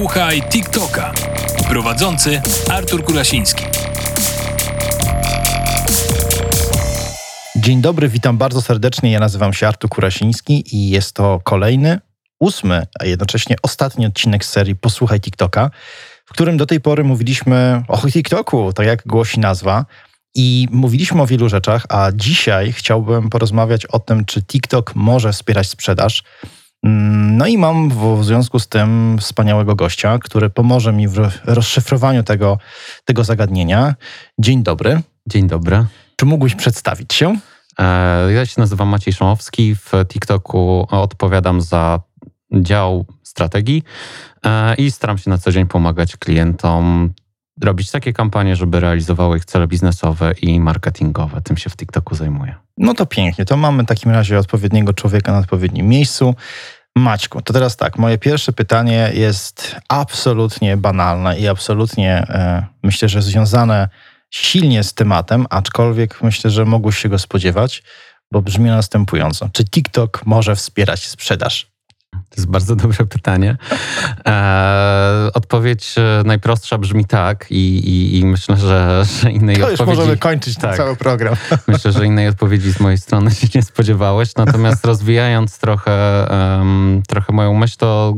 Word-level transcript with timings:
Posłuchaj 0.00 0.42
TikToka. 0.42 1.12
Prowadzący 1.68 2.42
Artur 2.70 3.04
Kurasiński. 3.04 3.64
Dzień 7.56 7.80
dobry, 7.80 8.08
witam 8.08 8.38
bardzo 8.38 8.62
serdecznie. 8.62 9.12
Ja 9.12 9.20
nazywam 9.20 9.52
się 9.52 9.68
Artur 9.68 9.90
Kurasiński 9.90 10.76
i 10.76 10.90
jest 10.90 11.12
to 11.12 11.40
kolejny, 11.44 11.98
ósmy, 12.38 12.86
a 13.00 13.04
jednocześnie 13.04 13.56
ostatni 13.62 14.06
odcinek 14.06 14.44
z 14.44 14.50
serii 14.50 14.76
Posłuchaj 14.76 15.20
TikToka, 15.20 15.70
w 16.26 16.32
którym 16.32 16.56
do 16.56 16.66
tej 16.66 16.80
pory 16.80 17.04
mówiliśmy 17.04 17.82
o 17.88 17.98
TikToku, 17.98 18.72
tak 18.72 18.86
jak 18.86 19.06
głosi 19.06 19.40
nazwa. 19.40 19.84
I 20.34 20.68
mówiliśmy 20.70 21.22
o 21.22 21.26
wielu 21.26 21.48
rzeczach, 21.48 21.86
a 21.88 22.10
dzisiaj 22.14 22.72
chciałbym 22.72 23.30
porozmawiać 23.30 23.86
o 23.86 23.98
tym, 23.98 24.24
czy 24.24 24.42
TikTok 24.42 24.94
może 24.94 25.32
wspierać 25.32 25.68
sprzedaż. 25.68 26.22
Mm, 26.82 27.36
no 27.36 27.46
i 27.46 27.58
mam 27.58 27.88
w 27.88 28.24
związku 28.24 28.58
z 28.58 28.68
tym 28.68 29.18
wspaniałego 29.20 29.74
gościa, 29.74 30.18
który 30.18 30.50
pomoże 30.50 30.92
mi 30.92 31.08
w 31.08 31.30
rozszyfrowaniu 31.44 32.22
tego, 32.22 32.58
tego 33.04 33.24
zagadnienia. 33.24 33.94
Dzień 34.38 34.62
dobry. 34.62 35.02
Dzień 35.26 35.48
dobry. 35.48 35.86
Czy 36.16 36.26
mógłbyś 36.26 36.54
przedstawić 36.54 37.14
się? 37.14 37.36
E, 37.78 38.32
ja 38.32 38.46
się 38.46 38.60
nazywam 38.60 38.88
Maciej 38.88 39.14
Szumowski. 39.14 39.74
W 39.74 39.90
TikToku 40.08 40.86
odpowiadam 40.90 41.60
za 41.60 42.00
dział 42.52 43.06
strategii 43.22 43.82
e, 44.44 44.74
i 44.74 44.90
staram 44.90 45.18
się 45.18 45.30
na 45.30 45.38
co 45.38 45.52
dzień 45.52 45.66
pomagać 45.66 46.16
klientom 46.16 47.12
robić 47.64 47.90
takie 47.90 48.12
kampanie, 48.12 48.56
żeby 48.56 48.80
realizowały 48.80 49.36
ich 49.36 49.44
cele 49.44 49.68
biznesowe 49.68 50.32
i 50.42 50.60
marketingowe. 50.60 51.42
Tym 51.42 51.56
się 51.56 51.70
w 51.70 51.76
TikToku 51.76 52.14
zajmuję. 52.14 52.54
No 52.78 52.94
to 52.94 53.06
pięknie. 53.06 53.44
To 53.44 53.56
mamy 53.56 53.82
w 53.82 53.86
takim 53.86 54.10
razie 54.10 54.38
odpowiedniego 54.38 54.92
człowieka 54.92 55.32
na 55.32 55.38
odpowiednim 55.38 55.88
miejscu. 55.88 56.34
Maćku, 56.96 57.42
to 57.42 57.52
teraz 57.52 57.76
tak, 57.76 57.98
moje 57.98 58.18
pierwsze 58.18 58.52
pytanie 58.52 59.10
jest 59.14 59.76
absolutnie 59.88 60.76
banalne 60.76 61.38
i 61.38 61.48
absolutnie 61.48 62.12
e, 62.28 62.66
myślę, 62.82 63.08
że 63.08 63.22
związane 63.22 63.88
silnie 64.30 64.84
z 64.84 64.94
tematem, 64.94 65.46
aczkolwiek 65.50 66.22
myślę, 66.22 66.50
że 66.50 66.64
mogłeś 66.64 66.98
się 66.98 67.08
go 67.08 67.18
spodziewać, 67.18 67.82
bo 68.32 68.42
brzmi 68.42 68.70
następująco. 68.70 69.48
Czy 69.52 69.64
TikTok 69.64 70.26
może 70.26 70.56
wspierać 70.56 71.06
sprzedaż? 71.06 71.70
To 72.12 72.36
jest 72.36 72.46
bardzo 72.46 72.76
dobre 72.76 73.06
pytanie. 73.06 73.56
E, 74.26 75.30
odpowiedź 75.34 75.94
e, 75.98 76.22
najprostsza 76.24 76.78
brzmi 76.78 77.04
tak 77.04 77.46
i, 77.50 77.78
i, 77.78 78.18
i 78.18 78.26
myślę, 78.26 78.56
że, 78.56 79.04
że 79.22 79.30
innej 79.30 79.56
to 79.56 79.62
odpowiedzi... 79.62 79.82
już 79.90 79.98
możemy 79.98 80.16
kończyć 80.16 80.56
tak. 80.58 80.76
cały 80.76 80.96
program. 80.96 81.34
Myślę, 81.68 81.92
że 81.92 82.06
innej 82.06 82.28
odpowiedzi 82.28 82.72
z 82.72 82.80
mojej 82.80 82.98
strony 82.98 83.30
się 83.30 83.48
nie 83.54 83.62
spodziewałeś. 83.62 84.36
Natomiast 84.36 84.84
rozwijając 84.84 85.58
trochę, 85.58 86.26
um, 86.30 87.02
trochę 87.08 87.32
moją 87.32 87.54
myśl, 87.54 87.76
to 87.78 88.14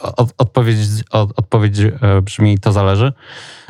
od, 0.00 0.34
odpowiedź, 0.38 0.78
od, 1.10 1.38
odpowiedź 1.38 1.80
e, 1.80 2.22
brzmi 2.22 2.58
to 2.58 2.72
zależy. 2.72 3.12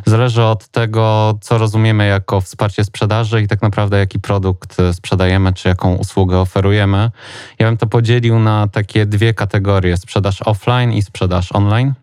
Zależy 0.06 0.42
od 0.42 0.69
tego, 0.69 1.34
co 1.41 1.58
rozumiemy 1.58 2.06
jako 2.06 2.41
wsparcie 2.41 2.84
sprzedaży 2.84 3.42
i 3.42 3.48
tak 3.48 3.62
naprawdę 3.62 3.98
jaki 3.98 4.19
produkt 4.20 4.77
sprzedajemy, 4.92 5.52
czy 5.52 5.69
jaką 5.69 5.94
usługę 5.94 6.38
oferujemy. 6.38 7.11
Ja 7.58 7.66
bym 7.66 7.77
to 7.77 7.86
podzielił 7.86 8.38
na 8.38 8.69
takie 8.69 9.06
dwie 9.06 9.34
kategorie: 9.34 9.96
sprzedaż 9.96 10.42
offline 10.42 10.92
i 10.92 11.02
sprzedaż 11.02 11.52
online. 11.52 11.94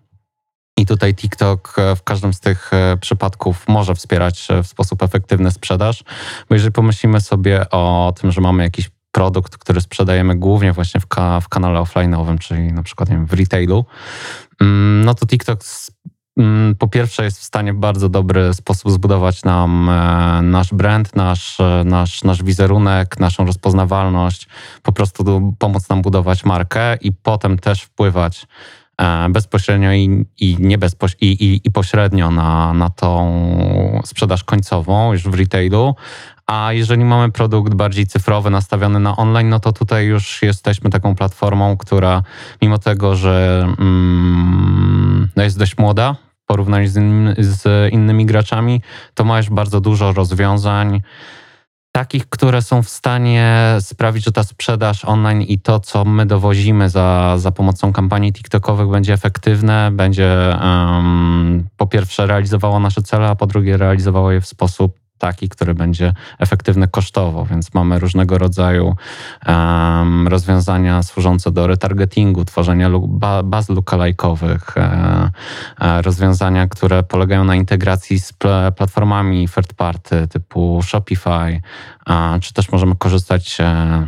I 0.77 0.85
tutaj 0.85 1.15
TikTok 1.15 1.75
w 1.95 2.03
każdym 2.03 2.33
z 2.33 2.39
tych 2.39 2.73
e, 2.73 2.97
przypadków 2.97 3.67
może 3.67 3.95
wspierać 3.95 4.47
w 4.63 4.67
sposób 4.67 5.03
efektywny 5.03 5.51
sprzedaż, 5.51 6.03
bo 6.49 6.55
jeżeli 6.55 6.71
pomyślimy 6.71 7.21
sobie 7.21 7.69
o 7.69 8.13
tym, 8.21 8.31
że 8.31 8.41
mamy 8.41 8.63
jakiś 8.63 8.89
produkt, 9.11 9.57
który 9.57 9.81
sprzedajemy 9.81 10.35
głównie 10.35 10.73
właśnie 10.73 11.01
w, 11.01 11.07
ka 11.07 11.41
w 11.41 11.49
kanale 11.49 11.79
offline'owym, 11.79 12.39
czyli 12.39 12.73
na 12.73 12.83
przykład 12.83 13.09
wiem, 13.09 13.25
w 13.25 13.33
retailu, 13.33 13.85
mm, 14.61 15.05
no 15.05 15.13
to 15.13 15.25
TikTok 15.25 15.59
po 16.79 16.87
pierwsze 16.87 17.23
jest 17.23 17.39
w 17.39 17.43
stanie 17.43 17.73
w 17.73 17.77
bardzo 17.77 18.09
dobry 18.09 18.53
sposób 18.53 18.91
zbudować 18.91 19.43
nam 19.43 19.89
e, 19.89 20.41
nasz 20.41 20.73
brand, 20.73 21.15
nasz, 21.15 21.59
e, 21.59 21.83
nasz, 21.85 22.23
nasz 22.23 22.43
wizerunek, 22.43 23.19
naszą 23.19 23.45
rozpoznawalność, 23.45 24.47
po 24.83 24.91
prostu 24.91 25.53
pomóc 25.59 25.89
nam 25.89 26.01
budować 26.01 26.45
markę 26.45 26.95
i 26.95 27.11
potem 27.11 27.59
też 27.59 27.81
wpływać 27.81 28.47
e, 28.97 29.29
bezpośrednio 29.29 29.93
i, 29.93 30.25
i, 30.39 30.57
nie 30.59 30.77
bezpoś- 30.77 31.15
i, 31.21 31.31
i, 31.31 31.61
i 31.63 31.71
pośrednio 31.71 32.31
na, 32.31 32.73
na 32.73 32.89
tą 32.89 34.01
sprzedaż 34.05 34.43
końcową 34.43 35.13
już 35.13 35.23
w 35.23 35.33
retailu, 35.33 35.95
a 36.47 36.73
jeżeli 36.73 37.05
mamy 37.05 37.31
produkt 37.31 37.73
bardziej 37.73 38.07
cyfrowy, 38.07 38.49
nastawiony 38.49 38.99
na 38.99 39.17
online, 39.17 39.49
no 39.49 39.59
to 39.59 39.73
tutaj 39.73 40.05
już 40.05 40.41
jesteśmy 40.41 40.89
taką 40.89 41.15
platformą, 41.15 41.77
która 41.77 42.23
mimo 42.61 42.77
tego, 42.77 43.15
że 43.15 43.65
mm, 43.79 45.29
no 45.35 45.43
jest 45.43 45.59
dość 45.59 45.77
młoda 45.77 46.15
porównaniu 46.51 46.87
z, 46.87 46.95
z 47.39 47.93
innymi 47.93 48.25
graczami, 48.25 48.81
to 49.13 49.23
ma 49.23 49.37
już 49.37 49.49
bardzo 49.49 49.81
dużo 49.81 50.13
rozwiązań 50.13 51.01
takich, 51.91 52.29
które 52.29 52.61
są 52.61 52.83
w 52.83 52.89
stanie 52.89 53.75
sprawić, 53.79 54.25
że 54.25 54.31
ta 54.31 54.43
sprzedaż 54.43 55.05
online 55.05 55.41
i 55.41 55.59
to, 55.59 55.79
co 55.79 56.05
my 56.05 56.25
dowozimy 56.25 56.89
za, 56.89 57.35
za 57.37 57.51
pomocą 57.51 57.93
kampanii 57.93 58.33
TikTokowych 58.33 58.87
będzie 58.87 59.13
efektywne, 59.13 59.91
będzie 59.91 60.57
um, 60.61 61.67
po 61.77 61.87
pierwsze 61.87 62.27
realizowało 62.27 62.79
nasze 62.79 63.01
cele, 63.01 63.27
a 63.27 63.35
po 63.35 63.47
drugie 63.47 63.77
realizowało 63.77 64.31
je 64.31 64.41
w 64.41 64.47
sposób 64.47 64.99
taki, 65.21 65.49
który 65.49 65.73
będzie 65.73 66.13
efektywny 66.39 66.87
kosztowo, 66.87 67.45
więc 67.45 67.73
mamy 67.73 67.99
różnego 67.99 68.37
rodzaju 68.37 68.95
um, 69.47 70.27
rozwiązania 70.27 71.03
służące 71.03 71.51
do 71.51 71.67
retargetingu, 71.67 72.45
tworzenia 72.45 72.89
baz 73.43 73.69
lookalike'owych, 73.69 74.59
e, 74.77 75.31
e, 75.81 76.01
rozwiązania, 76.01 76.67
które 76.67 77.03
polegają 77.03 77.43
na 77.43 77.55
integracji 77.55 78.19
z 78.19 78.33
platformami 78.75 79.47
third 79.49 79.73
party 79.73 80.27
typu 80.27 80.81
Shopify, 80.83 81.61
czy 82.41 82.53
też 82.53 82.71
możemy 82.71 82.95
korzystać 82.95 83.57
e, 83.61 84.05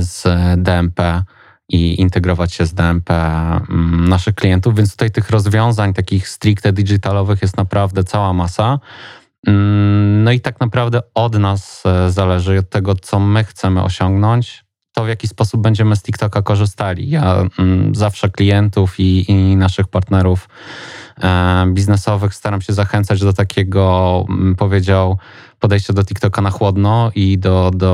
z 0.00 0.26
DMP 0.62 1.22
i 1.68 2.00
integrować 2.00 2.52
się 2.54 2.66
z 2.66 2.74
DMP 2.74 3.14
mm, 3.14 4.08
naszych 4.08 4.34
klientów, 4.34 4.76
więc 4.76 4.92
tutaj 4.92 5.10
tych 5.10 5.30
rozwiązań 5.30 5.94
takich 5.94 6.28
stricte 6.28 6.72
digitalowych 6.72 7.42
jest 7.42 7.56
naprawdę 7.56 8.04
cała 8.04 8.32
masa. 8.32 8.78
Mm, 9.46 10.24
no 10.24 10.32
i 10.32 10.40
tak 10.40 10.60
naprawdę 10.60 11.00
od 11.14 11.38
nas 11.38 11.82
e, 11.86 12.10
zależy, 12.10 12.58
od 12.58 12.70
tego, 12.70 12.94
co 12.94 13.20
my 13.20 13.44
chcemy 13.44 13.82
osiągnąć, 13.82 14.64
to 14.94 15.04
w 15.04 15.08
jaki 15.08 15.28
sposób 15.28 15.60
będziemy 15.60 15.96
z 15.96 16.02
TikToka 16.02 16.42
korzystali. 16.42 17.10
Ja 17.10 17.44
mm, 17.58 17.94
zawsze 17.94 18.30
klientów 18.30 19.00
i, 19.00 19.30
i 19.30 19.56
naszych 19.56 19.88
partnerów 19.88 20.48
e, 21.22 21.64
biznesowych 21.66 22.34
staram 22.34 22.60
się 22.60 22.72
zachęcać 22.72 23.20
do 23.20 23.32
takiego, 23.32 24.24
mm, 24.28 24.56
powiedział, 24.56 25.18
podejścia 25.62 25.92
do 25.92 26.04
TikToka 26.04 26.42
na 26.42 26.50
chłodno 26.50 27.10
i 27.14 27.38
do, 27.38 27.70
do 27.74 27.92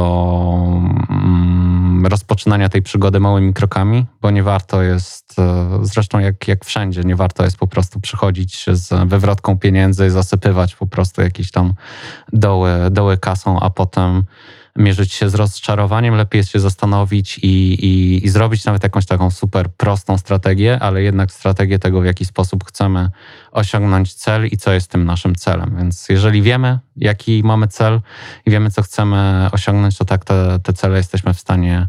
rozpoczynania 2.04 2.68
tej 2.68 2.82
przygody 2.82 3.20
małymi 3.20 3.54
krokami, 3.54 4.06
bo 4.22 4.30
nie 4.30 4.42
warto 4.42 4.82
jest, 4.82 5.38
e, 5.38 5.68
zresztą 5.82 6.18
jak, 6.18 6.48
jak 6.48 6.64
wszędzie, 6.64 7.02
nie 7.04 7.16
warto 7.16 7.44
jest 7.44 7.56
po 7.56 7.66
prostu 7.66 8.00
przychodzić 8.00 8.66
z 8.72 9.08
wywrotką 9.08 9.58
pieniędzy 9.58 10.06
i 10.06 10.10
zasypywać 10.10 10.76
po 10.76 10.86
prostu 10.86 11.22
jakieś 11.22 11.50
tam 11.50 11.74
doły, 12.32 12.70
doły 12.90 13.18
kasą, 13.18 13.60
a 13.60 13.70
potem 13.70 14.24
mierzyć 14.78 15.12
się 15.12 15.30
z 15.30 15.34
rozczarowaniem, 15.34 16.14
lepiej 16.14 16.38
jest 16.38 16.50
się 16.50 16.60
zastanowić 16.60 17.38
i, 17.38 17.48
i, 17.48 18.24
i, 18.26 18.28
zrobić 18.28 18.64
nawet 18.64 18.82
jakąś 18.82 19.06
taką 19.06 19.30
super 19.30 19.68
prostą 19.76 20.18
strategię, 20.18 20.78
ale 20.80 21.02
jednak 21.02 21.32
strategię 21.32 21.78
tego, 21.78 22.00
w 22.00 22.04
jaki 22.04 22.24
sposób 22.24 22.64
chcemy 22.64 23.10
osiągnąć 23.52 24.14
cel 24.14 24.46
i 24.46 24.56
co 24.56 24.72
jest 24.72 24.90
tym 24.90 25.04
naszym 25.04 25.34
celem. 25.34 25.76
Więc 25.78 26.08
jeżeli 26.08 26.42
wiemy, 26.42 26.78
jaki 26.96 27.42
mamy 27.44 27.68
cel 27.68 28.00
i 28.46 28.50
wiemy, 28.50 28.70
co 28.70 28.82
chcemy 28.82 29.48
osiągnąć, 29.52 29.98
to 29.98 30.04
tak 30.04 30.24
te, 30.24 30.58
te 30.62 30.72
cele 30.72 30.96
jesteśmy 30.96 31.34
w 31.34 31.40
stanie 31.40 31.88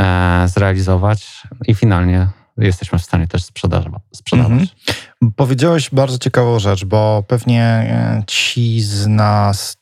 e, 0.00 0.48
zrealizować 0.48 1.42
i 1.68 1.74
finalnie 1.74 2.26
jesteśmy 2.58 2.98
w 2.98 3.02
stanie 3.02 3.28
też 3.28 3.42
sprzedawać. 3.44 3.92
Mhm. 4.32 4.66
Powiedziałeś 5.36 5.90
bardzo 5.92 6.18
ciekawą 6.18 6.58
rzecz, 6.58 6.84
bo 6.84 7.24
pewnie 7.28 7.62
e, 7.62 8.22
ci 8.26 8.80
z 8.80 9.06
nas 9.06 9.79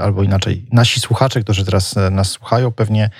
albo 0.00 0.22
inaczej, 0.22 0.66
nasi 0.72 1.00
słuchacze, 1.00 1.40
którzy 1.40 1.64
teraz 1.64 1.96
e, 1.96 2.10
nas 2.10 2.30
słuchają, 2.30 2.72
pewnie 2.72 3.10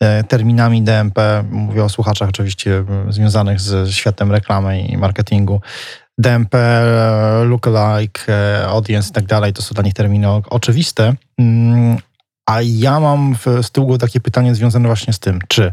e, 0.00 0.24
terminami 0.24 0.82
DMP, 0.82 1.44
mówię 1.50 1.84
o 1.84 1.88
słuchaczach 1.88 2.28
oczywiście 2.28 2.84
związanych 3.08 3.60
z 3.60 3.90
światem 3.90 4.32
reklamy 4.32 4.80
i 4.80 4.96
marketingu, 4.96 5.60
DMP, 6.18 6.58
e, 6.58 7.44
lookalike, 7.44 8.66
audience 8.66 9.10
i 9.10 9.12
tak 9.12 9.24
dalej, 9.24 9.52
to 9.52 9.62
są 9.62 9.74
dla 9.74 9.84
nich 9.84 9.94
terminy 9.94 10.28
oczywiste. 10.28 11.14
Mm, 11.38 11.98
a 12.46 12.58
ja 12.62 13.00
mam 13.00 13.36
z 13.62 13.70
tyłu 13.70 13.98
takie 13.98 14.20
pytanie 14.20 14.54
związane 14.54 14.88
właśnie 14.88 15.12
z 15.12 15.18
tym, 15.18 15.38
czy 15.48 15.72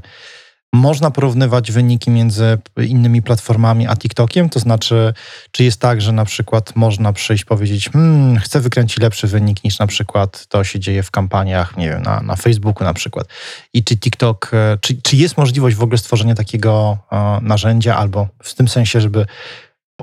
można 0.73 1.11
porównywać 1.11 1.71
wyniki 1.71 2.11
między 2.11 2.57
innymi 2.77 3.21
platformami 3.21 3.87
a 3.87 3.95
TikTokiem? 3.95 4.49
To 4.49 4.59
znaczy, 4.59 5.13
czy 5.51 5.63
jest 5.63 5.81
tak, 5.81 6.01
że 6.01 6.11
na 6.11 6.25
przykład 6.25 6.75
można 6.75 7.13
przyjść 7.13 7.45
powiedzieć, 7.45 7.89
hmm, 7.89 8.39
chcę 8.39 8.59
wykręcić 8.59 8.99
lepszy 8.99 9.27
wynik 9.27 9.63
niż 9.63 9.79
na 9.79 9.87
przykład 9.87 10.45
to 10.47 10.63
się 10.63 10.79
dzieje 10.79 11.03
w 11.03 11.11
kampaniach, 11.11 11.77
nie 11.77 11.89
wiem, 11.89 12.01
na, 12.01 12.21
na 12.21 12.35
Facebooku 12.35 12.83
na 12.83 12.93
przykład. 12.93 13.27
I 13.73 13.83
czy 13.83 13.97
TikTok, 13.97 14.51
e, 14.53 14.77
czy, 14.81 15.01
czy 15.01 15.15
jest 15.15 15.37
możliwość 15.37 15.75
w 15.75 15.83
ogóle 15.83 15.97
stworzenia 15.97 16.35
takiego 16.35 16.97
uh, 17.11 17.41
narzędzia 17.41 17.97
albo 17.97 18.27
w 18.43 18.53
tym 18.53 18.67
sensie, 18.67 19.01
żeby 19.01 19.25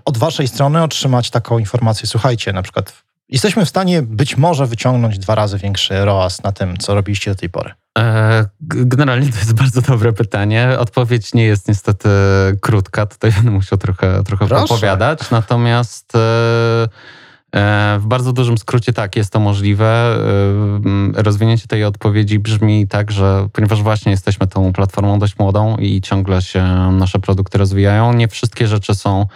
od 0.05 0.19
waszej 0.19 0.49
strony 0.49 0.83
otrzymać 0.83 1.31
taką 1.31 1.59
informację, 1.59 2.07
słuchajcie, 2.07 2.53
na 2.53 2.63
przykład 2.63 3.03
jesteśmy 3.29 3.65
w 3.65 3.69
stanie 3.69 4.03
być 4.03 4.37
może 4.37 4.67
wyciągnąć 4.67 5.19
dwa 5.19 5.35
razy 5.35 5.59
większy 5.59 6.05
ROAS 6.05 6.43
na 6.43 6.53
tym, 6.53 6.77
co 6.77 6.95
robiliście 6.95 7.31
do 7.31 7.37
tej 7.37 7.51
pory? 7.51 7.75
E, 7.99 8.45
generalnie 8.61 9.33
to 9.33 9.39
jest 9.39 9.55
bardzo 9.55 9.83
dobre 9.83 10.13
pytanie. 10.13 10.69
Odpowiedź 10.79 11.35
nie 11.35 11.45
jest 11.45 11.69
niestety 11.69 12.09
krótka. 12.61 13.07
Tutaj 13.07 13.33
będę 13.33 13.51
musiał 13.51 13.79
trochę, 13.79 14.23
trochę 14.25 14.57
opowiadać. 14.57 15.31
Natomiast 15.31 16.13
e, 16.17 16.89
e, 17.55 17.99
w 18.01 18.07
bardzo 18.07 18.33
dużym 18.33 18.59
skrócie 18.59 18.93
tak, 18.93 19.17
jest 19.17 19.33
to 19.33 19.41
możliwe. 19.41 20.17
Rozwinięcie 21.15 21.69
tej 21.69 21.85
odpowiedzi 21.85 22.39
brzmi 22.39 22.89
tak, 22.89 23.11
że 23.11 23.49
ponieważ 23.53 23.83
właśnie 23.83 24.13
jesteśmy 24.13 24.47
tą 24.47 24.73
platformą 24.73 25.19
dość 25.19 25.39
młodą 25.39 25.77
i 25.77 26.01
ciągle 26.01 26.43
się 26.43 26.63
nasze 26.93 27.19
produkty 27.19 27.59
rozwijają, 27.59 28.13
nie 28.13 28.29
wszystkie 28.29 28.67
rzeczy 28.67 28.95
są 28.95 29.27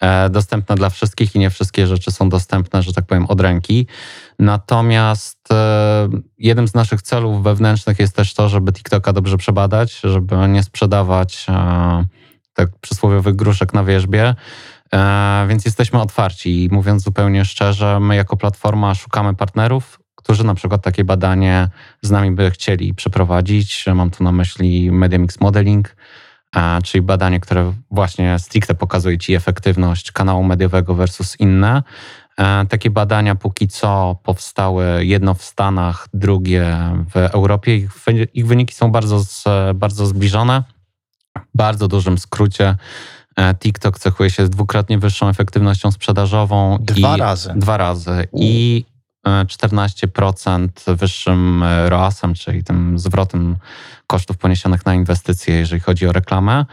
e, 0.00 0.30
dostępne 0.30 0.74
dla 0.74 0.90
wszystkich 0.90 1.34
i 1.34 1.38
nie 1.38 1.50
wszystkie 1.50 1.86
rzeczy 1.86 2.10
są 2.10 2.28
dostępne, 2.28 2.82
że 2.82 2.92
tak 2.92 3.06
powiem, 3.06 3.26
od 3.26 3.40
ręki. 3.40 3.86
Natomiast 4.38 5.52
e, 5.52 6.08
jednym 6.38 6.68
z 6.68 6.74
naszych 6.74 7.02
celów 7.02 7.42
wewnętrznych 7.42 7.98
jest 7.98 8.16
też 8.16 8.34
to, 8.34 8.48
żeby 8.48 8.72
TikToka 8.72 9.12
dobrze 9.12 9.36
przebadać, 9.36 10.00
żeby 10.04 10.36
nie 10.48 10.62
sprzedawać 10.62 11.46
e, 11.48 12.04
tak 12.54 12.68
przysłowiowych 12.80 13.36
gruszek 13.36 13.74
na 13.74 13.84
wierzbie. 13.84 14.34
Więc 15.48 15.64
jesteśmy 15.64 16.00
otwarci 16.00 16.64
i 16.64 16.68
mówiąc 16.72 17.02
zupełnie 17.02 17.44
szczerze, 17.44 18.00
my 18.00 18.16
jako 18.16 18.36
platforma 18.36 18.94
szukamy 18.94 19.34
partnerów, 19.34 20.00
którzy 20.14 20.44
na 20.44 20.54
przykład 20.54 20.82
takie 20.82 21.04
badanie 21.04 21.68
z 22.02 22.10
nami 22.10 22.30
by 22.30 22.50
chcieli 22.50 22.94
przeprowadzić. 22.94 23.84
Mam 23.94 24.10
tu 24.10 24.24
na 24.24 24.32
myśli 24.32 24.92
Media 24.92 25.18
Mix 25.18 25.40
Modeling, 25.40 25.96
czyli 26.84 27.02
badanie, 27.02 27.40
które 27.40 27.72
właśnie 27.90 28.38
stricte 28.38 28.74
pokazuje 28.74 29.18
Ci 29.18 29.34
efektywność 29.34 30.12
kanału 30.12 30.44
mediowego 30.44 30.94
versus 30.94 31.40
inne. 31.40 31.82
E, 32.38 32.66
Takie 32.66 32.90
badania 32.90 33.34
póki 33.34 33.68
co 33.68 34.16
powstały 34.22 35.06
jedno 35.06 35.34
w 35.34 35.42
Stanach, 35.42 36.08
drugie 36.14 36.76
w 37.14 37.16
Europie. 37.16 37.76
Ich, 37.76 37.90
ich 38.34 38.46
wyniki 38.46 38.74
są 38.74 38.90
bardzo, 38.92 39.24
z, 39.24 39.44
bardzo 39.74 40.06
zbliżone. 40.06 40.62
W 41.38 41.56
bardzo 41.56 41.88
dużym 41.88 42.18
skrócie 42.18 42.76
e, 43.36 43.54
TikTok 43.54 43.98
cechuje 43.98 44.30
się 44.30 44.48
dwukrotnie 44.48 44.98
wyższą 44.98 45.28
efektywnością 45.28 45.92
sprzedażową. 45.92 46.78
Dwa 46.80 47.16
razy. 47.16 47.52
Dwa 47.56 47.76
razy. 47.76 48.28
I 48.32 48.84
14% 49.26 50.96
wyższym 50.96 51.62
e, 51.62 51.88
ROAS-em, 51.88 52.34
czyli 52.34 52.64
tym 52.64 52.98
zwrotem 52.98 53.56
kosztów 54.06 54.38
poniesionych 54.38 54.86
na 54.86 54.94
inwestycje, 54.94 55.54
jeżeli 55.54 55.80
chodzi 55.80 56.06
o 56.06 56.12
reklamę, 56.12 56.64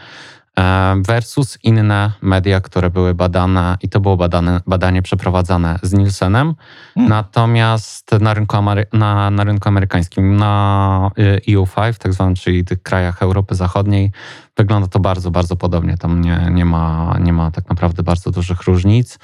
e, 0.58 1.02
versus 1.06 1.58
inne 1.62 2.12
media, 2.22 2.60
które 2.60 2.90
były 2.90 3.14
badane 3.14 3.76
i 3.82 3.88
to 3.88 4.00
było 4.00 4.16
badane, 4.16 4.60
badanie 4.66 5.02
przeprowadzane 5.02 5.78
z 5.82 5.92
Nielsenem. 5.92 6.54
Hmm. 6.94 7.10
Natomiast 7.10 8.12
na 8.20 8.34
rynku, 8.34 8.56
Amery- 8.56 8.86
na, 8.92 9.30
na 9.30 9.44
rynku 9.44 9.68
amerykańskim, 9.68 10.36
na 10.36 11.10
y, 11.18 11.40
EU5, 11.48 11.98
tak 11.98 12.12
zwanym, 12.12 12.34
czyli 12.34 12.64
tych 12.64 12.82
krajach 12.82 13.22
Europy 13.22 13.54
Zachodniej, 13.54 14.12
wygląda 14.56 14.88
to 14.88 15.00
bardzo, 15.00 15.30
bardzo 15.30 15.56
podobnie. 15.56 15.96
Tam 15.96 16.20
nie, 16.20 16.48
nie, 16.50 16.64
ma, 16.64 17.16
nie 17.20 17.32
ma 17.32 17.50
tak 17.50 17.68
naprawdę 17.68 18.02
bardzo 18.02 18.30
dużych 18.30 18.62
różnic. 18.62 19.18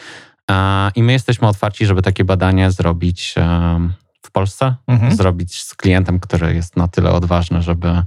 I 0.95 1.03
my 1.03 1.13
jesteśmy 1.13 1.49
otwarci, 1.49 1.87
żeby 1.87 2.03
takie 2.03 2.25
badanie 2.25 2.71
zrobić 2.71 3.35
w 4.23 4.31
Polsce, 4.31 4.75
Mhm. 4.87 5.17
zrobić 5.17 5.61
z 5.63 5.75
klientem, 5.75 6.21
który 6.21 6.55
jest 6.55 6.77
na 6.77 6.89
tyle 6.89 7.13
odważny, 7.13 7.63
żeby, 7.63 8.03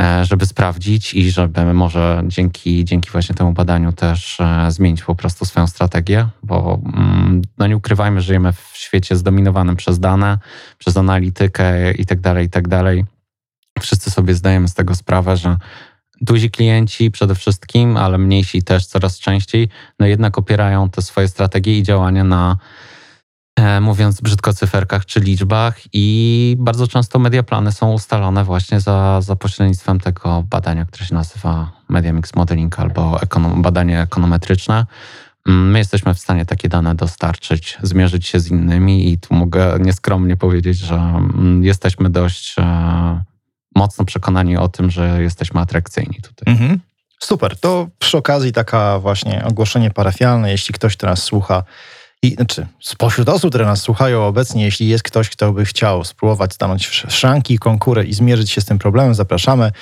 e, 0.00 0.24
żeby 0.24 0.46
sprawdzić 0.46 1.14
i 1.14 1.30
żeby 1.30 1.74
może 1.74 2.22
dzięki, 2.26 2.84
dzięki 2.84 3.10
właśnie 3.10 3.34
temu 3.34 3.52
badaniu 3.52 3.92
też 3.92 4.40
e, 4.40 4.70
zmienić 4.70 5.02
po 5.02 5.14
prostu 5.14 5.44
swoją 5.44 5.66
strategię, 5.66 6.28
bo 6.42 6.80
mm, 6.94 7.42
no 7.58 7.66
nie 7.66 7.76
ukrywajmy, 7.76 8.20
żyjemy 8.20 8.52
w 8.52 8.70
świecie 8.74 9.16
zdominowanym 9.16 9.76
przez 9.76 10.00
dane, 10.00 10.38
przez 10.78 10.96
analitykę 10.96 11.92
i 11.92 12.06
tak 12.06 12.20
dalej, 12.20 12.46
i 12.46 12.50
tak 12.50 12.68
dalej. 12.68 13.04
Wszyscy 13.80 14.10
sobie 14.10 14.34
zdajemy 14.34 14.68
z 14.68 14.74
tego 14.74 14.94
sprawę, 14.94 15.36
że 15.36 15.56
duzi 16.24 16.50
klienci 16.50 17.10
przede 17.10 17.34
wszystkim, 17.34 17.96
ale 17.96 18.18
mniejsi 18.18 18.62
też 18.62 18.86
coraz 18.86 19.18
częściej, 19.18 19.68
no 19.98 20.06
jednak 20.06 20.38
opierają 20.38 20.90
te 20.90 21.02
swoje 21.02 21.28
strategie 21.28 21.78
i 21.78 21.82
działania 21.82 22.24
na 22.24 22.56
e, 23.56 23.80
mówiąc 23.80 24.20
brzydko 24.20 24.52
cyferkach 24.52 25.06
czy 25.06 25.20
liczbach 25.20 25.78
i 25.92 26.56
bardzo 26.58 26.88
często 26.88 27.18
mediaplany 27.18 27.72
są 27.72 27.92
ustalone 27.92 28.44
właśnie 28.44 28.80
za, 28.80 29.20
za 29.20 29.36
pośrednictwem 29.36 30.00
tego 30.00 30.44
badania, 30.50 30.84
które 30.84 31.06
się 31.06 31.14
nazywa 31.14 31.72
Media 31.88 32.12
Mix 32.12 32.34
Modeling 32.34 32.80
albo 32.80 33.22
ekonom, 33.22 33.62
badanie 33.62 34.00
ekonometryczne. 34.00 34.86
Mm, 35.46 35.70
My 35.70 35.78
jesteśmy 35.78 36.14
w 36.14 36.18
stanie 36.18 36.46
takie 36.46 36.68
dane 36.68 36.94
dostarczyć, 36.94 37.78
zmierzyć 37.82 38.26
się 38.26 38.40
z 38.40 38.50
innymi 38.50 39.12
i 39.12 39.18
tu 39.18 39.34
mogę 39.34 39.78
nieskromnie 39.80 40.36
powiedzieć, 40.36 40.78
że 40.78 40.94
mm, 40.94 41.64
jesteśmy 41.64 42.10
dość 42.10 42.54
e, 42.58 43.33
mocno 43.74 44.04
przekonani 44.04 44.56
o 44.56 44.68
tym, 44.68 44.90
że 44.90 45.22
jesteśmy 45.22 45.60
atrakcyjni 45.60 46.18
tutaj. 46.22 46.54
Mhm. 46.54 46.80
Super. 47.20 47.56
To 47.60 47.88
przy 47.98 48.18
okazji 48.18 48.52
taka 48.52 48.98
właśnie 48.98 49.44
ogłoszenie 49.44 49.90
parafialne, 49.90 50.50
jeśli 50.50 50.74
ktoś 50.74 50.96
teraz 50.96 51.22
słucha 51.22 51.62
i 52.22 52.34
znaczy 52.34 52.66
spośród 52.80 53.28
osób, 53.28 53.50
które 53.50 53.66
nas 53.66 53.80
słuchają 53.80 54.26
obecnie, 54.26 54.64
jeśli 54.64 54.88
jest 54.88 55.04
ktoś, 55.04 55.30
kto 55.30 55.52
by 55.52 55.64
chciał 55.64 56.04
spróbować 56.04 56.54
stanąć 56.54 56.86
w 56.86 56.90
sz- 56.92 57.14
szranki, 57.14 57.58
konkurę 57.58 58.04
i 58.04 58.14
zmierzyć 58.14 58.50
się 58.50 58.60
z 58.60 58.64
tym 58.64 58.78
problemem, 58.78 59.14
zapraszamy. 59.14 59.72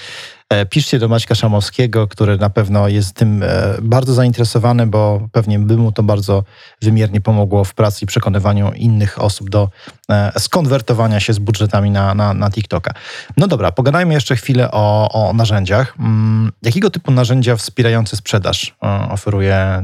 E, 0.53 0.67
Piszcie 0.67 0.99
do 0.99 1.09
Maćka 1.09 1.35
Szamowskiego, 1.35 2.09
który 2.09 2.37
na 2.37 2.51
pewno 2.51 2.89
jest 2.89 3.15
tym 3.17 3.43
e, 3.43 3.47
bardzo 3.83 4.15
zainteresowany, 4.15 4.87
bo 4.87 5.29
pewnie 5.33 5.59
by 5.59 5.77
mu 5.77 5.93
to 5.93 6.03
bardzo 6.03 6.45
wymiernie 6.83 7.21
pomogło 7.21 7.65
w 7.65 7.75
pracy 7.75 8.05
i 8.05 8.07
przekonywaniu 8.07 8.73
innych 8.73 9.23
osób 9.23 9.51
do 9.51 9.69
e, 10.11 10.33
skonwertowania 10.39 11.21
się 11.21 11.33
z 11.33 11.39
budżetami 11.39 11.91
na, 11.91 12.15
na, 12.15 12.35
na 12.35 12.51
TikToka. 12.51 12.95
No 13.37 13.47
dobra, 13.47 13.73
pogadajmy 13.73 14.15
jeszcze 14.15 14.37
chwilę 14.37 14.71
o, 14.71 15.09
o 15.13 15.33
narzędziach. 15.33 15.95
Mm, 15.99 16.53
Jakiego 16.63 16.91
typu 16.91 17.11
narzędzia 17.11 17.57
wspierające 17.57 18.17
sprzedaż 18.17 18.77
oferuje 19.11 19.83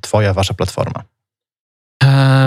Twoja, 0.00 0.34
Wasza 0.34 0.54
platforma? 0.54 1.02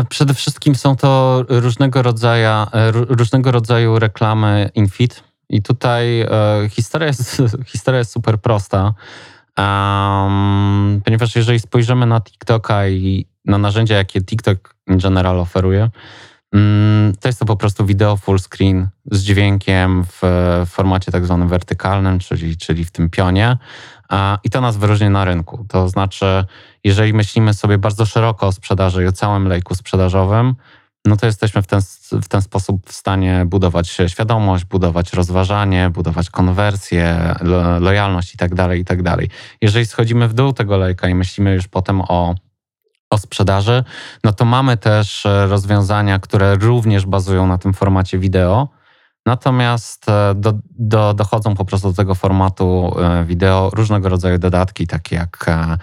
Przede 0.10 0.34
wszystkim 0.34 0.76
są 0.76 0.96
to 0.96 1.44
różnego 1.50 2.02
rodzaju, 2.02 2.48
ró- 2.92 3.06
różnego 3.10 3.52
rodzaju 3.52 4.00
reklamy 4.00 4.70
infit. 4.76 5.24
I 5.54 5.62
tutaj 5.62 6.22
e, 6.22 6.28
historia, 6.70 7.08
jest, 7.08 7.42
historia 7.74 8.00
jest 8.00 8.12
super 8.12 8.42
prosta, 8.42 8.94
Em, 9.58 11.02
ponieważ 11.06 11.36
jeżeli 11.36 11.60
spojrzymy 11.60 12.06
na 12.06 12.22
TikToka 12.22 12.88
i 12.88 13.26
na 13.46 13.58
narzędzia, 13.58 13.96
jakie 13.96 14.22
TikTok 14.22 14.76
in 14.88 14.98
general 14.98 15.40
oferuje, 15.40 15.90
mm, 16.54 17.14
to 17.20 17.30
jest 17.30 17.40
to 17.40 17.46
po 17.46 17.56
prostu 17.56 17.86
wideo 17.86 18.18
full 18.18 18.40
screen 18.40 18.90
z 19.12 19.24
dźwiękiem 19.24 20.04
w 20.04 20.22
formacie 20.68 21.12
tak 21.12 21.26
zwanym 21.26 21.48
wertykalnym, 21.48 22.20
czyli, 22.20 22.58
czyli 22.58 22.86
w 22.86 22.92
tym 22.92 23.10
pionie. 23.10 23.58
A, 24.10 24.38
I 24.44 24.50
to 24.50 24.62
nas 24.62 24.78
wyróżnia 24.78 25.10
na 25.10 25.26
rynku. 25.26 25.66
To 25.70 25.90
znaczy, 25.90 26.46
jeżeli 26.84 27.14
myślimy 27.14 27.54
sobie 27.54 27.78
bardzo 27.78 28.06
szeroko 28.06 28.48
o 28.48 28.52
sprzedaży 28.52 29.04
i 29.04 29.08
o 29.08 29.12
całym 29.12 29.48
lejku 29.48 29.76
sprzedażowym, 29.76 30.56
no 31.06 31.18
to 31.18 31.26
jesteśmy 31.26 31.62
w 31.62 31.68
ten, 31.68 31.82
w 32.12 32.28
ten 32.28 32.42
sposób 32.42 32.90
w 32.90 32.94
stanie 32.94 33.44
budować 33.46 33.98
świadomość, 34.08 34.66
budować 34.66 35.14
rozważanie, 35.14 35.90
budować 35.90 36.30
konwersję, 36.30 37.36
lo, 37.42 37.80
lojalność 37.80 38.34
i 38.34 38.38
tak 38.38 38.56
dalej, 38.56 38.82
i 38.82 38.86
tak. 38.86 39.00
Jeżeli 39.62 39.86
schodzimy 39.86 40.28
w 40.28 40.34
dół 40.34 40.54
tego 40.54 40.78
lejka 40.78 41.08
i 41.10 41.16
myślimy 41.16 41.54
już 41.54 41.68
potem 41.68 42.02
o, 42.02 42.36
o 43.10 43.18
sprzedaży, 43.18 43.84
no 44.24 44.34
to 44.34 44.46
mamy 44.46 44.78
też 44.78 45.26
e, 45.26 45.48
rozwiązania, 45.48 46.20
które 46.20 46.56
również 46.56 47.06
bazują 47.06 47.48
na 47.48 47.58
tym 47.58 47.74
formacie 47.74 48.20
wideo, 48.20 48.70
Natomiast 49.26 50.10
e, 50.10 50.36
do, 50.36 50.54
do, 50.70 51.14
dochodzą 51.14 51.56
po 51.56 51.66
prostu 51.66 51.88
do 51.90 51.94
tego 51.96 52.16
formatu 52.16 52.96
e, 53.00 53.26
wideo 53.26 53.70
różnego 53.74 54.10
rodzaju 54.10 54.38
dodatki, 54.38 54.88
takie 54.88 55.16
jak 55.16 55.46
e, 55.48 55.78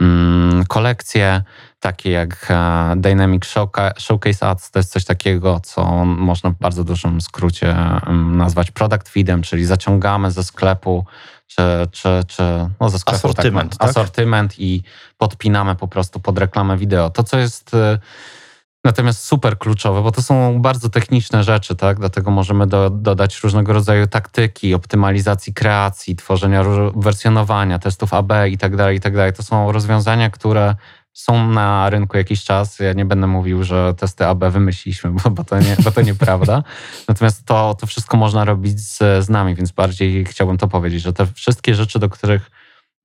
mm, 0.00 0.64
kolekcje, 0.64 1.42
takie 1.80 2.10
jak 2.10 2.52
Dynamic 2.96 3.44
Showca- 3.44 3.92
Showcase 3.98 4.48
Ads. 4.48 4.70
To 4.70 4.78
jest 4.78 4.92
coś 4.92 5.04
takiego, 5.04 5.60
co 5.60 6.04
można 6.04 6.50
w 6.50 6.58
bardzo 6.58 6.84
dużym 6.84 7.20
skrócie 7.20 7.76
mm, 7.76 8.36
nazwać 8.36 8.70
product 8.70 9.08
feedem, 9.08 9.42
czyli 9.42 9.64
zaciągamy 9.64 10.30
ze 10.30 10.44
sklepu 10.44 11.04
czy, 11.46 11.62
czy, 11.92 12.08
czy 12.26 12.42
no 12.80 12.90
ze 12.90 12.98
sklepu 12.98 13.16
Asortyment, 13.16 13.70
tak, 13.70 13.78
tak? 13.78 13.90
asortyment 13.90 14.58
i 14.58 14.82
podpinamy 15.18 15.76
po 15.76 15.88
prostu 15.88 16.20
pod 16.20 16.38
reklamę 16.38 16.76
wideo. 16.76 17.10
To, 17.10 17.22
co 17.22 17.38
jest 17.38 17.76
Natomiast 18.84 19.24
super 19.24 19.58
kluczowe, 19.58 20.02
bo 20.02 20.10
to 20.10 20.22
są 20.22 20.62
bardzo 20.62 20.88
techniczne 20.88 21.44
rzeczy, 21.44 21.76
tak? 21.76 21.98
Dlatego 21.98 22.30
możemy 22.30 22.66
do, 22.66 22.90
dodać 22.90 23.42
różnego 23.42 23.72
rodzaju 23.72 24.06
taktyki, 24.06 24.74
optymalizacji 24.74 25.54
kreacji, 25.54 26.16
tworzenia 26.16 26.64
wersjonowania, 26.96 27.78
testów 27.78 28.14
AB 28.14 28.32
i 28.50 28.58
tak 28.58 28.76
dalej, 28.76 28.96
i 28.96 29.00
tak 29.00 29.16
dalej. 29.16 29.32
To 29.32 29.42
są 29.42 29.72
rozwiązania, 29.72 30.30
które 30.30 30.74
są 31.12 31.48
na 31.48 31.90
rynku 31.90 32.16
jakiś 32.16 32.44
czas. 32.44 32.78
Ja 32.78 32.92
nie 32.92 33.04
będę 33.04 33.26
mówił, 33.26 33.64
że 33.64 33.94
testy 33.94 34.26
AB 34.26 34.44
wymyśliliśmy, 34.44 35.10
bo, 35.10 35.30
bo, 35.30 35.44
to, 35.44 35.58
nie, 35.58 35.76
bo 35.84 35.90
to 35.90 36.02
nieprawda. 36.02 36.62
Natomiast 37.08 37.46
to, 37.46 37.76
to 37.80 37.86
wszystko 37.86 38.16
można 38.16 38.44
robić 38.44 38.80
z, 38.80 39.24
z 39.24 39.28
nami, 39.28 39.54
więc 39.54 39.72
bardziej 39.72 40.24
chciałbym 40.24 40.58
to 40.58 40.68
powiedzieć, 40.68 41.02
że 41.02 41.12
te 41.12 41.26
wszystkie 41.26 41.74
rzeczy, 41.74 41.98
do 41.98 42.08
których 42.08 42.50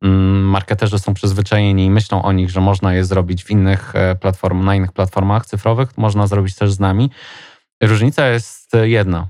marketerzy 0.02 1.00
są 1.00 1.14
przyzwyczajeni 1.14 1.86
i 1.86 1.92
myślą 1.92 2.22
o 2.24 2.32
nich, 2.32 2.50
że 2.50 2.62
można 2.62 2.94
je 2.94 3.06
zrobić 3.06 3.44
w 3.44 3.52
innych 3.52 3.96
e, 3.96 4.16
platform, 4.16 4.66
na 4.66 4.76
innych 4.76 4.92
platformach 4.92 5.46
cyfrowych, 5.46 5.98
można 5.98 6.28
zrobić 6.28 6.56
też 6.56 6.72
z 6.72 6.80
nami. 6.80 7.10
Różnica 7.84 8.28
jest 8.28 8.72
jedna. 8.84 9.28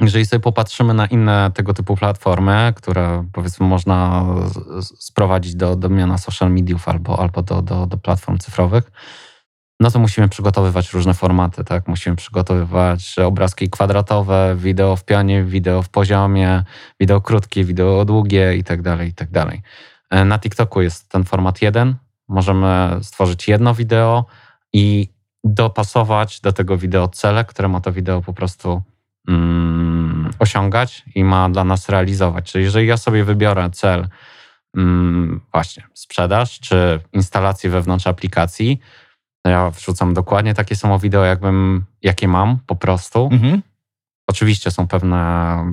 Jeżeli 0.00 0.26
sobie 0.26 0.40
popatrzymy 0.40 0.94
na 0.94 1.06
inne 1.06 1.50
tego 1.54 1.74
typu 1.74 1.96
platformy, 1.96 2.72
które 2.76 3.28
powiedzmy 3.32 3.66
można 3.66 4.26
sprowadzić 4.82 5.54
do, 5.54 5.76
do 5.76 5.88
miana 5.88 6.18
social 6.18 6.52
mediów 6.52 6.88
albo, 6.88 7.20
albo 7.20 7.42
do, 7.42 7.62
do, 7.62 7.86
do 7.86 7.96
platform 7.96 8.38
cyfrowych, 8.38 8.90
no 9.80 9.90
to 9.90 9.98
musimy 9.98 10.28
przygotowywać 10.28 10.92
różne 10.92 11.14
formaty, 11.14 11.64
tak? 11.64 11.88
Musimy 11.88 12.16
przygotowywać 12.16 13.18
obrazki 13.18 13.70
kwadratowe, 13.70 14.56
wideo 14.58 14.96
w 14.96 15.04
pionie, 15.04 15.44
wideo 15.44 15.82
w 15.82 15.88
poziomie, 15.88 16.64
wideo 17.00 17.20
krótkie, 17.20 17.64
wideo 17.64 18.04
długie 18.04 18.56
i 18.56 18.64
tak 18.64 18.82
dalej, 18.82 19.08
i 19.08 19.14
tak 19.14 19.30
dalej. 19.30 19.62
E, 20.10 20.24
na 20.24 20.38
TikToku 20.38 20.82
jest 20.82 21.08
ten 21.08 21.24
format 21.24 21.62
jeden. 21.62 21.94
Możemy 22.28 22.98
stworzyć 23.02 23.48
jedno 23.48 23.74
wideo 23.74 24.24
i 24.72 25.08
dopasować 25.44 26.40
do 26.40 26.52
tego 26.52 26.78
wideo 26.78 27.08
cele, 27.08 27.44
które 27.44 27.68
ma 27.68 27.80
to 27.80 27.92
wideo 27.92 28.22
po 28.22 28.32
prostu 28.32 28.82
mm, 29.28 30.30
osiągać 30.38 31.04
i 31.14 31.24
ma 31.24 31.48
dla 31.48 31.64
nas 31.64 31.88
realizować. 31.88 32.52
Czyli 32.52 32.64
jeżeli 32.64 32.86
ja 32.86 32.96
sobie 32.96 33.24
wybiorę 33.24 33.70
cel, 33.70 34.08
mm, 34.76 35.40
właśnie 35.52 35.82
sprzedaż 35.94 36.60
czy 36.60 37.00
instalację 37.12 37.70
wewnątrz 37.70 38.06
aplikacji, 38.06 38.80
ja 39.46 39.70
wrzucam 39.70 40.14
dokładnie 40.14 40.54
takie 40.54 40.76
samo 40.76 40.98
wideo, 40.98 41.24
jakbym, 41.24 41.84
jakie 42.02 42.28
mam 42.28 42.58
po 42.66 42.76
prostu. 42.76 43.28
Mhm. 43.32 43.62
Oczywiście 44.26 44.70
są 44.70 44.88
pewne 44.88 45.16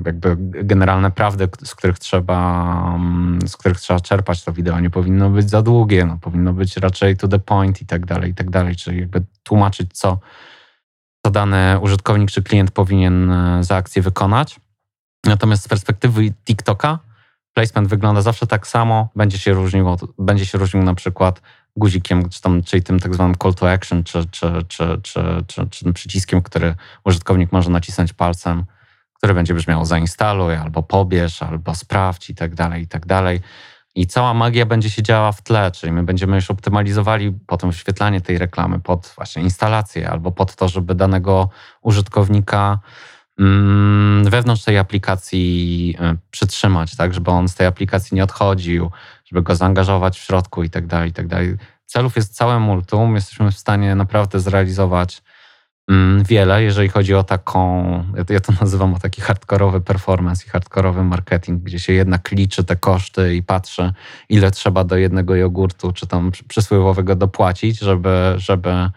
jakby 0.06 0.36
generalne 0.64 1.10
prawdy, 1.10 1.48
z 1.64 1.74
których 1.74 1.98
trzeba, 1.98 2.72
mm, 2.94 3.48
z 3.48 3.56
których 3.56 3.80
trzeba 3.80 4.00
czerpać 4.00 4.44
to 4.44 4.52
wideo. 4.52 4.80
Nie 4.80 4.90
powinno 4.90 5.30
być 5.30 5.50
za 5.50 5.62
długie, 5.62 6.06
no, 6.06 6.18
powinno 6.20 6.52
być 6.52 6.76
raczej 6.76 7.16
to 7.16 7.28
the 7.28 7.38
point 7.38 7.82
i 7.82 7.86
tak 7.86 8.06
dalej, 8.06 8.30
i 8.30 8.34
tak 8.34 8.50
dalej. 8.50 8.76
Czyli 8.76 9.00
jakby 9.00 9.22
tłumaczyć, 9.42 9.92
co, 9.92 10.18
co 11.26 11.30
dany 11.30 11.78
użytkownik 11.80 12.30
czy 12.30 12.42
klient 12.42 12.70
powinien 12.70 13.30
e, 13.30 13.64
za 13.64 13.76
akcję 13.76 14.02
wykonać. 14.02 14.60
Natomiast 15.24 15.62
z 15.62 15.68
perspektywy 15.68 16.32
TikToka 16.44 16.98
placement 17.54 17.88
wygląda 17.88 18.22
zawsze 18.22 18.46
tak 18.46 18.66
samo. 18.66 19.08
Będzie 19.16 19.38
się 19.38 19.52
różnił, 19.52 19.96
będzie 20.18 20.46
się 20.46 20.58
różnił 20.58 20.82
na 20.82 20.94
przykład 20.94 21.40
guzikiem, 21.76 22.28
czy 22.28 22.42
tam, 22.42 22.62
czyli 22.62 22.82
tym 22.82 23.00
tak 23.00 23.14
zwanym 23.14 23.34
call 23.42 23.54
to 23.54 23.70
action, 23.70 24.04
czy, 24.04 24.24
czy, 24.30 24.52
czy, 24.68 25.00
czy, 25.02 25.44
czy, 25.48 25.66
czy 25.70 25.92
przyciskiem, 25.92 26.42
który 26.42 26.74
użytkownik 27.04 27.52
może 27.52 27.70
nacisnąć 27.70 28.12
palcem, 28.12 28.64
który 29.14 29.34
będzie 29.34 29.54
brzmiał 29.54 29.84
zainstaluj, 29.84 30.54
albo 30.54 30.82
pobierz, 30.82 31.42
albo 31.42 31.74
sprawdź 31.74 32.30
i 32.30 32.34
tak 32.34 32.54
dalej, 32.54 32.82
i 32.82 32.86
tak 32.86 33.06
dalej. 33.06 33.40
I 33.94 34.06
cała 34.06 34.34
magia 34.34 34.66
będzie 34.66 34.90
się 34.90 35.02
działa 35.02 35.32
w 35.32 35.42
tle, 35.42 35.70
czyli 35.70 35.92
my 35.92 36.02
będziemy 36.02 36.36
już 36.36 36.50
optymalizowali 36.50 37.32
potem 37.46 37.70
wyświetlanie 37.70 38.20
tej 38.20 38.38
reklamy 38.38 38.80
pod 38.80 39.12
właśnie 39.16 39.42
instalację 39.42 40.10
albo 40.10 40.32
pod 40.32 40.56
to, 40.56 40.68
żeby 40.68 40.94
danego 40.94 41.48
użytkownika 41.82 42.78
mm, 43.38 44.24
wewnątrz 44.24 44.64
tej 44.64 44.78
aplikacji 44.78 45.96
y, 46.14 46.18
przytrzymać, 46.30 46.96
tak, 46.96 47.14
żeby 47.14 47.30
on 47.30 47.48
z 47.48 47.54
tej 47.54 47.66
aplikacji 47.66 48.14
nie 48.14 48.24
odchodził, 48.24 48.90
żeby 49.24 49.42
go 49.42 49.56
zaangażować 49.56 50.18
w 50.18 50.22
środku 50.22 50.62
i 50.62 50.70
tak 50.70 50.86
dalej, 50.86 51.10
i 51.10 51.12
tak 51.12 51.26
dalej. 51.26 51.56
Celów 51.86 52.16
jest 52.16 52.36
całe 52.36 52.58
multum. 52.60 53.14
Jesteśmy 53.14 53.52
w 53.52 53.58
stanie 53.58 53.94
naprawdę 53.94 54.40
zrealizować 54.40 55.22
mm, 55.88 56.24
wiele, 56.24 56.62
jeżeli 56.62 56.88
chodzi 56.88 57.14
o 57.14 57.22
taką, 57.22 57.84
ja 58.28 58.40
to 58.40 58.52
nazywam 58.60 58.94
o 58.94 58.98
taki 58.98 59.20
hardkorowy 59.20 59.80
performance 59.80 60.44
i 60.46 60.48
hardkorowy 60.48 61.04
marketing, 61.04 61.62
gdzie 61.62 61.78
się 61.78 61.92
jednak 61.92 62.30
liczy 62.30 62.64
te 62.64 62.76
koszty 62.76 63.34
i 63.34 63.42
patrzy, 63.42 63.92
ile 64.28 64.50
trzeba 64.50 64.84
do 64.84 64.96
jednego 64.96 65.34
jogurtu, 65.34 65.92
czy 65.92 66.06
tam 66.06 66.30
przysłowiowego 66.48 67.14
dopłacić, 67.14 67.78
żeby, 67.78 68.34
żeby, 68.36 68.90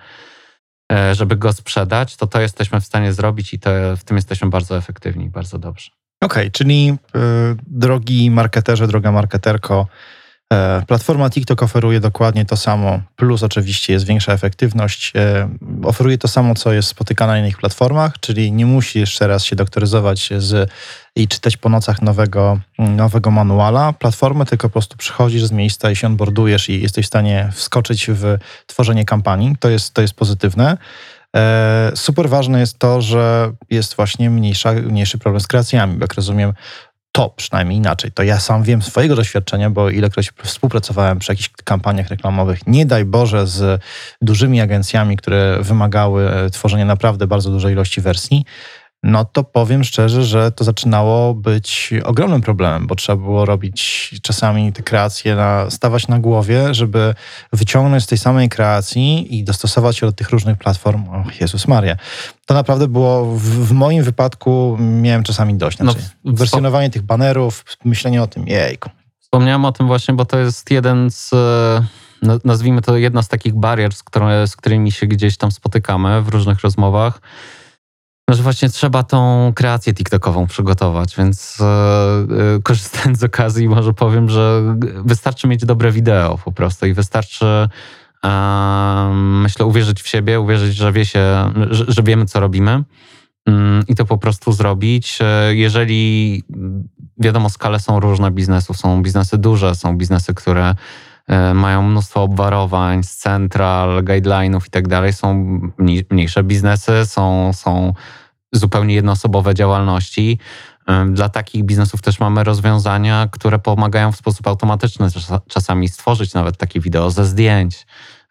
e, 0.91 1.15
żeby 1.15 1.35
go 1.35 1.53
sprzedać, 1.53 2.15
to 2.15 2.27
to 2.27 2.41
jesteśmy 2.41 2.81
w 2.81 2.85
stanie 2.85 3.13
zrobić 3.13 3.53
i 3.53 3.59
to, 3.59 3.69
w 3.97 4.03
tym 4.03 4.17
jesteśmy 4.17 4.49
bardzo 4.49 4.77
efektywni 4.77 5.25
i 5.25 5.29
bardzo 5.29 5.59
dobrze. 5.59 5.91
Okej, 6.21 6.43
okay, 6.43 6.51
czyli 6.51 6.97
y, 7.15 7.19
drogi 7.67 8.31
marketerze, 8.31 8.87
droga 8.87 9.11
marketerko, 9.11 9.87
platforma 10.87 11.29
TikTok 11.29 11.63
oferuje 11.63 11.99
dokładnie 11.99 12.45
to 12.45 12.57
samo, 12.57 12.99
plus 13.15 13.43
oczywiście 13.43 13.93
jest 13.93 14.05
większa 14.05 14.33
efektywność. 14.33 15.13
E, 15.15 15.49
oferuje 15.83 16.17
to 16.17 16.27
samo, 16.27 16.55
co 16.55 16.73
jest 16.73 16.89
spotykane 16.89 17.33
na 17.33 17.39
innych 17.39 17.57
platformach, 17.57 18.19
czyli 18.19 18.51
nie 18.51 18.65
musisz 18.65 19.19
raz 19.21 19.43
się 19.43 19.55
doktoryzować 19.55 20.29
z, 20.37 20.71
i 21.15 21.27
czytać 21.27 21.57
po 21.57 21.69
nocach 21.69 22.01
nowego, 22.01 22.59
nowego 22.79 23.31
manuala 23.31 23.93
platformy, 23.93 24.45
tylko 24.45 24.69
po 24.69 24.73
prostu 24.73 24.97
przychodzisz 24.97 25.43
z 25.43 25.51
miejsca 25.51 25.91
i 25.91 25.95
się 25.95 26.07
onboardujesz 26.07 26.69
i 26.69 26.81
jesteś 26.81 27.05
w 27.05 27.07
stanie 27.07 27.49
wskoczyć 27.53 28.07
w 28.09 28.37
tworzenie 28.67 29.05
kampanii. 29.05 29.55
To 29.59 29.69
jest, 29.69 29.93
to 29.93 30.01
jest 30.01 30.13
pozytywne. 30.13 30.77
E, 31.35 31.91
super 31.95 32.29
ważne 32.29 32.59
jest 32.59 32.79
to, 32.79 33.01
że 33.01 33.51
jest 33.69 33.95
właśnie 33.95 34.29
mniejsza, 34.29 34.73
mniejszy 34.73 35.17
problem 35.17 35.41
z 35.41 35.47
kreacjami, 35.47 35.97
jak 36.01 36.13
rozumiem, 36.13 36.53
to 37.17 37.29
przynajmniej 37.29 37.77
inaczej. 37.77 38.11
To 38.11 38.23
ja 38.23 38.39
sam 38.39 38.63
wiem 38.63 38.81
swojego 38.81 39.15
doświadczenia, 39.15 39.69
bo 39.69 39.89
ilekroć 39.89 40.31
współpracowałem 40.43 41.19
przy 41.19 41.31
jakichś 41.31 41.49
kampaniach 41.63 42.09
reklamowych, 42.09 42.67
nie 42.67 42.85
daj 42.85 43.05
Boże 43.05 43.47
z 43.47 43.81
dużymi 44.21 44.61
agencjami, 44.61 45.17
które 45.17 45.57
wymagały 45.61 46.29
tworzenia 46.51 46.85
naprawdę 46.85 47.27
bardzo 47.27 47.49
dużej 47.49 47.73
ilości 47.73 48.01
wersji, 48.01 48.45
no 49.03 49.25
to 49.25 49.43
powiem 49.43 49.83
szczerze, 49.83 50.23
że 50.23 50.51
to 50.51 50.63
zaczynało 50.63 51.33
być 51.33 51.93
ogromnym 52.03 52.41
problemem, 52.41 52.87
bo 52.87 52.95
trzeba 52.95 53.15
było 53.15 53.45
robić 53.45 54.11
czasami 54.21 54.73
te 54.73 54.83
kreacje, 54.83 55.35
na, 55.35 55.69
stawać 55.69 56.07
na 56.07 56.19
głowie, 56.19 56.73
żeby 56.73 57.15
wyciągnąć 57.53 58.03
z 58.03 58.07
tej 58.07 58.17
samej 58.17 58.49
kreacji 58.49 59.37
i 59.37 59.43
dostosować 59.43 59.97
się 59.97 60.05
do 60.05 60.11
tych 60.11 60.29
różnych 60.29 60.57
platform. 60.57 61.09
O 61.09 61.23
Jezus 61.41 61.67
Maria. 61.67 61.95
To 62.45 62.53
naprawdę 62.53 62.87
było, 62.87 63.25
w, 63.25 63.41
w 63.41 63.71
moim 63.71 64.03
wypadku 64.03 64.77
miałem 64.79 65.23
czasami 65.23 65.55
dość. 65.55 65.77
Znaczy, 65.77 65.99
no, 66.23 66.33
wersjonowanie 66.33 66.89
tych 66.89 67.01
banerów, 67.01 67.65
myślenie 67.85 68.23
o 68.23 68.27
tym, 68.27 68.47
jejku. 68.47 68.89
Wspomniałem 69.19 69.65
o 69.65 69.71
tym 69.71 69.87
właśnie, 69.87 70.13
bo 70.13 70.25
to 70.25 70.39
jest 70.39 70.71
jeden 70.71 71.11
z 71.11 71.33
e, 71.33 71.85
nazwijmy 72.45 72.81
to 72.81 72.97
jedna 72.97 73.23
z 73.23 73.27
takich 73.27 73.53
barier, 73.53 73.91
z 74.47 74.55
którymi 74.55 74.91
się 74.91 75.07
gdzieś 75.07 75.37
tam 75.37 75.51
spotykamy 75.51 76.21
w 76.21 76.27
różnych 76.27 76.61
rozmowach. 76.61 77.21
No, 78.29 78.35
że 78.35 78.43
właśnie 78.43 78.69
trzeba 78.69 79.03
tą 79.03 79.51
kreację 79.55 79.93
TikTokową 79.93 80.47
przygotować, 80.47 81.15
więc 81.17 81.59
yy, 82.29 82.61
korzystając 82.63 83.19
z 83.19 83.23
okazji, 83.23 83.69
może 83.69 83.93
powiem, 83.93 84.29
że 84.29 84.75
wystarczy 85.05 85.47
mieć 85.47 85.65
dobre 85.65 85.91
wideo 85.91 86.37
po 86.45 86.51
prostu 86.51 86.85
i 86.85 86.93
wystarczy, 86.93 87.69
yy, 88.23 88.29
myślę, 89.13 89.65
uwierzyć 89.65 90.01
w 90.01 90.07
siebie, 90.07 90.39
uwierzyć, 90.39 90.75
że, 90.75 90.91
wie 90.91 91.05
się, 91.05 91.51
że, 91.69 91.85
że 91.87 92.03
wiemy, 92.03 92.25
co 92.25 92.39
robimy 92.39 92.83
yy, 93.47 93.53
i 93.87 93.95
to 93.95 94.05
po 94.05 94.17
prostu 94.17 94.51
zrobić. 94.51 95.19
Jeżeli 95.49 96.43
wiadomo, 97.17 97.49
skale 97.49 97.79
są 97.79 97.99
różne 97.99 98.31
biznesów, 98.31 98.77
są 98.77 99.03
biznesy 99.03 99.37
duże, 99.37 99.75
są 99.75 99.97
biznesy, 99.97 100.33
które 100.33 100.75
mają 101.53 101.81
mnóstwo 101.81 102.23
obwarowań, 102.23 103.03
z 103.03 103.17
central, 103.17 104.03
guidelinów 104.03 104.67
i 104.67 104.69
tak 104.69 104.87
dalej. 104.87 105.13
Są 105.13 105.59
mniejsze 106.09 106.43
biznesy, 106.43 107.05
są, 107.05 107.53
są 107.53 107.93
zupełnie 108.51 108.95
jednoosobowe 108.95 109.55
działalności. 109.55 110.39
E, 110.87 111.05
dla 111.05 111.29
takich 111.29 111.63
biznesów 111.63 112.01
też 112.01 112.19
mamy 112.19 112.43
rozwiązania, 112.43 113.27
które 113.31 113.59
pomagają 113.59 114.11
w 114.11 114.17
sposób 114.17 114.47
automatyczny 114.47 115.07
czasami 115.47 115.89
stworzyć 115.89 116.33
nawet 116.33 116.57
takie 116.57 116.79
wideo 116.79 117.11
ze 117.11 117.25
zdjęć, 117.25 117.87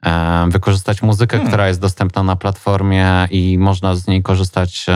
e, 0.07 0.47
wykorzystać 0.51 1.03
muzykę, 1.03 1.37
hmm. 1.37 1.49
która 1.49 1.69
jest 1.69 1.81
dostępna 1.81 2.23
na 2.23 2.37
platformie 2.37 3.29
i 3.31 3.59
można 3.59 3.95
z 3.95 4.07
niej 4.07 4.23
korzystać 4.23 4.87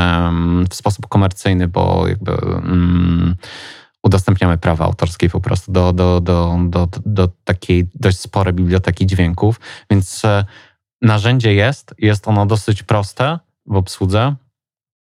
w 0.70 0.74
sposób 0.74 1.08
komercyjny, 1.08 1.68
bo 1.68 2.08
jakby. 2.08 2.32
Mm, 2.32 3.36
udostępniamy 4.02 4.58
prawa 4.58 4.84
autorskie 4.84 5.28
po 5.28 5.40
prostu 5.40 5.72
do, 5.72 5.92
do, 5.92 6.20
do, 6.20 6.58
do, 6.68 6.88
do 7.06 7.28
takiej 7.44 7.88
dość 7.94 8.18
sporej 8.18 8.54
biblioteki 8.54 9.06
dźwięków, 9.06 9.60
więc 9.90 10.24
e, 10.24 10.44
narzędzie 11.02 11.54
jest, 11.54 11.94
jest 11.98 12.28
ono 12.28 12.46
dosyć 12.46 12.82
proste 12.82 13.38
w 13.66 13.76
obsłudze. 13.76 14.34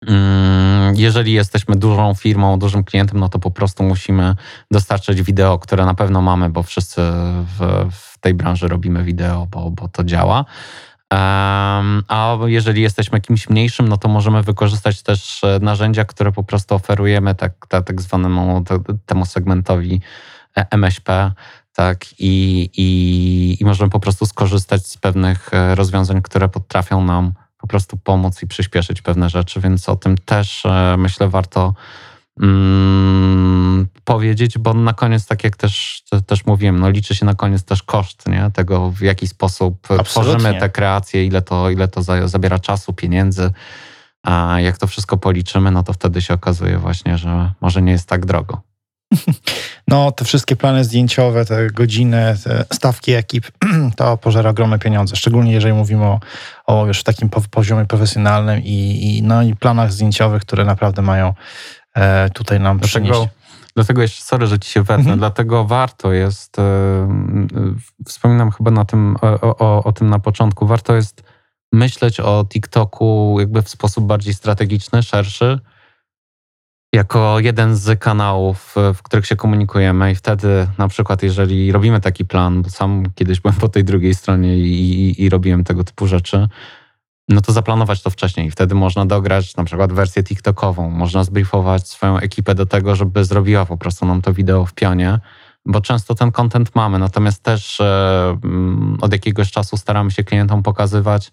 Mm, 0.07 0.97
jeżeli 0.97 1.33
jesteśmy 1.33 1.77
dużą 1.77 2.15
firmą, 2.15 2.59
dużym 2.59 2.85
klientem, 2.85 3.21
no 3.21 3.29
to 3.29 3.39
po 3.39 3.51
prostu 3.51 3.83
musimy 3.83 4.37
dostarczyć 4.71 5.23
wideo, 5.23 5.59
które 5.59 5.85
na 5.85 5.95
pewno 5.95 6.23
mamy, 6.23 6.51
bo 6.51 6.63
wszyscy 6.63 7.01
w, 7.59 7.89
w 7.91 8.19
tej 8.19 8.35
branży 8.35 8.69
robimy 8.69 9.05
wideo, 9.05 9.47
bo, 9.47 9.71
bo 9.71 9.89
to 9.89 10.05
działa. 10.05 10.45
A 12.09 12.39
jeżeli 12.45 12.83
jesteśmy 12.83 13.21
kimś 13.21 13.49
mniejszym, 13.49 13.89
no 13.89 13.97
to 13.97 14.09
możemy 14.09 14.43
wykorzystać 14.43 15.03
też 15.03 15.45
e, 15.45 15.59
narzędzia, 15.63 16.05
które 16.05 16.33
po 16.33 16.43
prostu 16.43 16.75
oferujemy 16.75 17.35
tak, 17.35 17.67
tak, 17.69 18.03
zwanemu 18.03 18.65
temu 19.07 19.27
segmentowi 19.27 20.01
e, 20.57 20.67
MŚP, 20.71 21.33
tak, 21.75 22.05
i, 22.19 22.71
i, 22.77 23.57
i 23.61 23.65
możemy 23.65 23.91
po 23.91 24.01
prostu 24.01 24.27
skorzystać 24.27 24.87
z 24.87 24.99
pewnych 24.99 25.55
e, 25.55 25.75
rozwiązań, 25.75 26.23
które 26.23 26.49
potrafią 26.49 27.05
nam 27.05 27.33
po 27.59 27.67
prostu 27.67 27.97
pomóc 27.97 28.43
i 28.43 28.47
przyspieszyć 28.47 29.03
pewne 29.03 29.31
rzeczy, 29.31 29.61
więc 29.61 29.89
o 29.89 29.97
tym 29.97 30.19
też 30.19 30.63
myślę 30.99 31.29
warto 31.29 31.75
mm, 32.41 33.89
powiedzieć, 34.05 34.59
bo 34.59 34.75
na 34.75 34.93
koniec, 34.93 35.27
tak 35.27 35.45
jak 35.45 35.57
też, 35.57 36.03
te, 36.11 36.23
też 36.23 36.47
mówiłem, 36.47 36.81
no 36.81 36.91
liczy 36.91 37.15
się 37.15 37.27
na 37.27 37.35
koniec 37.35 37.65
też 37.65 37.83
koszt 37.83 38.29
nie? 38.29 38.51
tego, 38.55 38.91
w 38.91 39.01
jaki 39.01 39.29
sposób 39.29 39.79
Absolutnie. 39.85 40.05
tworzymy 40.05 40.61
te 40.61 40.71
kreacje, 40.71 41.27
ile 41.27 41.43
to, 41.43 41.71
ile 41.71 41.89
to 41.89 42.03
za, 42.03 42.29
zabiera 42.29 42.59
czasu, 42.59 42.93
pieniędzy. 42.93 43.51
A 44.23 44.61
jak 44.61 44.79
to 44.79 44.87
wszystko 44.87 45.17
policzymy, 45.17 45.71
no 45.71 45.83
to 45.83 45.93
wtedy 45.93 46.23
się 46.23 46.35
okazuje 46.35 46.79
właśnie, 46.79 47.19
że 47.19 47.53
może 47.61 47.83
nie 47.83 47.93
jest 47.93 48.09
tak 48.09 48.27
drogo. 48.27 48.61
No, 49.89 50.13
te 50.13 50.25
wszystkie 50.25 50.57
plany 50.57 50.85
zdjęciowe, 50.85 51.45
te 51.45 51.67
godziny, 51.67 52.37
te 52.45 52.65
stawki 52.73 53.13
ekip, 53.13 53.47
to 53.97 54.17
pożera 54.17 54.51
ogromne 54.51 54.79
pieniądze. 54.79 55.17
Szczególnie 55.17 55.53
jeżeli 55.53 55.75
mówimy 55.75 56.05
o, 56.05 56.21
o 56.67 56.87
już 56.87 57.03
takim 57.03 57.29
po- 57.29 57.41
poziomie 57.51 57.85
profesjonalnym 57.85 58.63
i, 58.63 59.01
i, 59.03 59.23
no, 59.23 59.43
i 59.43 59.57
planach 59.57 59.93
zdjęciowych, 59.93 60.43
które 60.43 60.65
naprawdę 60.65 61.03
mają 61.03 61.35
e, 61.95 62.31
tutaj 62.31 62.61
nam 62.61 62.81
przynieść. 62.81 63.21
Dlatego, 63.77 64.03
jeszcze, 64.03 64.25
sorry, 64.25 64.47
że 64.47 64.59
ci 64.59 64.71
się 64.71 64.83
wetnę, 64.83 64.97
Mhm. 64.97 65.19
dlatego 65.19 65.65
warto 65.65 66.13
jest, 66.13 66.59
e, 66.59 66.63
e, 66.63 67.07
wspominam 68.07 68.51
chyba 68.51 68.71
na 68.71 68.85
tym, 68.85 69.17
o, 69.23 69.59
o, 69.59 69.85
o 69.85 69.93
tym 69.93 70.11
na 70.11 70.19
początku, 70.19 70.67
warto 70.67 70.95
jest 70.95 71.23
myśleć 71.73 72.21
o 72.21 72.45
TikToku 72.49 73.37
jakby 73.41 73.63
w 73.63 73.69
sposób 73.69 74.07
bardziej 74.07 74.35
strategiczny, 74.35 75.03
szerszy, 75.03 75.59
jako 76.95 77.41
jeden 77.41 77.77
z 77.77 78.01
kanałów, 78.01 78.75
e, 78.79 78.95
w 78.95 79.03
których 79.03 79.27
się 79.27 79.37
komunikujemy 79.37 80.13
i 80.13 80.15
wtedy 80.15 80.67
na 80.79 80.89
przykład 80.89 81.23
jeżeli 81.23 81.73
robimy 81.73 82.01
taki 82.01 82.25
plan, 82.25 82.63
bo 82.63 82.71
sam 82.71 83.05
kiedyś 83.15 83.41
byłem 83.41 83.57
po 83.57 83.69
tej 83.69 83.85
drugiej 83.85 84.15
stronie 84.15 84.59
i, 84.59 84.71
i, 84.73 85.23
i 85.23 85.29
robiłem 85.29 85.65
tego 85.65 85.85
typu 85.85 86.07
rzeczy, 86.07 86.49
no 87.29 87.41
to 87.41 87.53
zaplanować 87.53 88.03
to 88.03 88.11
wcześniej. 88.11 88.51
Wtedy 88.51 88.75
można 88.75 89.07
dograć 89.07 89.57
na 89.57 89.65
przykład 89.65 89.93
wersję 89.93 90.25
TikTokową, 90.25 90.91
można 90.91 91.25
zbriefować 91.25 91.89
swoją 91.89 92.19
ekipę 92.19 92.55
do 92.55 92.67
tego, 92.67 92.97
żeby 92.97 93.25
zrobiła 93.25 93.67
po 93.67 93.77
prostu 93.77 94.07
nam 94.07 94.23
to 94.23 94.33
wideo 94.33 94.67
w 94.67 94.75
pionie, 94.75 95.21
bo 95.67 95.81
często 95.81 96.15
ten 96.15 96.33
content 96.33 96.75
mamy, 96.75 96.99
natomiast 96.99 97.43
też 97.43 97.81
e, 97.81 98.39
mm, 98.45 98.99
od 99.01 99.13
jakiegoś 99.13 99.51
czasu 99.51 99.77
staramy 99.77 100.11
się 100.11 100.25
klientom 100.25 100.63
pokazywać, 100.63 101.33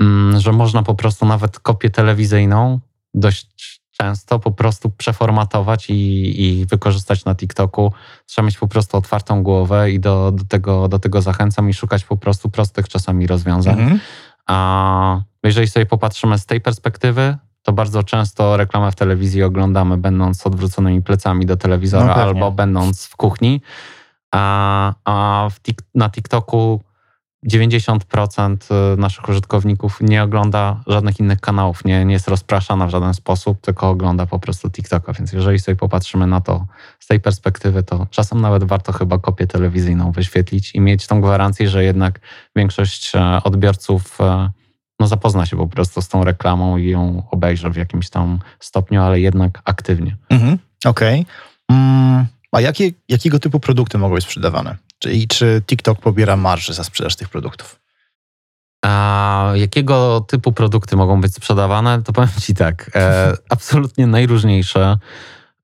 mm, 0.00 0.40
że 0.40 0.52
można 0.52 0.82
po 0.82 0.94
prostu 0.94 1.26
nawet 1.26 1.60
kopię 1.60 1.90
telewizyjną 1.90 2.80
dość 3.14 3.80
często 3.98 4.38
po 4.38 4.50
prostu 4.50 4.90
przeformatować 4.90 5.90
i, 5.90 6.42
i 6.44 6.66
wykorzystać 6.66 7.24
na 7.24 7.34
TikToku. 7.34 7.92
Trzeba 8.26 8.46
mieć 8.46 8.58
po 8.58 8.68
prostu 8.68 8.96
otwartą 8.96 9.42
głowę 9.42 9.90
i 9.90 10.00
do, 10.00 10.32
do, 10.32 10.44
tego, 10.44 10.88
do 10.88 10.98
tego 10.98 11.22
zachęcam 11.22 11.70
i 11.70 11.74
szukać 11.74 12.04
po 12.04 12.16
prostu 12.16 12.50
prostych 12.50 12.88
czasami 12.88 13.26
rozwiązań. 13.26 13.80
Mhm. 13.80 14.00
A 14.46 15.20
jeżeli 15.42 15.68
sobie 15.68 15.86
popatrzymy 15.86 16.38
z 16.38 16.46
tej 16.46 16.60
perspektywy, 16.60 17.36
to 17.62 17.72
bardzo 17.72 18.02
często 18.02 18.56
reklamę 18.56 18.92
w 18.92 18.94
telewizji 18.94 19.42
oglądamy 19.42 19.96
będąc 19.96 20.46
odwróconymi 20.46 21.02
plecami 21.02 21.46
do 21.46 21.56
telewizora 21.56 22.06
No 22.06 22.14
albo 22.14 22.52
będąc 22.52 23.06
w 23.06 23.16
kuchni. 23.16 23.62
A, 24.30 24.94
a 25.04 25.48
w 25.50 25.60
na 25.94 26.10
TikToku 26.10 26.80
90% 27.52 28.56
naszych 28.98 29.28
użytkowników 29.28 29.98
nie 30.00 30.22
ogląda 30.22 30.80
żadnych 30.86 31.20
innych 31.20 31.40
kanałów, 31.40 31.84
nie, 31.84 32.04
nie 32.04 32.12
jest 32.12 32.28
rozpraszana 32.28 32.86
w 32.86 32.90
żaden 32.90 33.14
sposób, 33.14 33.60
tylko 33.60 33.88
ogląda 33.88 34.26
po 34.26 34.38
prostu 34.38 34.70
TikToka. 34.70 35.12
Więc 35.12 35.32
jeżeli 35.32 35.58
sobie 35.58 35.76
popatrzymy 35.76 36.26
na 36.26 36.40
to 36.40 36.66
z 36.98 37.06
tej 37.06 37.20
perspektywy, 37.20 37.82
to 37.82 38.06
czasem 38.10 38.40
nawet 38.40 38.64
warto 38.64 38.92
chyba 38.92 39.18
kopię 39.18 39.46
telewizyjną 39.46 40.12
wyświetlić 40.12 40.74
i 40.74 40.80
mieć 40.80 41.06
tą 41.06 41.20
gwarancję, 41.20 41.68
że 41.68 41.84
jednak 41.84 42.20
większość 42.56 43.14
e, 43.14 43.40
odbiorców 43.44 44.20
e, 44.20 44.50
no, 45.00 45.06
zapozna 45.06 45.46
się 45.46 45.56
po 45.56 45.66
prostu 45.66 46.02
z 46.02 46.08
tą 46.08 46.24
reklamą 46.24 46.76
i 46.76 46.88
ją 46.88 47.22
obejrzy 47.30 47.70
w 47.70 47.76
jakimś 47.76 48.10
tam 48.10 48.38
stopniu, 48.60 49.02
ale 49.02 49.20
jednak 49.20 49.62
aktywnie. 49.64 50.16
Mhm. 50.30 50.58
Okej. 50.84 51.26
Mm, 51.70 52.26
a 52.56 52.60
jakie, 52.60 52.90
jakiego 53.08 53.38
typu 53.38 53.60
produkty 53.60 53.98
mogą 53.98 54.14
być 54.14 54.24
sprzedawane? 54.24 54.76
Czy, 54.98 55.12
I 55.12 55.28
czy 55.28 55.62
TikTok 55.66 56.00
pobiera 56.00 56.36
marży 56.36 56.74
za 56.74 56.84
sprzedaż 56.84 57.16
tych 57.16 57.28
produktów? 57.28 57.80
A 58.84 59.52
jakiego 59.54 60.20
typu 60.20 60.52
produkty 60.52 60.96
mogą 60.96 61.20
być 61.20 61.34
sprzedawane? 61.34 62.02
To 62.02 62.12
powiem 62.12 62.30
Ci 62.40 62.54
tak, 62.54 62.90
e, 62.94 63.36
absolutnie 63.48 64.06
najróżniejsze. 64.06 64.98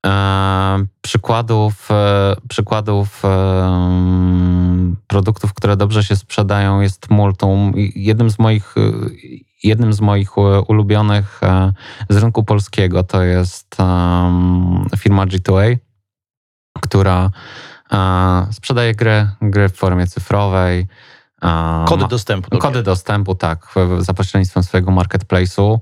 E, 0.05 0.85
przykładów 1.01 1.91
e, 1.91 2.35
przykładów 2.49 3.25
e, 3.25 3.93
produktów, 5.07 5.53
które 5.53 5.77
dobrze 5.77 6.03
się 6.03 6.15
sprzedają 6.15 6.81
jest 6.81 7.09
multum. 7.09 7.73
Jednym 7.95 8.29
z 8.29 8.39
moich, 8.39 8.75
e, 8.77 8.81
jednym 9.63 9.93
z 9.93 10.01
moich 10.01 10.29
e, 10.37 10.61
ulubionych 10.61 11.41
z 12.09 12.17
rynku 12.17 12.43
polskiego 12.43 13.03
to 13.03 13.23
jest 13.23 13.75
firma 14.97 15.25
G2A, 15.25 15.77
która 16.81 17.31
e, 17.93 18.47
sprzedaje 18.51 18.95
gry, 18.95 19.29
gry 19.41 19.69
w 19.69 19.75
formie 19.75 20.07
cyfrowej. 20.07 20.87
e, 21.43 21.85
Kody 21.87 22.07
dostępu. 22.07 22.49
do 22.49 22.57
Kody 22.57 22.73
gier. 22.73 22.83
dostępu, 22.83 23.35
tak, 23.35 23.67
za 23.99 24.13
pośrednictwem 24.13 24.63
swojego 24.63 24.91
marketplace'u. 24.91 25.77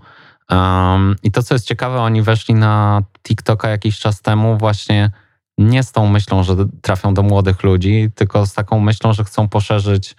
Um, 0.50 1.16
I 1.24 1.32
to, 1.32 1.44
co 1.44 1.56
jest 1.56 1.66
ciekawe, 1.68 2.02
oni 2.02 2.22
weszli 2.22 2.56
na 2.56 3.02
TikToka 3.24 3.70
jakiś 3.70 4.00
czas 4.00 4.22
temu 4.22 4.58
właśnie 4.58 5.12
nie 5.58 5.84
z 5.84 5.92
tą 5.92 6.08
myślą, 6.08 6.44
że 6.44 6.56
trafią 6.82 7.14
do 7.14 7.24
młodych 7.24 7.64
ludzi, 7.64 8.10
tylko 8.16 8.46
z 8.46 8.54
taką 8.54 8.80
myślą, 8.80 9.14
że 9.14 9.24
chcą 9.24 9.50
poszerzyć, 9.50 10.16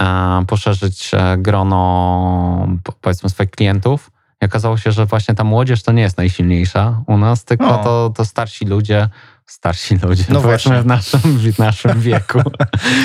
e, 0.00 0.44
poszerzyć 0.46 1.10
e, 1.14 1.36
grono, 1.38 2.68
po- 2.84 2.92
powiedzmy, 2.92 3.30
swoich 3.30 3.50
klientów. 3.50 4.10
I 4.42 4.44
okazało 4.46 4.76
się, 4.76 4.92
że 4.92 5.06
właśnie 5.06 5.34
ta 5.34 5.44
młodzież 5.44 5.82
to 5.82 5.92
nie 5.92 6.02
jest 6.02 6.18
najsilniejsza 6.18 7.02
u 7.06 7.18
nas, 7.18 7.44
tylko 7.44 7.80
O. 7.80 7.84
to, 7.84 8.10
to 8.16 8.24
starsi 8.24 8.64
ludzie, 8.64 9.08
starsi 9.46 9.98
ludzie, 10.02 10.24
No 10.28 10.40
właśnie. 10.40 10.82
w 10.82 10.86
naszym, 10.86 11.20
w 11.20 11.58
naszym 11.58 12.00
wieku, 12.10 12.42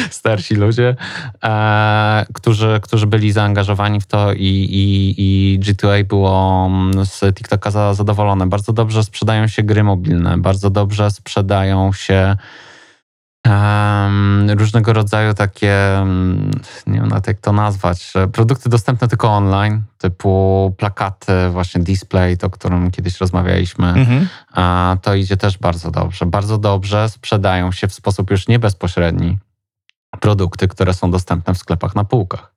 starsi 0.09 0.55
ludzie, 0.55 0.95
e, 1.43 2.25
którzy, 2.33 2.79
którzy 2.83 3.07
byli 3.07 3.31
zaangażowani 3.31 4.01
w 4.01 4.05
to 4.05 4.33
i, 4.33 4.39
i, 4.71 5.15
i 5.17 5.59
G2A 5.59 6.03
było 6.03 6.65
mm, 6.65 7.05
z 7.05 7.35
TikToka 7.35 7.71
za, 7.71 7.93
zadowolone. 7.93 8.47
Bardzo 8.47 8.73
dobrze 8.73 9.03
sprzedają 9.03 9.47
się 9.47 9.63
gry 9.63 9.83
mobilne, 9.83 10.37
bardzo 10.37 10.69
dobrze 10.69 11.11
sprzedają 11.11 11.93
się 11.93 12.35
em, 13.43 14.49
różnego 14.49 14.93
rodzaju 14.93 15.33
takie, 15.33 16.05
nie 16.87 16.99
wiem 16.99 17.07
nawet 17.07 17.27
jak 17.27 17.39
to 17.39 17.51
nazwać, 17.51 18.13
produkty 18.33 18.69
dostępne 18.69 19.07
tylko 19.07 19.29
online, 19.29 19.81
typu 19.97 20.75
plakaty, 20.77 21.49
właśnie 21.49 21.81
display, 21.81 22.37
to 22.37 22.47
o 22.47 22.49
którym 22.49 22.91
kiedyś 22.91 23.19
rozmawialiśmy. 23.19 23.87
Mhm. 23.87 24.27
A 24.53 24.97
to 25.01 25.15
idzie 25.15 25.37
też 25.37 25.57
bardzo 25.57 25.91
dobrze. 25.91 26.25
Bardzo 26.25 26.57
dobrze 26.57 27.09
sprzedają 27.09 27.71
się 27.71 27.87
w 27.87 27.93
sposób 27.93 28.31
już 28.31 28.47
nie 28.47 28.59
bezpośredni 28.59 29.37
produkty, 30.19 30.67
które 30.67 30.93
są 30.93 31.11
dostępne 31.11 31.53
w 31.53 31.57
sklepach 31.57 31.95
na 31.95 32.03
półkach. 32.03 32.51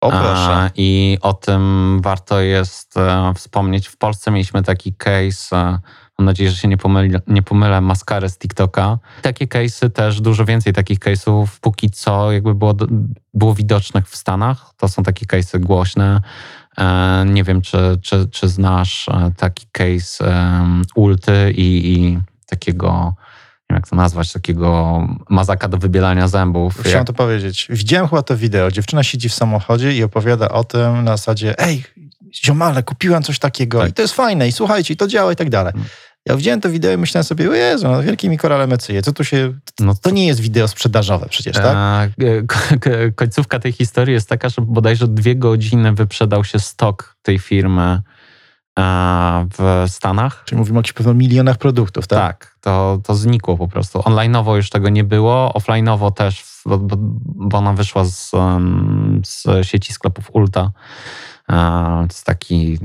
O 0.00 0.10
proszę. 0.10 0.52
A, 0.52 0.70
I 0.76 1.18
o 1.20 1.32
tym 1.34 1.98
warto 2.02 2.40
jest 2.40 2.96
e, 2.96 3.32
wspomnieć. 3.34 3.88
W 3.88 3.96
Polsce 3.96 4.30
mieliśmy 4.30 4.62
taki 4.62 4.94
case, 4.94 5.56
e, 5.56 5.78
mam 6.18 6.26
nadzieję, 6.26 6.50
że 6.50 6.56
się 6.56 6.68
nie 6.68 6.76
pomylę, 6.76 7.20
nie 7.26 7.42
pomylę 7.42 7.80
maskarę 7.80 8.28
z 8.28 8.38
TikToka. 8.38 8.98
Takie 9.22 9.46
case'y 9.46 9.90
też, 9.90 10.20
dużo 10.20 10.44
więcej 10.44 10.72
takich 10.72 10.98
case'ów 10.98 11.46
póki 11.60 11.90
co 11.90 12.32
jakby 12.32 12.54
było, 12.54 12.74
było 13.34 13.54
widocznych 13.54 14.08
w 14.08 14.16
Stanach. 14.16 14.74
To 14.76 14.88
są 14.88 15.02
takie 15.02 15.26
case'y 15.26 15.58
głośne. 15.60 16.20
E, 16.78 17.24
Nie 17.26 17.44
wiem, 17.44 17.62
czy, 17.62 17.98
czy, 18.02 18.28
czy 18.30 18.48
znasz 18.48 19.08
e, 19.08 19.30
taki 19.36 19.66
case 19.72 20.26
em, 20.34 20.82
ulty 20.94 21.52
i, 21.56 21.92
i 21.92 22.18
takiego, 22.46 22.92
nie 23.60 23.66
wiem 23.70 23.76
jak 23.76 23.88
to 23.88 23.96
nazwać, 23.96 24.32
takiego 24.32 25.00
mazaka 25.28 25.68
do 25.68 25.78
wybielania 25.78 26.28
zębów. 26.28 26.74
Chciałem 26.80 26.98
Jak- 26.98 27.06
to 27.06 27.12
powiedzieć. 27.12 27.66
Widziałem 27.70 28.08
chyba 28.08 28.22
to 28.22 28.36
wideo. 28.36 28.70
Dziewczyna 28.70 29.02
siedzi 29.02 29.28
w 29.28 29.34
samochodzie 29.34 29.92
i 29.92 30.02
opowiada 30.02 30.48
o 30.48 30.64
tym 30.64 31.04
na 31.04 31.10
zasadzie 31.16 31.58
ej, 31.58 31.84
ziomale, 32.44 32.82
kupiłam 32.82 33.22
coś 33.22 33.38
takiego 33.38 33.80
Tak. 33.80 33.90
i 33.90 33.92
to 33.92 34.02
jest 34.02 34.14
fajne 34.14 34.48
i 34.48 34.52
słuchajcie, 34.52 34.94
i 34.94 34.96
to 34.96 35.06
działa 35.06 35.32
i 35.32 35.36
tak 35.36 35.50
dalej. 35.50 35.72
Mm. 35.76 35.86
Ja 36.26 36.36
widziałem 36.36 36.60
to 36.60 36.70
wideo 36.70 36.92
i 36.92 36.96
myślałem 36.96 37.24
sobie, 37.24 37.50
o 37.50 37.52
Jezu, 37.54 37.88
no, 37.88 38.02
wielkie 38.02 38.28
mi 38.28 38.38
korale 38.38 38.66
mecyje. 38.66 39.02
Co 39.02 39.12
tu 39.12 39.24
się... 39.24 39.52
No 39.80 39.94
To 39.94 40.10
nie 40.10 40.26
jest 40.26 40.40
wideo 40.40 40.68
sprzedażowe 40.68 41.26
przecież, 41.28 41.56
tak? 41.56 42.10
E, 42.20 42.42
ko- 42.42 42.56
ko- 42.80 42.90
Końcówka 43.14 43.58
tej 43.58 43.72
historii 43.72 44.14
jest 44.14 44.28
taka, 44.28 44.48
że 44.48 44.62
bodajże 44.62 45.08
dwie 45.08 45.36
godziny 45.36 45.92
wyprzedał 45.92 46.44
się 46.44 46.58
stok 46.58 47.16
tej 47.22 47.38
firmy 47.38 48.02
e, 48.78 49.46
w 49.58 49.84
Stanach. 49.88 50.42
Czyli 50.44 50.58
mówimy 50.58 50.78
o 50.78 50.80
jakichś 50.80 50.92
pewno 50.92 51.14
milionach 51.14 51.58
produktów, 51.58 52.06
tak? 52.06 52.18
Tak, 52.20 52.56
to, 52.60 52.98
to 53.04 53.14
znikło 53.14 53.56
po 53.56 53.68
prostu. 53.68 53.98
Online'owo 53.98 54.56
już 54.56 54.70
tego 54.70 54.88
nie 54.88 55.04
było, 55.04 55.52
offline'owo 55.58 56.12
też, 56.12 56.44
bo, 56.66 56.78
bo, 56.78 57.58
ona 57.58 57.72
wyszła 57.72 58.04
z, 58.04 58.30
z 59.26 59.66
sieci 59.66 59.92
sklepów 59.92 60.30
Ulta. 60.32 60.70
To 61.48 62.02
jest 62.08 62.26
taki, 62.26 62.78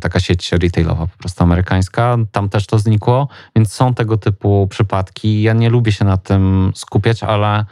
taka 0.00 0.20
sieć 0.20 0.52
retailowa 0.52 1.06
po 1.06 1.18
prostu 1.18 1.42
amerykańska. 1.42 2.16
Tam 2.32 2.48
też 2.48 2.66
to 2.66 2.78
znikło, 2.78 3.28
więc 3.56 3.72
są 3.72 3.94
tego 3.94 4.16
typu 4.16 4.66
przypadki. 4.70 5.42
Ja 5.42 5.52
nie 5.52 5.70
lubię 5.70 5.92
się 5.92 6.04
na 6.04 6.16
tym 6.16 6.72
skupiać, 6.74 7.22
ale 7.22 7.64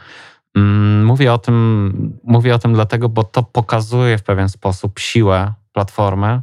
mm, 0.55 1.05
mówię 1.05 1.33
o 1.33 1.37
tym, 1.37 2.19
mówię 2.23 2.55
o 2.55 2.59
tym 2.59 2.73
dlatego, 2.73 3.09
bo 3.09 3.23
to 3.23 3.43
pokazuje 3.43 4.17
w 4.17 4.23
pewien 4.23 4.49
sposób 4.49 4.99
siłę 4.99 5.53
platformy, 5.73 6.41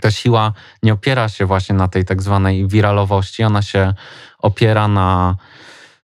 ta 0.00 0.10
siła 0.10 0.52
nie 0.82 0.92
opiera 0.92 1.28
się 1.28 1.46
właśnie 1.46 1.74
na 1.74 1.88
tej 1.88 2.04
tak 2.04 2.22
zwanej 2.22 2.68
wiralowości, 2.68 3.44
ona 3.44 3.62
się 3.62 3.94
opiera 4.38 4.88
na, 4.88 5.36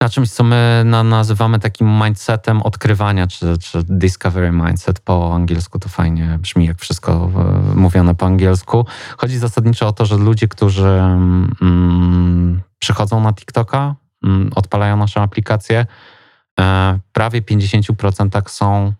na 0.02 0.10
czymś, 0.10 0.32
co 0.32 0.44
my 0.44 0.82
na, 0.86 1.04
nazywamy 1.04 1.60
takim 1.60 1.88
mindsetem 2.04 2.62
odkrywania, 2.62 3.28
czy, 3.28 3.58
czy 3.58 3.84
discovery 3.84 4.52
mindset 4.52 5.00
po 5.00 5.36
angielsku. 5.36 5.80
To 5.80 5.90
fajnie 5.90 6.38
brzmi, 6.42 6.66
jak 6.66 6.80
wszystko 6.80 7.12
e, 7.12 7.76
mówione 7.76 8.16
po 8.16 8.26
angielsku. 8.26 8.86
Chodzi 9.18 9.38
zasadniczo 9.38 9.88
o 9.88 9.94
to, 9.94 10.06
że 10.06 10.18
ludzie, 10.18 10.48
którzy 10.48 10.88
mm, 10.88 12.62
przychodzą 12.80 13.22
na 13.22 13.34
TikToka, 13.34 13.96
mm, 14.24 14.52
odpalają 14.56 14.98
naszą 14.98 15.22
aplikację, 15.22 15.86
e, 16.60 17.00
prawie 17.14 17.42
50% 17.42 18.50
są 18.50 18.94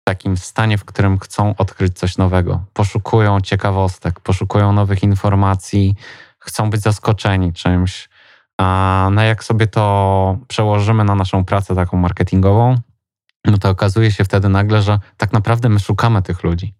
w 0.00 0.04
takim 0.04 0.36
stanie, 0.36 0.78
w 0.78 0.84
którym 0.84 1.18
chcą 1.18 1.56
odkryć 1.56 1.98
coś 1.98 2.18
nowego. 2.18 2.64
Poszukują 2.72 3.40
ciekawostek, 3.40 4.20
poszukują 4.20 4.72
nowych 4.72 5.02
informacji, 5.02 5.94
chcą 6.38 6.70
być 6.70 6.80
zaskoczeni 6.80 7.52
czymś. 7.52 8.08
No 9.10 9.22
jak 9.22 9.44
sobie 9.44 9.66
to 9.66 10.38
przełożymy 10.48 11.04
na 11.04 11.14
naszą 11.14 11.44
pracę 11.44 11.74
taką 11.74 11.96
marketingową, 11.96 12.76
no 13.44 13.58
to 13.58 13.70
okazuje 13.70 14.10
się 14.12 14.24
wtedy 14.24 14.48
nagle, 14.48 14.82
że 14.82 14.98
tak 15.16 15.32
naprawdę 15.32 15.68
my 15.68 15.80
szukamy 15.80 16.22
tych 16.22 16.42
ludzi. 16.42 16.74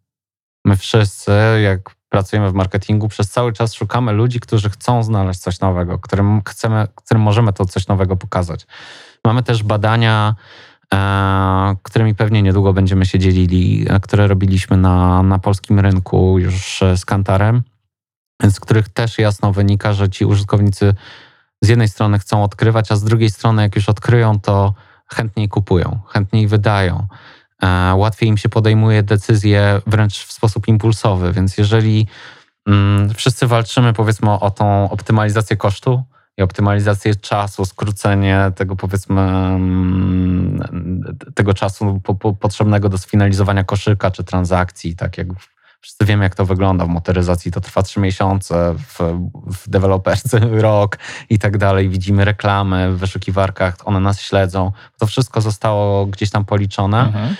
My 0.64 0.76
wszyscy, 0.76 1.32
jak 1.62 1.94
pracujemy 2.08 2.50
w 2.50 2.54
marketingu, 2.54 3.08
przez 3.08 3.30
cały 3.30 3.52
czas 3.52 3.74
szukamy 3.74 4.12
ludzi, 4.12 4.40
którzy 4.40 4.70
chcą 4.70 5.02
znaleźć 5.02 5.40
coś 5.40 5.60
nowego, 5.60 5.98
którym, 5.98 6.42
chcemy, 6.48 6.88
którym 6.94 7.22
możemy 7.22 7.52
to 7.52 7.64
coś 7.64 7.86
nowego 7.86 8.16
pokazać. 8.16 8.66
Mamy 9.24 9.42
też 9.42 9.62
badania, 9.62 10.34
e, 10.94 11.76
którymi 11.82 12.14
pewnie 12.14 12.42
niedługo 12.42 12.72
będziemy 12.72 13.06
się 13.06 13.18
dzielili, 13.18 13.86
e, 13.88 14.00
które 14.00 14.26
robiliśmy 14.26 14.76
na, 14.76 15.22
na 15.22 15.38
polskim 15.38 15.80
rynku 15.80 16.38
już 16.38 16.80
z 16.96 17.04
Kantarem, 17.04 17.62
z 18.42 18.60
których 18.60 18.88
też 18.88 19.18
jasno 19.18 19.52
wynika, 19.52 19.92
że 19.92 20.10
ci 20.10 20.24
użytkownicy 20.24 20.94
z 21.62 21.68
jednej 21.68 21.88
strony 21.88 22.18
chcą 22.18 22.44
odkrywać, 22.44 22.92
a 22.92 22.96
z 22.96 23.04
drugiej 23.04 23.30
strony, 23.30 23.62
jak 23.62 23.76
już 23.76 23.88
odkryją, 23.88 24.40
to 24.40 24.74
chętniej 25.14 25.48
kupują, 25.48 26.00
chętniej 26.08 26.48
wydają. 26.48 27.06
E, 27.62 27.94
łatwiej 27.94 28.28
im 28.28 28.36
się 28.36 28.48
podejmuje 28.48 29.02
decyzje 29.02 29.80
wręcz 29.86 30.24
w 30.24 30.32
sposób 30.32 30.68
impulsowy, 30.68 31.32
więc 31.32 31.58
jeżeli 31.58 32.06
mm, 32.66 33.14
wszyscy 33.14 33.46
walczymy 33.46 33.92
powiedzmy 33.92 34.30
o 34.30 34.50
tą 34.50 34.90
optymalizację 34.90 35.56
kosztu 35.56 36.02
i 36.38 36.42
optymalizację 36.42 37.14
czasu, 37.14 37.64
skrócenie 37.64 38.52
tego 38.54 38.76
powiedzmy 38.76 39.20
mm, 39.20 40.62
tego 41.34 41.54
czasu 41.54 42.00
po, 42.04 42.14
po, 42.14 42.32
potrzebnego 42.32 42.88
do 42.88 42.98
sfinalizowania 42.98 43.64
koszyka 43.64 44.10
czy 44.10 44.24
transakcji, 44.24 44.96
tak 44.96 45.18
jak 45.18 45.26
Wszyscy 45.82 46.04
wiemy, 46.04 46.24
jak 46.24 46.34
to 46.34 46.46
wygląda 46.46 46.84
w 46.84 46.88
motoryzacji. 46.88 47.52
To 47.52 47.60
trwa 47.60 47.82
trzy 47.82 48.00
miesiące, 48.00 48.74
w, 48.78 48.98
w 49.46 49.68
deweloperce 49.68 50.38
rok 50.68 50.98
i 51.30 51.38
tak 51.38 51.58
dalej. 51.58 51.88
Widzimy 51.88 52.24
reklamy 52.24 52.92
w 52.92 52.98
wyszukiwarkach, 52.98 53.76
one 53.84 54.00
nas 54.00 54.20
śledzą. 54.20 54.72
To 54.98 55.06
wszystko 55.06 55.40
zostało 55.40 56.06
gdzieś 56.06 56.30
tam 56.30 56.44
policzone. 56.44 57.00
Mhm. 57.00 57.36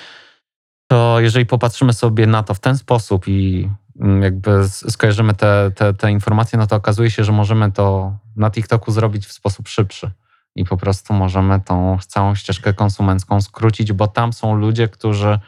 To 0.91 1.21
jeżeli 1.21 1.47
popatrzymy 1.47 1.93
sobie 1.93 2.27
na 2.27 2.43
to 2.43 2.55
w 2.55 2.61
ten 2.61 2.79
sposób 2.79 3.29
i 3.29 3.71
mm, 4.01 4.23
jakby 4.23 4.69
skojarzymy 4.69 5.35
te, 5.35 5.71
te, 5.75 5.95
te 5.95 6.11
informacje, 6.11 6.59
no 6.59 6.67
to 6.67 6.77
okazuje 6.77 7.11
się, 7.11 7.25
że 7.25 7.33
możemy 7.33 7.73
to 7.73 8.17
na 8.37 8.51
TikToku 8.51 8.93
zrobić 8.93 9.27
w 9.27 9.33
sposób 9.33 9.69
szybszy. 9.69 10.11
I 10.57 10.65
po 10.65 10.77
prostu 10.77 11.15
możemy 11.15 11.61
tą 11.61 11.99
całą 12.07 12.35
ścieżkę 12.35 12.75
konsumencką 12.75 13.41
skrócić, 13.41 13.93
bo 13.93 14.09
tam 14.09 14.33
są 14.33 14.55
ludzie, 14.55 14.89
którzy 14.89 15.39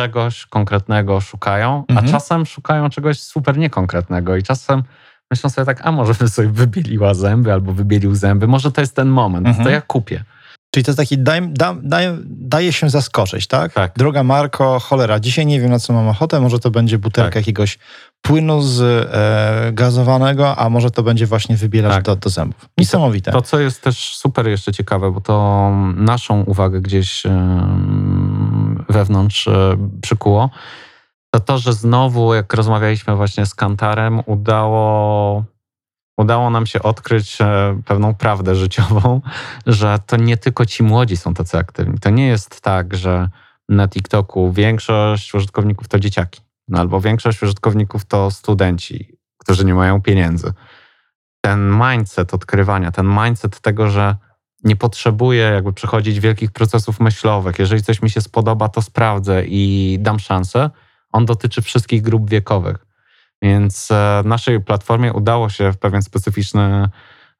czegoś 0.00 0.46
konkretnego 0.46 1.20
szukają, 1.20 1.84
mhm. 1.88 2.08
a 2.08 2.10
czasem 2.10 2.46
szukają 2.46 2.90
czegoś 2.90 3.20
super 3.20 3.58
niekonkretnego 3.58 4.36
i 4.36 4.42
czasem 4.42 4.82
myślą 5.30 5.50
sobie 5.50 5.66
tak, 5.66 5.86
a 5.86 5.92
może 5.92 6.14
by 6.14 6.28
sobie 6.28 6.48
wybieliła 6.48 7.14
zęby 7.14 7.52
albo 7.52 7.72
wybielił 7.72 8.14
zęby, 8.14 8.46
może 8.46 8.72
to 8.72 8.80
jest 8.80 8.96
ten 8.96 9.08
moment, 9.08 9.46
mhm. 9.46 9.64
to 9.64 9.70
ja 9.70 9.80
kupię. 9.80 10.24
Czyli 10.74 10.84
to 10.84 10.90
jest 10.90 10.98
taki, 10.98 11.18
daj, 11.18 11.48
da, 11.48 11.76
daj, 11.82 12.06
daje 12.24 12.72
się 12.72 12.90
zaskoczyć, 12.90 13.46
tak? 13.46 13.72
tak? 13.72 13.92
Droga 13.96 14.22
Marko, 14.22 14.78
cholera, 14.80 15.20
dzisiaj 15.20 15.46
nie 15.46 15.60
wiem 15.60 15.70
na 15.70 15.78
co 15.78 15.92
mam 15.92 16.08
ochotę, 16.08 16.40
może 16.40 16.58
to 16.58 16.70
będzie 16.70 16.98
butelka 16.98 17.30
tak. 17.30 17.36
jakiegoś 17.36 17.78
płynu 18.22 18.62
z 18.62 18.80
e, 18.80 19.72
gazowanego, 19.72 20.56
a 20.56 20.70
może 20.70 20.90
to 20.90 21.02
będzie 21.02 21.26
właśnie 21.26 21.56
wybielacz 21.56 21.92
tak. 21.92 22.04
do, 22.04 22.16
do 22.16 22.30
zębów. 22.30 22.68
Niesamowite. 22.78 23.32
To, 23.32 23.40
to, 23.40 23.46
co 23.46 23.60
jest 23.60 23.82
też 23.82 24.16
super 24.16 24.48
jeszcze 24.48 24.72
ciekawe, 24.72 25.12
bo 25.12 25.20
to 25.20 25.70
naszą 25.96 26.42
uwagę 26.42 26.80
gdzieś 26.80 27.22
wewnątrz 28.92 29.48
e, 29.48 29.76
przykuło, 30.02 30.50
to 31.30 31.40
to, 31.40 31.58
że 31.58 31.72
znowu, 31.72 32.34
jak 32.34 32.54
rozmawialiśmy 32.54 33.16
właśnie 33.16 33.46
z 33.46 33.54
Kantarem, 33.54 34.22
udało, 34.26 35.44
udało 36.16 36.50
nam 36.50 36.66
się 36.66 36.82
odkryć 36.82 37.40
e, 37.40 37.80
pewną 37.84 38.14
prawdę 38.14 38.54
życiową, 38.54 39.20
że 39.66 39.98
to 40.06 40.16
nie 40.16 40.36
tylko 40.36 40.66
ci 40.66 40.82
młodzi 40.82 41.16
są 41.16 41.34
tacy 41.34 41.58
aktywni. 41.58 41.98
To 41.98 42.10
nie 42.10 42.26
jest 42.26 42.60
tak, 42.60 42.96
że 42.96 43.28
na 43.68 43.88
TikToku 43.88 44.52
większość 44.52 45.34
użytkowników 45.34 45.88
to 45.88 45.98
dzieciaki, 45.98 46.40
no 46.68 46.80
albo 46.80 47.00
większość 47.00 47.42
użytkowników 47.42 48.04
to 48.04 48.30
studenci, 48.30 49.16
którzy 49.38 49.64
nie 49.64 49.74
mają 49.74 50.02
pieniędzy. 50.02 50.52
Ten 51.40 51.80
mindset 51.90 52.34
odkrywania, 52.34 52.92
ten 52.92 53.06
mindset 53.24 53.60
tego, 53.60 53.88
że 53.88 54.16
nie 54.64 54.76
potrzebuję 54.76 55.42
jakby 55.42 55.72
przechodzić 55.72 56.20
wielkich 56.20 56.52
procesów 56.52 57.00
myślowych. 57.00 57.58
Jeżeli 57.58 57.82
coś 57.82 58.02
mi 58.02 58.10
się 58.10 58.20
spodoba, 58.20 58.68
to 58.68 58.82
sprawdzę 58.82 59.44
i 59.46 59.96
dam 60.00 60.18
szansę. 60.18 60.70
On 61.12 61.26
dotyczy 61.26 61.62
wszystkich 61.62 62.02
grup 62.02 62.30
wiekowych. 62.30 62.86
Więc 63.42 63.90
e, 63.90 64.22
naszej 64.24 64.60
platformie 64.60 65.12
udało 65.12 65.48
się 65.48 65.72
w 65.72 65.78
pewien 65.78 66.02
specyficzny 66.02 66.88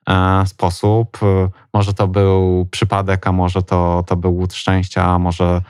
e, 0.09 0.47
sposób. 0.47 1.19
E, 1.23 1.49
może 1.75 1.95
to 1.95 2.09
był 2.09 2.69
przypadek, 2.71 3.27
a 3.27 3.33
może 3.33 3.63
to, 3.63 4.05
to 4.07 4.17
był 4.17 4.37
łód 4.37 4.55
szczęścia, 4.55 5.05
a 5.05 5.19
może 5.19 5.63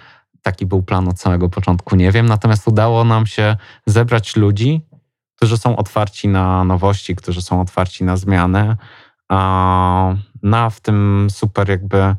taki 0.43 0.67
był 0.67 0.83
plan 0.83 1.09
od 1.09 1.21
samego 1.21 1.49
początku, 1.49 1.97
nie 1.97 2.13
wiem. 2.13 2.27
Natomiast 2.27 2.69
udało 2.69 3.05
nam 3.05 3.27
się 3.27 3.57
zebrać 3.87 4.37
ludzi, 4.37 4.81
którzy 5.37 5.59
są 5.59 5.77
otwarci 5.77 6.29
na 6.29 6.65
nowości, 6.65 7.17
którzy 7.17 7.43
są 7.43 7.61
otwarci 7.61 8.05
na 8.05 8.17
zmiany, 8.17 8.77
na 10.43 10.71
w 10.71 10.81
tym 10.81 11.29
super 11.31 11.69
jakby 11.69 12.15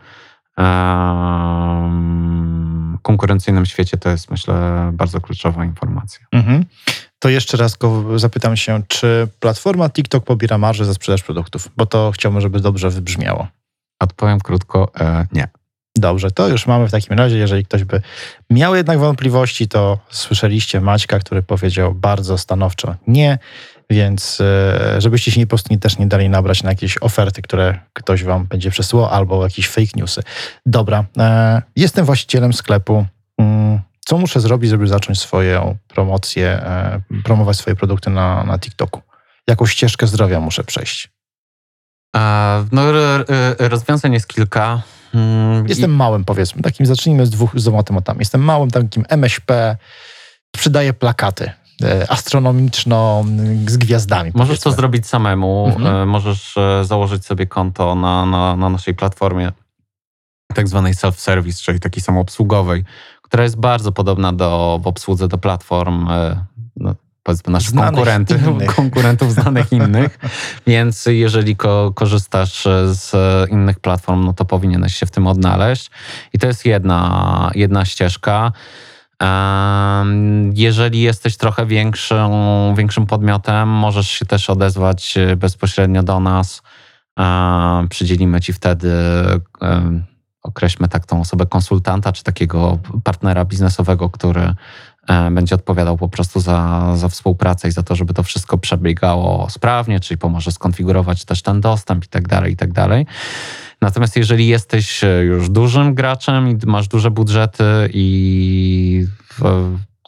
konkurencyjnym 3.01 3.65
świecie 3.65 3.97
to 3.97 4.09
jest 4.09 4.31
myślę 4.31 4.89
bardzo 4.93 5.21
kluczowa 5.21 5.65
informacja. 5.65 6.25
Mhm. 6.31 6.65
To 7.19 7.29
jeszcze 7.29 7.57
raz 7.57 7.77
go 7.77 8.19
zapytam 8.19 8.57
się, 8.57 8.81
czy 8.87 9.27
platforma 9.39 9.89
TikTok 9.89 10.23
pobiera 10.23 10.57
marżę 10.57 10.85
za 10.85 10.93
sprzedaż 10.93 11.23
produktów? 11.23 11.69
Bo 11.77 11.85
to 11.85 12.11
chciałbym, 12.11 12.41
żeby 12.41 12.59
dobrze 12.59 12.89
wybrzmiało. 12.89 13.47
Odpowiem 13.99 14.39
krótko, 14.39 14.91
e, 14.99 15.27
nie. 15.31 15.47
Dobrze, 15.95 16.31
to 16.31 16.47
już 16.47 16.67
mamy 16.67 16.87
w 16.87 16.91
takim 16.91 17.17
razie. 17.17 17.37
Jeżeli 17.37 17.65
ktoś 17.65 17.83
by 17.83 18.01
miał 18.49 18.75
jednak 18.75 18.99
wątpliwości, 18.99 19.67
to 19.67 19.99
słyszeliście 20.09 20.81
Maćka, 20.81 21.19
który 21.19 21.43
powiedział 21.43 21.93
bardzo 21.95 22.37
stanowczo 22.37 22.95
nie. 23.07 23.37
Więc 23.91 24.41
e, 24.41 25.01
żebyście 25.01 25.31
się 25.31 25.39
nie, 25.39 25.45
po 25.45 25.49
prostu 25.49 25.73
nie, 25.73 25.79
też 25.79 25.97
nie 25.97 26.07
dali 26.07 26.29
nabrać 26.29 26.63
na 26.63 26.69
jakieś 26.69 26.97
oferty, 26.97 27.41
które 27.41 27.79
ktoś 27.93 28.23
wam 28.23 28.45
będzie 28.45 28.71
przesyłał, 28.71 29.05
albo 29.05 29.43
jakieś 29.43 29.69
fake 29.69 29.91
newsy. 29.95 30.21
Dobra, 30.65 31.05
e, 31.17 31.61
jestem 31.75 32.05
właścicielem 32.05 32.53
sklepu. 32.53 33.05
Mm, 33.37 33.79
co 34.05 34.17
muszę 34.17 34.39
zrobić, 34.39 34.69
żeby 34.69 34.87
zacząć 34.87 35.19
swoją 35.19 35.77
promocję, 35.87 36.47
e, 36.47 37.01
promować 37.23 37.57
swoje 37.57 37.75
produkty 37.75 38.09
na, 38.09 38.43
na 38.43 38.59
TikToku? 38.59 39.01
Jaką 39.47 39.65
ścieżkę 39.65 40.07
zdrowia 40.07 40.39
muszę 40.39 40.63
przejść? 40.63 41.09
No, 42.71 42.81
rozwiązań 43.59 44.13
jest 44.13 44.27
kilka. 44.27 44.81
Mm, 45.13 45.67
jestem 45.67 45.95
małym, 45.95 46.25
powiedzmy. 46.25 46.61
Takim 46.61 46.85
zacznijmy 46.85 47.25
z 47.25 47.29
dwóch 47.29 47.51
z 47.55 47.63
dwoma 47.63 47.83
tematami. 47.83 48.19
Jestem 48.19 48.41
małym 48.41 48.71
takim 48.71 49.05
MŚP, 49.09 49.77
sprzedaję 50.55 50.93
plakaty 50.93 51.51
astronomiczną 52.09 53.25
z 53.67 53.77
gwiazdami. 53.77 54.31
Możesz 54.33 54.47
powiedzmy. 54.47 54.71
to 54.71 54.75
zrobić 54.75 55.07
samemu. 55.07 55.67
Mhm. 55.67 55.95
E, 55.95 56.05
możesz 56.05 56.57
e, 56.57 56.85
założyć 56.85 57.25
sobie 57.25 57.47
konto 57.47 57.95
na, 57.95 58.25
na, 58.25 58.55
na 58.55 58.69
naszej 58.69 58.93
platformie 58.93 59.51
tak 60.53 60.67
zwanej 60.67 60.93
self-service, 60.93 61.63
czyli 61.63 61.79
takiej 61.79 62.03
samoobsługowej, 62.03 62.83
która 63.21 63.43
jest 63.43 63.57
bardzo 63.57 63.91
podobna 63.91 64.33
do, 64.33 64.79
w 64.83 64.87
obsłudze 64.87 65.27
do 65.27 65.37
platform 65.37 66.07
no, 66.75 66.95
powiedzmy 67.23 67.53
naszych 67.53 67.75
konkurentów, 67.75 68.47
innych. 68.47 68.75
konkurentów 68.75 69.33
znanych 69.33 69.71
innych. 69.71 70.19
Więc 70.67 71.05
jeżeli 71.05 71.55
ko 71.55 71.91
korzystasz 71.95 72.67
z 72.85 73.11
innych 73.51 73.79
platform, 73.79 74.25
no 74.25 74.33
to 74.33 74.45
powinieneś 74.45 74.95
się 74.95 75.05
w 75.05 75.11
tym 75.11 75.27
odnaleźć. 75.27 75.91
I 76.33 76.39
to 76.39 76.47
jest 76.47 76.65
jedna, 76.65 77.51
jedna 77.55 77.85
ścieżka. 77.85 78.51
Jeżeli 80.53 81.01
jesteś 81.01 81.37
trochę 81.37 81.65
większym, 81.65 82.31
większym 82.77 83.05
podmiotem, 83.05 83.69
możesz 83.69 84.09
się 84.09 84.25
też 84.25 84.49
odezwać 84.49 85.17
e, 85.17 85.35
bezpośrednio 85.35 86.03
do 86.03 86.19
nas. 86.19 86.61
Przydzielimy 87.89 88.41
ci 88.41 88.53
wtedy, 88.53 88.91
określmy 90.43 90.87
tak 90.87 91.05
tą 91.05 91.21
osobę 91.21 91.45
konsultanta, 91.45 92.11
czy 92.11 92.23
takiego 92.23 92.79
partnera 93.03 93.45
biznesowego, 93.45 94.09
który 94.09 94.53
e, 95.07 95.31
będzie 95.31 95.55
odpowiadał 95.55 95.97
po 95.97 96.09
prostu 96.09 96.39
za, 96.39 96.91
za 96.95 97.09
współpracę 97.09 97.67
i 97.67 97.71
za 97.71 97.83
to, 97.83 97.95
żeby 97.95 98.13
to 98.13 98.23
wszystko 98.23 98.57
przebiegało 98.57 99.49
sprawnie, 99.49 99.99
czyli 99.99 100.17
pomoże 100.17 100.51
skonfigurować 100.51 101.25
też 101.25 101.41
ten 101.41 101.61
dostęp 101.61 102.05
i 102.05 102.07
tak 102.07 102.27
dalej, 102.27 102.53
i 102.53 102.55
tak 102.55 102.73
dalej. 102.73 103.05
Natomiast 103.81 104.15
jeżeli 104.15 104.47
jesteś 104.47 105.03
e, 105.03 105.23
już 105.23 105.49
dużym 105.49 105.93
graczem 105.93 106.49
i 106.49 106.57
masz 106.65 106.87
duże 106.87 107.11
budżety 107.11 107.63
i 107.93 109.05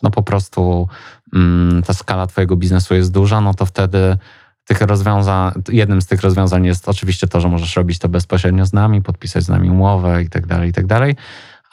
no 0.03 0.09
po 0.11 0.23
prostu 0.23 0.87
mm, 1.33 1.83
ta 1.83 1.93
skala 1.93 2.27
twojego 2.27 2.55
biznesu 2.55 2.95
jest 2.95 3.11
duża, 3.11 3.41
no 3.41 3.53
to 3.53 3.65
wtedy 3.65 4.17
tych 4.65 4.81
rozwiązań, 4.81 5.53
jednym 5.69 6.01
z 6.01 6.07
tych 6.07 6.21
rozwiązań 6.21 6.65
jest 6.65 6.89
oczywiście 6.89 7.27
to, 7.27 7.41
że 7.41 7.47
możesz 7.47 7.75
robić 7.75 7.99
to 7.99 8.09
bezpośrednio 8.09 8.65
z 8.65 8.73
nami, 8.73 9.01
podpisać 9.01 9.43
z 9.43 9.49
nami 9.49 9.69
umowę 9.69 10.23
i 10.23 10.29
tak 10.29 10.47
dalej, 10.47 10.69
i 10.69 10.73
tak 10.73 10.85
dalej. 10.85 11.15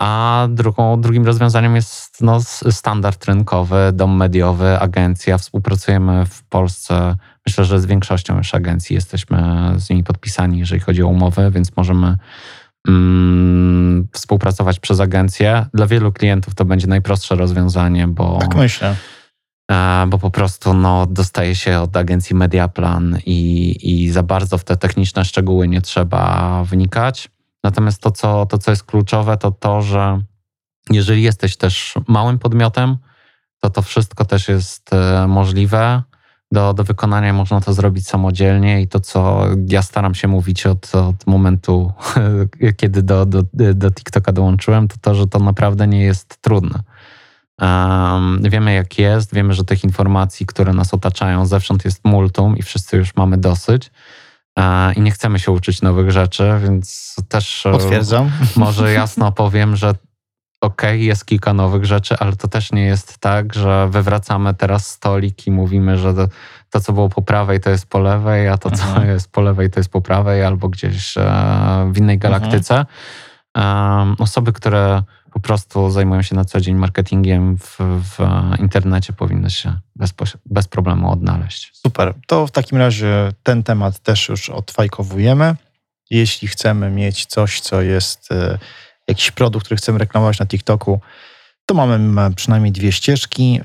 A 0.01 0.49
drugą, 0.51 1.01
drugim 1.01 1.27
rozwiązaniem 1.27 1.77
jest 1.77 2.23
no, 2.23 2.41
standard 2.71 3.25
rynkowy, 3.25 3.91
dom 3.93 4.17
mediowy, 4.17 4.79
agencja. 4.79 5.39
Współpracujemy 5.39 6.27
w 6.27 6.43
Polsce, 6.43 7.17
myślę, 7.47 7.65
że 7.65 7.81
z 7.81 7.87
większością 7.87 8.37
już 8.37 8.55
agencji 8.55 8.95
jesteśmy 8.95 9.73
z 9.77 9.91
nimi 9.91 10.05
podpisani, 10.05 10.59
jeżeli 10.59 10.81
chodzi 10.81 11.03
o 11.03 11.07
umowy, 11.09 11.51
więc 11.51 11.77
możemy 11.77 12.17
mm, 12.89 14.09
współpracować 14.13 14.81
przez 14.81 15.01
agencję. 15.01 15.67
Dla 15.75 15.87
wielu 15.87 16.13
klientów 16.13 16.55
to 16.55 16.65
będzie 16.65 16.87
najprostsze 16.87 17.35
rozwiązanie, 17.35 18.09
bo. 18.09 18.39
Tak 18.39 18.55
myślę 18.55 18.97
E, 19.71 20.07
bo 20.09 20.19
po 20.19 20.31
prostu 20.31 20.75
no, 20.75 21.07
dostaje 21.07 21.55
się 21.55 21.81
od 21.81 21.97
agencji 21.97 22.37
Mediaplan 22.37 23.19
i, 23.27 23.77
i 23.83 24.11
za 24.11 24.23
bardzo 24.23 24.59
w 24.59 24.65
te 24.65 24.77
techniczne 24.77 25.25
szczegóły 25.25 25.69
nie 25.69 25.81
trzeba 25.81 26.65
wnikać. 26.65 27.31
Natomiast 27.64 28.03
to 28.03 28.11
co, 28.11 28.46
to, 28.46 28.59
co 28.59 28.70
jest 28.70 28.85
kluczowe, 28.85 29.37
to 29.37 29.51
to, 29.51 29.83
że 29.83 30.20
jeżeli 30.90 31.23
jesteś 31.23 31.57
też 31.57 31.94
małym 32.09 32.38
podmiotem, 32.38 32.96
to 33.61 33.70
to 33.70 33.83
wszystko 33.83 34.25
też 34.25 34.49
jest 34.49 34.92
e, 34.92 35.27
możliwe 35.27 36.03
do, 36.53 36.75
do 36.75 36.85
wykonania. 36.85 37.33
Można 37.33 37.61
to 37.61 37.73
zrobić 37.73 38.07
samodzielnie 38.07 38.83
i 38.83 38.88
to, 38.88 39.01
co 39.01 39.44
ja 39.68 39.83
staram 39.83 40.14
się 40.14 40.29
mówić 40.29 40.66
od, 40.66 40.94
od 40.94 41.27
momentu, 41.27 41.92
kiedy 42.77 43.03
do, 43.03 43.27
do, 43.27 43.42
do 43.75 43.90
TikToka 43.90 44.33
dołączyłem, 44.33 44.88
to 44.88 44.96
to, 45.01 45.14
że 45.14 45.27
to 45.27 45.38
naprawdę 45.38 45.87
nie 45.87 46.03
jest 46.03 46.42
trudne. 46.42 46.83
Um, 47.61 48.42
wiemy, 48.42 48.73
jak 48.75 48.99
jest, 48.99 49.35
wiemy, 49.35 49.55
że 49.55 49.64
tych 49.64 49.85
informacji, 49.85 50.46
które 50.46 50.73
nas 50.73 50.94
otaczają, 50.94 51.46
zewsząd 51.46 51.85
jest 51.85 52.05
multum 52.05 52.57
i 52.57 52.62
wszyscy 52.62 52.96
już 52.96 53.16
mamy 53.16 53.38
dosyć. 53.38 53.90
I 54.97 55.01
nie 55.01 55.11
chcemy 55.11 55.39
się 55.39 55.53
uczyć 55.53 55.83
nowych 55.83 56.11
rzeczy, 56.11 56.53
więc 56.63 57.17
też. 57.29 57.67
E, 57.67 57.73
Potwierdzam. 57.73 58.31
Może 58.57 58.93
jasno 58.93 59.33
powiem, 59.33 59.77
że 59.77 59.95
okej, 60.61 60.91
okay, 60.91 60.99
jest 60.99 61.27
kilka 61.27 61.55
nowych 61.55 61.85
rzeczy, 61.85 62.17
ale 62.19 62.37
to 62.37 62.49
też 62.49 62.73
nie 62.73 62.85
jest 62.85 63.19
tak, 63.19 63.55
że 63.55 63.89
wywracamy 63.91 64.55
teraz 64.55 64.87
stolik 64.87 65.47
i 65.47 65.51
mówimy, 65.51 65.99
że 65.99 66.15
to, 66.15 66.29
to 66.71 66.81
co 66.81 66.93
było 66.93 67.09
po 67.09 67.23
prawej, 67.23 67.61
to 67.61 67.71
jest 67.71 67.87
po 67.87 67.99
lewej, 67.99 68.49
a 68.49 68.59
to, 68.59 68.71
co 68.71 68.85
mhm. 68.85 69.09
jest 69.09 69.33
po 69.33 69.41
lewej, 69.41 69.71
to 69.71 69.81
jest 69.81 69.91
po 69.91 70.01
prawej, 70.01 70.45
albo 70.45 70.69
gdzieś 70.69 71.17
e, 71.17 71.23
w 71.93 71.99
innej 71.99 72.19
galaktyce. 72.19 72.87
Mhm. 73.55 74.17
Osoby, 74.19 74.53
które 74.53 75.03
po 75.33 75.40
prostu 75.40 75.90
zajmują 75.90 76.23
się 76.23 76.35
na 76.35 76.45
co 76.45 76.61
dzień 76.61 76.77
marketingiem 76.77 77.59
w, 77.59 77.79
w 77.79 78.19
internecie, 78.59 79.12
powinny 79.12 79.51
się 79.51 79.79
bez, 79.97 80.12
bez 80.47 80.69
problemu 80.69 81.11
odnaleźć. 81.11 81.71
Super. 81.75 82.14
To 82.27 82.47
w 82.47 82.51
takim 82.51 82.79
razie 82.79 83.33
ten 83.43 83.62
temat 83.62 83.99
też 83.99 84.29
już 84.29 84.51
odfajkowujemy. 84.51 85.57
Jeśli 86.11 86.49
chcemy 86.49 86.90
mieć 86.90 87.27
coś, 87.27 87.61
co 87.61 87.83
jest 87.83 88.33
e, 88.33 88.59
jakiś 89.09 89.31
produkt, 89.31 89.64
który 89.64 89.77
chcemy 89.77 89.99
reklamować 89.99 90.38
na 90.38 90.47
TikToku, 90.47 91.01
to 91.66 91.75
mamy 91.75 92.35
przynajmniej 92.35 92.73
dwie 92.73 92.93
ścieżki. 92.93 93.61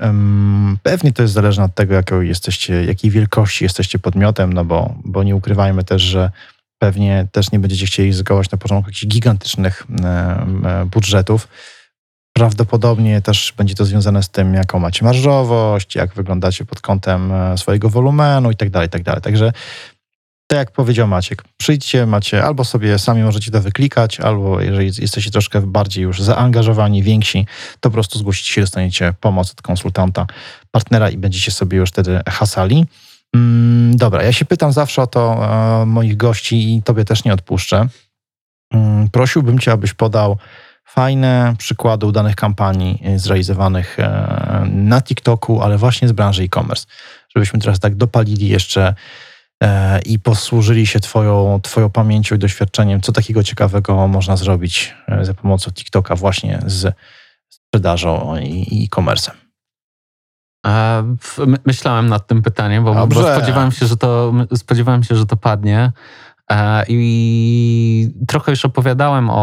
Pewnie 0.82 1.12
to 1.12 1.22
jest 1.22 1.34
zależne 1.34 1.64
od 1.64 1.74
tego, 1.74 1.94
jakiej, 1.94 2.28
jesteście, 2.28 2.84
jakiej 2.84 3.10
wielkości 3.10 3.64
jesteście 3.64 3.98
podmiotem, 3.98 4.52
no 4.52 4.64
bo, 4.64 4.94
bo 5.04 5.22
nie 5.22 5.36
ukrywajmy 5.36 5.84
też, 5.84 6.02
że 6.02 6.30
pewnie 6.78 7.26
też 7.32 7.52
nie 7.52 7.58
będziecie 7.58 7.86
chcieli 7.86 8.08
ryzykować 8.08 8.50
na 8.50 8.58
początku 8.58 8.90
jakichś 8.90 9.06
gigantycznych 9.06 9.86
budżetów. 10.92 11.48
Prawdopodobnie 12.36 13.22
też 13.22 13.54
będzie 13.56 13.74
to 13.74 13.84
związane 13.84 14.22
z 14.22 14.28
tym, 14.28 14.54
jaką 14.54 14.78
macie 14.78 15.04
marżowość, 15.04 15.94
jak 15.94 16.14
wyglądacie 16.14 16.64
pod 16.64 16.80
kątem 16.80 17.32
e, 17.32 17.58
swojego 17.58 17.90
wolumenu 17.90 18.50
i 18.50 18.56
tak 18.56 18.70
dalej, 18.70 18.88
tak. 18.88 19.20
Także 19.20 19.52
tak 20.46 20.58
jak 20.58 20.70
powiedział 20.70 21.08
Maciek, 21.08 21.44
przyjdźcie, 21.56 22.06
macie 22.06 22.44
albo 22.44 22.64
sobie 22.64 22.98
sami 22.98 23.22
możecie 23.22 23.50
to 23.50 23.60
wyklikać, 23.60 24.20
albo 24.20 24.60
jeżeli 24.60 24.90
jesteście 24.98 25.30
troszkę 25.30 25.60
bardziej 25.60 26.04
już 26.04 26.22
zaangażowani, 26.22 27.02
więksi, 27.02 27.46
to 27.80 27.90
po 27.90 27.94
prostu 27.94 28.18
zgłosicie 28.18 28.52
się, 28.52 28.60
dostaniecie 28.60 29.14
pomoc 29.20 29.50
od 29.50 29.62
konsultanta, 29.62 30.26
partnera 30.70 31.10
i 31.10 31.16
będziecie 31.16 31.52
sobie 31.52 31.78
już 31.78 31.90
wtedy 31.90 32.20
hasali. 32.28 32.86
Mm, 33.34 33.96
dobra, 33.96 34.22
ja 34.22 34.32
się 34.32 34.44
pytam 34.44 34.72
zawsze 34.72 35.02
o 35.02 35.06
to 35.06 35.48
e, 35.82 35.86
moich 35.86 36.16
gości 36.16 36.76
i 36.76 36.82
tobie 36.82 37.04
też 37.04 37.24
nie 37.24 37.32
odpuszczę. 37.32 37.86
Mm, 38.74 39.08
prosiłbym 39.08 39.58
cię, 39.58 39.72
abyś 39.72 39.94
podał 39.94 40.38
fajne 40.84 41.54
przykłady 41.58 42.06
udanych 42.06 42.36
kampanii 42.36 43.02
e, 43.04 43.18
zrealizowanych 43.18 44.00
e, 44.00 44.66
na 44.72 45.02
TikToku, 45.02 45.62
ale 45.62 45.78
właśnie 45.78 46.08
z 46.08 46.12
branży 46.12 46.42
e-commerce. 46.42 46.86
Żebyśmy 47.36 47.60
teraz 47.60 47.80
tak 47.80 47.94
dopalili 47.94 48.48
jeszcze 48.48 48.94
i 50.06 50.18
posłużyli 50.18 50.86
się 50.86 51.00
twoją, 51.00 51.60
twoją 51.62 51.90
pamięcią 51.90 52.34
i 52.34 52.38
doświadczeniem, 52.38 53.00
co 53.00 53.12
takiego 53.12 53.42
ciekawego 53.42 54.08
można 54.08 54.36
zrobić 54.36 54.94
za 55.22 55.34
pomocą 55.34 55.70
TikToka 55.72 56.16
właśnie 56.16 56.58
z 56.66 56.94
sprzedażą 57.48 58.36
i 58.36 58.84
e-commerce'em. 58.84 59.45
Myślałem 61.66 62.08
nad 62.08 62.26
tym 62.26 62.42
pytaniem, 62.42 62.84
bo, 62.84 63.06
bo, 63.06 63.34
spodziewałem, 63.34 63.72
się, 63.72 63.86
że 63.86 63.96
to, 63.96 64.32
spodziewałem 64.54 65.04
się, 65.04 65.14
że 65.14 65.26
to 65.26 65.36
padnie. 65.36 65.92
E, 66.50 66.84
I 66.88 68.10
trochę 68.28 68.52
już 68.52 68.64
opowiadałem 68.64 69.30
o, 69.30 69.34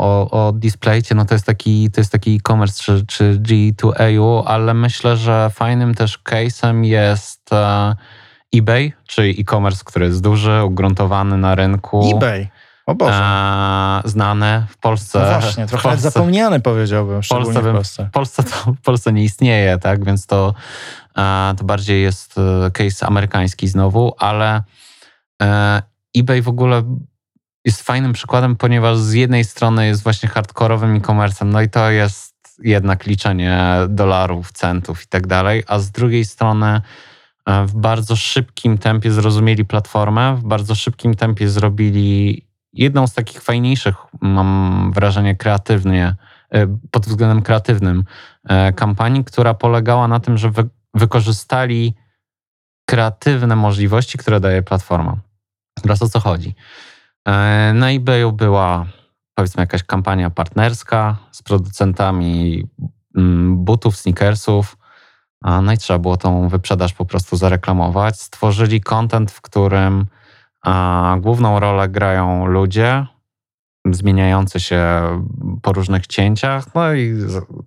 o, 0.00 0.30
o 0.30 0.52
Displaycie, 0.52 1.14
no 1.14 1.24
to 1.24 1.34
jest 1.34 1.46
taki 1.46 1.90
to 1.90 2.00
jest 2.00 2.12
taki 2.12 2.36
e-commerce 2.36 2.82
czy, 2.82 3.06
czy 3.06 3.40
G2AU, 3.42 4.42
ale 4.46 4.74
myślę, 4.74 5.16
że 5.16 5.50
fajnym 5.54 5.94
też 5.94 6.18
case'em 6.24 6.84
jest 6.84 7.52
e, 7.52 7.96
eBay, 8.54 8.92
czyli 9.06 9.40
e-commerce, 9.40 9.82
który 9.84 10.06
jest 10.06 10.22
duży, 10.22 10.64
ugruntowany 10.64 11.36
na 11.36 11.54
rynku. 11.54 12.10
eBay? 12.16 12.48
O 12.86 12.94
Boże. 12.94 13.22
E, 14.04 14.08
znane 14.08 14.66
w 14.70 14.78
Polsce. 14.78 15.18
No 15.18 15.40
właśnie, 15.40 15.66
trochę 15.66 15.88
Polsce, 15.88 16.10
zapomniany 16.10 16.60
powiedziałbym, 16.60 17.22
szczególnie 17.22 17.52
Polsce, 17.52 17.70
w 17.70 17.74
Polsce. 17.74 18.04
W 18.04 18.10
Polsce 18.10 18.42
to, 18.42 18.72
w 18.72 18.80
Polsce 18.80 19.12
nie 19.12 19.24
istnieje, 19.24 19.78
tak, 19.78 20.04
więc 20.04 20.26
to, 20.26 20.54
e, 21.18 21.54
to 21.58 21.64
bardziej 21.64 22.02
jest 22.02 22.38
e, 22.38 22.70
case 22.70 23.06
amerykański 23.06 23.68
znowu, 23.68 24.14
ale 24.18 24.62
e, 25.42 25.82
eBay 26.16 26.42
w 26.42 26.48
ogóle 26.48 26.82
jest 27.64 27.82
fajnym 27.82 28.12
przykładem, 28.12 28.56
ponieważ 28.56 28.98
z 28.98 29.12
jednej 29.12 29.44
strony 29.44 29.86
jest 29.86 30.02
właśnie 30.02 30.28
hardkorowym 30.28 30.96
e-commerce'em, 30.96 31.46
no 31.46 31.60
i 31.60 31.70
to 31.70 31.90
jest 31.90 32.36
jednak 32.58 33.06
liczenie 33.06 33.76
dolarów, 33.88 34.52
centów 34.52 35.02
i 35.02 35.06
tak 35.06 35.26
dalej, 35.26 35.62
a 35.66 35.78
z 35.78 35.90
drugiej 35.90 36.24
strony 36.24 36.80
e, 37.46 37.66
w 37.66 37.74
bardzo 37.74 38.16
szybkim 38.16 38.78
tempie 38.78 39.12
zrozumieli 39.12 39.64
platformę, 39.64 40.36
w 40.36 40.44
bardzo 40.44 40.74
szybkim 40.74 41.14
tempie 41.14 41.48
zrobili 41.48 42.45
jedną 42.76 43.06
z 43.06 43.14
takich 43.14 43.42
fajniejszych, 43.42 43.94
mam 44.20 44.92
wrażenie, 44.94 45.36
kreatywnie, 45.36 46.14
e, 46.50 46.66
pod 46.90 47.06
względem 47.06 47.42
kreatywnym, 47.42 48.04
e, 48.44 48.72
kampanii, 48.72 49.24
która 49.24 49.54
polegała 49.54 50.08
na 50.08 50.20
tym, 50.20 50.38
że 50.38 50.50
wy, 50.50 50.68
wykorzystali 50.94 51.94
kreatywne 52.86 53.56
możliwości, 53.56 54.18
które 54.18 54.40
daje 54.40 54.62
platforma. 54.62 55.16
Teraz 55.82 56.02
o 56.02 56.08
co 56.08 56.20
chodzi? 56.20 56.54
E, 57.28 57.72
na 57.74 57.90
eBayu 57.90 58.32
była 58.32 58.86
powiedzmy 59.34 59.62
jakaś 59.62 59.82
kampania 59.82 60.30
partnerska 60.30 61.16
z 61.30 61.42
producentami 61.42 62.64
mm, 63.16 63.64
butów, 63.64 63.96
sneakersów, 63.96 64.76
no 65.62 65.72
i 65.72 65.78
trzeba 65.78 65.98
było 65.98 66.16
tą 66.16 66.48
wyprzedaż 66.48 66.92
po 66.92 67.04
prostu 67.04 67.36
zareklamować. 67.36 68.20
Stworzyli 68.20 68.80
content, 68.80 69.30
w 69.30 69.40
którym 69.40 70.06
a 70.66 71.16
główną 71.20 71.60
rolę 71.60 71.88
grają 71.88 72.46
ludzie 72.46 73.06
zmieniający 73.90 74.60
się 74.60 75.02
po 75.62 75.72
różnych 75.72 76.06
cięciach, 76.06 76.74
no 76.74 76.94
i 76.94 77.14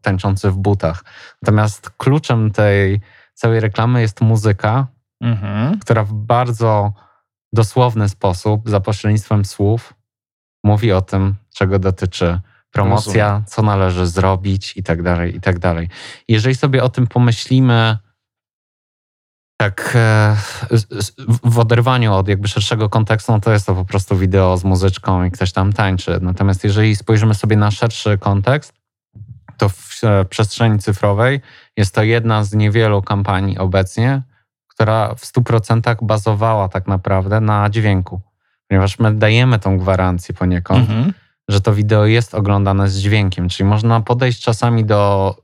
tańczący 0.02 0.52
w 0.52 0.58
butach. 0.58 1.04
Natomiast 1.42 1.90
kluczem 1.90 2.52
tej 2.52 3.02
całej 3.34 3.60
reklamy 3.60 4.02
jest 4.02 4.22
muzyka, 4.22 4.88
mhm. 5.22 5.80
która 5.80 6.04
w 6.04 6.14
bardzo 6.14 6.94
dosłowny 7.54 8.10
sposób, 8.10 8.70
za 8.70 8.80
pośrednictwem 8.80 9.46
słów, 9.46 9.94
mówi 10.64 10.92
o 10.92 11.02
tym, 11.02 11.36
czego 11.56 11.80
dotyczy 11.80 12.42
promocja, 12.72 13.28
Rozumiem. 13.28 13.46
co 13.46 13.62
należy 13.62 14.08
zrobić 14.08 14.78
i 14.78 14.84
tak 14.84 15.04
dalej, 15.04 15.36
i 15.36 15.42
tak 15.42 15.60
dalej. 15.60 15.90
Jeżeli 16.28 16.56
sobie 16.56 16.84
o 16.84 16.90
tym 16.90 17.08
pomyślimy, 17.08 17.98
tak 19.62 19.92
e, 19.96 20.36
w 21.44 21.60
oderwaniu 21.60 22.14
od 22.14 22.28
jakby 22.28 22.48
szerszego 22.48 22.90
kontekstu, 22.90 23.32
no 23.32 23.40
to 23.40 23.52
jest 23.52 23.66
to 23.66 23.76
po 23.76 23.86
prostu 23.86 24.18
wideo 24.18 24.58
z 24.58 24.64
muzyczką 24.64 25.24
i 25.24 25.32
ktoś 25.32 25.52
tam 25.52 25.74
tańczy. 25.74 26.20
Natomiast 26.22 26.64
jeżeli 26.64 26.96
spojrzymy 26.96 27.34
sobie 27.36 27.58
na 27.58 27.72
szerszy 27.72 28.18
kontekst, 28.18 28.74
to 29.58 29.70
w 29.70 30.04
e, 30.04 30.26
przestrzeni 30.26 30.80
cyfrowej 30.80 31.42
jest 31.78 31.96
to 31.96 32.04
jedna 32.04 32.44
z 32.44 32.54
niewielu 32.54 33.02
kampanii 33.02 33.58
obecnie, 33.58 34.22
która 34.68 35.16
w 35.16 35.22
100% 35.22 35.96
bazowała 36.02 36.70
tak 36.70 36.88
naprawdę 36.88 37.42
na 37.42 37.70
dźwięku. 37.70 38.22
Ponieważ 38.68 39.00
my 39.00 39.14
dajemy 39.16 39.60
tą 39.60 39.78
gwarancję 39.78 40.36
poniekąd, 40.36 40.90
Mhm. 40.90 41.14
że 41.50 41.62
to 41.62 41.74
wideo 41.74 42.06
jest 42.06 42.36
oglądane 42.36 42.90
z 42.90 43.00
dźwiękiem, 43.00 43.50
czyli 43.50 43.70
można 43.70 44.02
podejść 44.02 44.42
czasami 44.42 44.86
do 44.86 45.36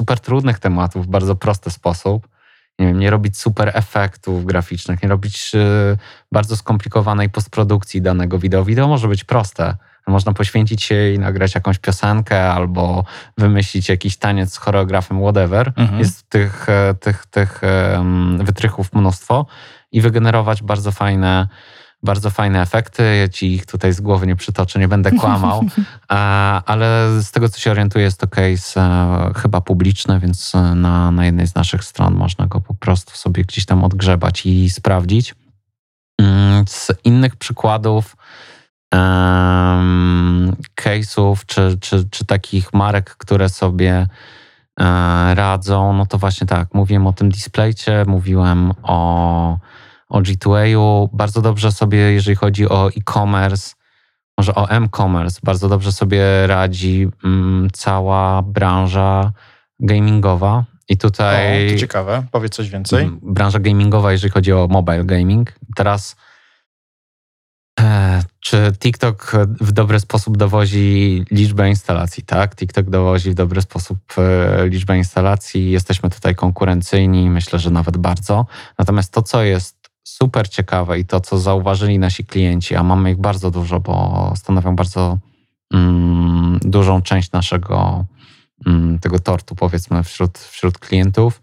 super 0.00 0.20
trudnych 0.20 0.58
tematów 0.58 1.06
w 1.06 1.08
bardzo 1.10 1.36
prosty 1.36 1.70
sposób. 1.70 2.28
Nie 2.78 2.86
wiem, 2.86 2.98
nie 2.98 3.10
robić 3.10 3.38
super 3.38 3.70
efektów 3.74 4.44
graficznych, 4.44 5.02
nie 5.02 5.08
robić 5.08 5.52
y, 5.54 5.98
bardzo 6.32 6.56
skomplikowanej 6.56 7.30
postprodukcji 7.30 8.02
danego 8.02 8.38
wideo. 8.38 8.64
Wideo 8.64 8.88
może 8.88 9.08
być 9.08 9.24
proste. 9.24 9.76
Można 10.06 10.32
poświęcić 10.32 10.82
się 10.82 11.12
i 11.12 11.18
nagrać 11.18 11.54
jakąś 11.54 11.78
piosenkę 11.78 12.52
albo 12.52 13.04
wymyślić 13.38 13.88
jakiś 13.88 14.16
taniec 14.16 14.52
z 14.52 14.56
choreografem, 14.56 15.20
whatever. 15.20 15.72
Mhm. 15.76 15.98
Jest 15.98 16.30
tych, 16.30 16.68
e, 16.68 16.94
tych, 16.94 17.26
tych 17.26 17.60
wytrychów 18.38 18.92
mnóstwo 18.92 19.46
i 19.92 20.00
wygenerować 20.00 20.62
bardzo 20.62 20.92
fajne, 20.92 21.48
bardzo 22.02 22.30
fajne 22.30 22.62
efekty. 22.62 23.16
Ja 23.16 23.28
ci 23.28 23.52
ich 23.52 23.66
tutaj 23.66 23.92
z 23.92 24.00
głowy 24.00 24.26
nie 24.26 24.36
przytoczę, 24.36 24.78
nie 24.78 24.88
będę 24.88 25.10
kłamał, 25.12 25.64
ale 26.66 27.08
z 27.22 27.30
tego 27.30 27.48
co 27.48 27.60
się 27.60 27.70
orientuję 27.70 28.04
jest 28.04 28.20
to 28.20 28.26
case 28.26 28.80
e, 28.80 29.32
chyba 29.36 29.60
publiczny, 29.60 30.20
więc 30.20 30.54
e, 30.54 30.74
na, 30.74 31.10
na 31.10 31.26
jednej 31.26 31.46
z 31.46 31.54
naszych 31.54 31.84
stron 31.84 32.14
można 32.14 32.46
go 32.46 32.60
po 32.60 32.74
prostu 32.74 33.16
sobie 33.16 33.44
gdzieś 33.44 33.64
tam 33.64 33.84
odgrzebać 33.84 34.46
i 34.46 34.70
sprawdzić. 34.70 35.34
Mm, 36.20 36.64
Z 36.68 36.92
innych 37.04 37.36
przykładów 37.36 38.16
case'ów 40.80 41.36
czy, 41.46 41.78
czy, 41.80 42.08
czy 42.10 42.24
takich 42.24 42.72
marek, 42.72 43.16
które 43.16 43.48
sobie 43.48 44.08
e, 44.80 45.34
radzą, 45.34 45.92
no 45.92 46.06
to 46.06 46.18
właśnie 46.18 46.46
tak, 46.46 46.74
mówiłem 46.74 47.06
o 47.06 47.12
tym 47.12 47.28
displaycie, 47.28 48.04
mówiłem 48.06 48.72
o, 48.82 49.58
o 50.08 50.20
G2A-u, 50.20 51.08
bardzo 51.12 51.42
dobrze 51.42 51.72
sobie, 51.72 51.98
jeżeli 51.98 52.36
chodzi 52.36 52.68
o 52.68 52.88
e-commerce, 52.88 53.74
może 54.38 54.54
o 54.54 54.70
m-commerce, 54.70 55.40
bardzo 55.42 55.68
dobrze 55.68 55.92
sobie 55.92 56.46
radzi 56.46 57.08
mm, 57.24 57.68
cała 57.72 58.42
branża 58.42 59.32
gamingowa 59.80 60.64
i 60.88 60.96
tutaj... 60.96 61.68
O, 61.68 61.72
to 61.72 61.78
ciekawe. 61.78 62.26
Powiedz 62.30 62.54
coś 62.54 62.70
więcej. 62.70 63.04
M, 63.04 63.18
branża 63.22 63.58
gamingowa, 63.58 64.12
jeżeli 64.12 64.32
chodzi 64.32 64.52
o 64.52 64.68
mobile 64.70 65.04
gaming. 65.04 65.52
Teraz 65.76 66.16
e, 67.80 68.22
czy 68.40 68.72
TikTok 68.78 69.32
w 69.60 69.72
dobry 69.72 70.00
sposób 70.00 70.36
dowozi 70.36 71.24
liczbę 71.30 71.68
instalacji? 71.68 72.22
Tak, 72.24 72.56
TikTok 72.56 72.90
dowozi 72.90 73.30
w 73.30 73.34
dobry 73.34 73.62
sposób 73.62 73.98
e, 74.18 74.68
liczbę 74.68 74.98
instalacji. 74.98 75.70
Jesteśmy 75.70 76.10
tutaj 76.10 76.34
konkurencyjni, 76.34 77.30
myślę, 77.30 77.58
że 77.58 77.70
nawet 77.70 77.96
bardzo. 77.96 78.46
Natomiast 78.78 79.12
to, 79.12 79.22
co 79.22 79.42
jest 79.42 79.85
super 80.06 80.48
ciekawe 80.48 80.98
i 80.98 81.04
to, 81.04 81.20
co 81.20 81.38
zauważyli 81.38 81.98
nasi 81.98 82.24
klienci, 82.24 82.74
a 82.74 82.82
mamy 82.82 83.10
ich 83.10 83.16
bardzo 83.16 83.50
dużo, 83.50 83.80
bo 83.80 84.32
stanowią 84.36 84.76
bardzo 84.76 85.18
mm, 85.74 86.58
dużą 86.62 87.02
część 87.02 87.32
naszego 87.32 88.04
mm, 88.66 88.98
tego 88.98 89.18
tortu, 89.18 89.54
powiedzmy, 89.54 90.02
wśród, 90.02 90.38
wśród 90.38 90.78
klientów, 90.78 91.42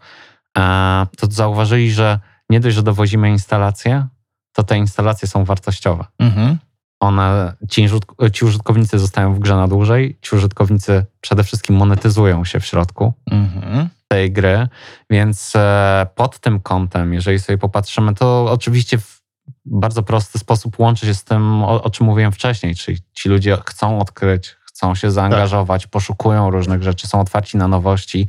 e, 0.57 1.07
to 1.17 1.27
zauważyli, 1.29 1.91
że 1.91 2.19
nie 2.49 2.59
dość, 2.59 2.75
że 2.75 2.83
dowozimy 2.83 3.29
instalacje, 3.29 4.07
to 4.53 4.63
te 4.63 4.77
instalacje 4.77 5.27
są 5.27 5.45
wartościowe. 5.45 6.05
Mhm. 6.19 6.57
One, 6.99 7.53
ci, 7.69 7.85
ci 8.33 8.45
użytkownicy 8.45 8.99
zostają 8.99 9.33
w 9.33 9.39
grze 9.39 9.55
na 9.55 9.67
dłużej, 9.67 10.17
ci 10.21 10.35
użytkownicy 10.35 11.05
przede 11.21 11.43
wszystkim 11.43 11.75
monetyzują 11.75 12.45
się 12.45 12.59
w 12.59 12.65
środku 12.65 13.13
Mhm. 13.31 13.89
Tej 14.13 14.31
gry, 14.31 14.67
więc 15.09 15.55
e, 15.55 16.07
pod 16.15 16.39
tym 16.39 16.59
kątem, 16.59 17.13
jeżeli 17.13 17.39
sobie 17.39 17.57
popatrzymy, 17.57 18.13
to 18.15 18.51
oczywiście 18.51 18.97
w 18.97 19.21
bardzo 19.65 20.03
prosty 20.03 20.39
sposób 20.39 20.79
łączy 20.79 21.05
się 21.05 21.13
z 21.13 21.23
tym, 21.23 21.63
o, 21.63 21.83
o 21.83 21.89
czym 21.89 22.05
mówiłem 22.05 22.31
wcześniej, 22.31 22.75
czyli 22.75 22.97
ci 23.13 23.29
ludzie 23.29 23.57
chcą 23.67 23.99
odkryć, 23.99 24.55
chcą 24.65 24.95
się 24.95 25.11
zaangażować, 25.11 25.87
poszukują 25.87 26.49
różnych 26.49 26.83
rzeczy, 26.83 27.07
są 27.07 27.19
otwarci 27.19 27.57
na 27.57 27.67
nowości, 27.67 28.27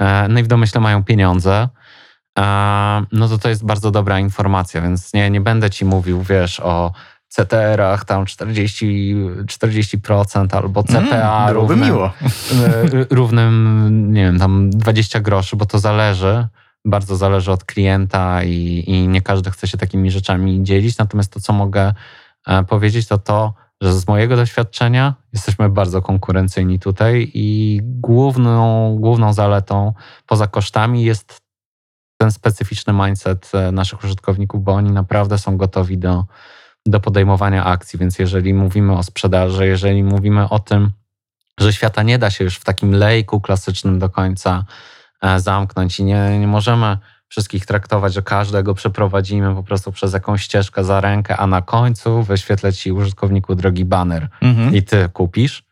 e, 0.00 0.28
no 0.28 0.40
i 0.40 0.42
w 0.42 0.46
domyśle 0.46 0.80
mają 0.80 1.04
pieniądze, 1.04 1.68
e, 2.38 2.42
no 3.12 3.28
to 3.28 3.38
to 3.38 3.48
jest 3.48 3.64
bardzo 3.64 3.90
dobra 3.90 4.20
informacja, 4.20 4.80
więc 4.80 5.12
nie, 5.14 5.30
nie 5.30 5.40
będę 5.40 5.70
ci 5.70 5.84
mówił, 5.84 6.22
wiesz, 6.22 6.60
o 6.60 6.92
CTR-ach 7.28 8.04
tam 8.04 8.26
40, 8.26 9.14
40% 9.46 10.56
albo 10.56 10.82
CPA 10.82 11.42
Mm, 11.44 11.54
równym, 11.54 11.80
miło. 11.80 12.06
e, 12.06 13.04
równym, 13.14 14.12
nie 14.12 14.24
wiem, 14.24 14.38
tam 14.38 14.70
20 14.70 15.20
groszy, 15.20 15.56
bo 15.56 15.66
to 15.66 15.78
zależy. 15.78 16.46
Bardzo 16.84 17.16
zależy 17.16 17.52
od 17.52 17.64
klienta 17.64 18.44
i, 18.44 18.84
i 18.86 19.08
nie 19.08 19.22
każdy 19.22 19.50
chce 19.50 19.68
się 19.68 19.78
takimi 19.78 20.10
rzeczami 20.10 20.62
dzielić. 20.62 20.98
Natomiast 20.98 21.32
to, 21.32 21.40
co 21.40 21.52
mogę 21.52 21.94
e, 22.46 22.64
powiedzieć, 22.64 23.06
to 23.08 23.18
to, 23.18 23.54
że 23.80 23.92
z 23.92 24.08
mojego 24.08 24.36
doświadczenia 24.36 25.14
jesteśmy 25.32 25.68
bardzo 25.68 26.02
konkurencyjni 26.02 26.78
tutaj 26.78 27.30
i 27.34 27.80
główną, 27.84 28.96
główną 29.00 29.32
zaletą 29.32 29.92
poza 30.26 30.46
kosztami 30.46 31.04
jest 31.04 31.38
ten 32.20 32.32
specyficzny 32.32 32.92
mindset 32.92 33.50
e, 33.54 33.72
naszych 33.72 34.04
użytkowników, 34.04 34.64
bo 34.64 34.72
oni 34.72 34.90
naprawdę 34.92 35.38
są 35.38 35.56
gotowi 35.56 35.98
do, 35.98 36.24
do 36.86 37.00
podejmowania 37.00 37.64
akcji. 37.64 37.98
Więc 37.98 38.18
jeżeli 38.18 38.54
mówimy 38.54 38.92
o 38.96 39.02
sprzedaży, 39.02 39.66
jeżeli 39.66 40.04
mówimy 40.04 40.48
o 40.48 40.58
tym, 40.58 40.90
że 41.60 41.72
świata 41.72 42.02
nie 42.02 42.18
da 42.18 42.30
się 42.30 42.44
już 42.44 42.56
w 42.56 42.64
takim 42.64 42.92
lejku 42.92 43.40
klasycznym 43.40 43.98
do 43.98 44.08
końca 44.10 44.64
e, 45.22 45.40
zamknąć 45.40 46.00
i 46.00 46.04
nie, 46.04 46.38
nie 46.38 46.46
możemy 46.46 46.98
wszystkich 47.28 47.66
traktować, 47.66 48.14
że 48.14 48.22
każdego 48.22 48.74
przeprowadzimy 48.74 49.54
po 49.54 49.62
prostu 49.62 49.92
przez 49.92 50.12
jakąś 50.12 50.42
ścieżkę 50.42 50.84
za 50.84 51.00
rękę, 51.00 51.36
a 51.36 51.46
na 51.46 51.62
końcu 51.62 52.22
wyświetlę 52.22 52.72
ci 52.72 52.92
użytkowniku 52.92 53.54
drogi 53.54 53.84
banner 53.84 54.28
Mhm. 54.40 54.74
i 54.74 54.82
ty 54.82 55.08
kupisz. 55.12 55.64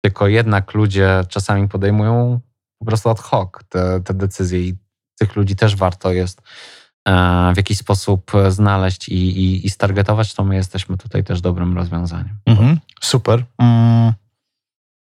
Tylko 0.00 0.28
jednak 0.28 0.74
ludzie 0.74 1.24
czasami 1.28 1.68
podejmują 1.68 2.40
po 2.78 2.84
prostu 2.84 3.08
ad 3.08 3.20
hoc 3.20 3.50
te, 3.68 4.00
te 4.00 4.14
decyzje 4.14 4.60
i 4.60 4.76
tych 5.18 5.36
ludzi 5.36 5.56
też 5.56 5.76
warto 5.76 6.12
jest 6.12 6.42
w 7.54 7.56
jakiś 7.56 7.78
sposób 7.78 8.32
znaleźć 8.48 9.08
i, 9.08 9.14
i, 9.14 9.66
i 9.66 9.70
stargetować, 9.70 10.34
to 10.34 10.44
my 10.44 10.54
jesteśmy 10.54 10.96
tutaj 10.96 11.24
też 11.24 11.40
dobrym 11.40 11.76
rozwiązaniem. 11.76 12.38
Mhm. 12.46 12.78
Super. 13.00 13.44
Mm, 13.58 14.12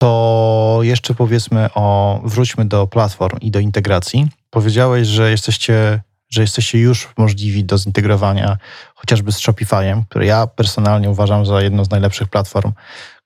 To 0.01 0.79
jeszcze 0.81 1.13
powiedzmy 1.15 1.69
o, 1.75 2.21
wróćmy 2.25 2.65
do 2.65 2.87
platform 2.87 3.37
i 3.41 3.51
do 3.51 3.59
integracji. 3.59 4.27
Powiedziałeś, 4.49 5.07
że 5.07 5.31
jesteście, 5.31 6.01
że 6.29 6.41
jesteście 6.41 6.79
już 6.79 7.09
możliwi 7.17 7.63
do 7.63 7.77
zintegrowania 7.77 8.57
chociażby 8.95 9.31
z 9.31 9.39
Shopifyem, 9.39 10.03
który 10.09 10.25
ja 10.25 10.47
personalnie 10.47 11.09
uważam 11.09 11.45
za 11.45 11.61
jedną 11.61 11.85
z 11.85 11.89
najlepszych 11.89 12.29
platform, 12.29 12.71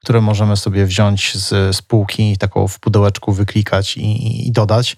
które 0.04 0.22
możemy 0.22 0.58
sobie 0.58 0.86
wziąć 0.86 1.36
z 1.38 1.76
spółki, 1.76 2.38
taką 2.38 2.68
w 2.68 2.80
pudełeczku 2.80 3.34
wyklikać 3.34 3.98
i, 3.98 4.48
i 4.48 4.52
dodać, 4.52 4.94
e, 4.94 4.98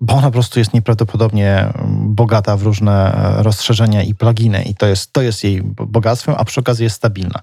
bo 0.00 0.14
ona 0.14 0.26
po 0.26 0.30
prostu 0.30 0.58
jest 0.58 0.74
nieprawdopodobnie 0.74 1.72
bogata 1.88 2.56
w 2.56 2.62
różne 2.62 3.14
e, 3.14 3.42
rozszerzenia 3.42 4.02
i 4.02 4.14
pluginy 4.14 4.62
i 4.62 4.74
to 4.74 4.86
jest, 4.86 5.12
to 5.12 5.22
jest 5.22 5.44
jej 5.44 5.62
bogactwem, 5.62 6.34
a 6.38 6.44
przy 6.44 6.60
okazji 6.60 6.84
jest 6.84 6.96
stabilna. 6.96 7.40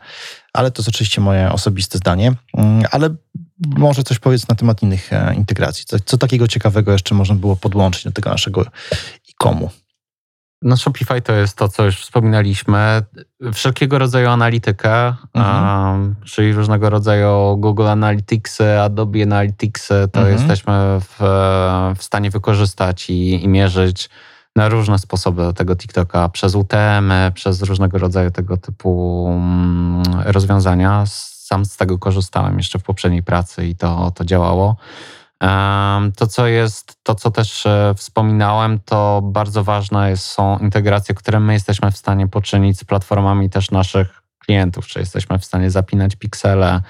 Ale 0.54 0.72
to 0.72 0.82
jest 0.82 0.89
oczywiście 0.89 1.22
moje 1.22 1.52
osobiste 1.52 1.98
zdanie. 1.98 2.34
Mm, 2.58 2.84
Ale 2.91 3.10
może 3.67 4.04
coś 4.04 4.19
powiedz 4.19 4.48
na 4.48 4.56
temat 4.56 4.84
innych 4.84 5.13
e, 5.13 5.36
integracji. 5.36 5.86
Co, 5.86 5.98
co 6.06 6.17
takiego 6.17 6.48
ciekawego 6.48 6.91
jeszcze 6.91 7.15
można 7.15 7.36
było 7.36 7.56
podłączyć 7.56 8.04
do 8.04 8.12
tego 8.12 8.30
naszego 8.30 8.62
e-comu? 9.30 9.69
No 10.63 10.78
Shopify 10.78 11.21
to 11.21 11.34
jest 11.34 11.58
to, 11.58 11.69
co 11.69 11.86
już 11.86 12.02
wspominaliśmy. 12.02 13.02
Wszelkiego 13.54 13.99
rodzaju 13.99 14.30
analitykę, 14.30 15.13
Mhm. 15.34 15.91
um, 15.93 16.15
czyli 16.26 16.54
różnego 16.54 16.89
rodzaju 16.89 17.58
Google 17.58 17.88
Analyticsy, 17.88 18.80
Adobe 18.80 19.23
Analyticsy, 19.23 20.08
to 20.12 20.19
Mhm. 20.19 20.38
jesteśmy 20.38 20.73
w, 20.99 21.15
w 21.97 22.04
stanie 22.04 22.30
wykorzystać 22.30 23.10
i, 23.10 23.43
i 23.43 23.47
mierzyć 23.47 24.10
na 24.56 24.69
różne 24.69 24.99
sposoby 24.99 25.54
tego 25.54 25.76
TikToka, 25.76 26.30
przez 26.30 26.55
UTM, 26.55 27.11
przez 27.34 27.61
różnego 27.61 27.97
rodzaju 27.97 28.32
tego 28.32 28.57
typu 28.57 29.28
mm, 29.32 30.03
rozwiązania. 30.26 31.03
Sam 31.07 31.66
z 31.66 31.78
tego 31.78 31.97
korzystałem 31.99 32.57
jeszcze 32.57 32.80
w 32.80 32.84
poprzedniej 32.84 33.24
pracy 33.24 33.68
i 33.68 33.76
to, 33.76 34.11
to 34.16 34.26
działało. 34.26 34.76
To, 36.18 36.28
co 36.28 36.48
jest, 36.48 37.04
to, 37.04 37.16
co 37.16 37.32
też 37.32 37.66
e, 37.66 37.94
wspominałem, 37.98 38.80
to 38.86 39.22
bardzo 39.24 39.64
ważne 39.64 40.18
są 40.18 40.58
integracje, 40.58 41.16
które 41.16 41.39
my 41.39 41.54
jesteśmy 41.54 41.91
w 41.91 41.98
stanie 41.98 42.28
poczynić 42.28 42.80
z 42.80 42.84
platformami 42.84 43.50
też 43.50 43.72
naszych 43.72 44.22
klientów, 44.46 44.88
czy 44.88 45.00
jesteśmy 45.00 45.39
w 45.39 45.46
stanie 45.46 45.72
zapinać 45.72 46.16
piksele, 46.16 46.82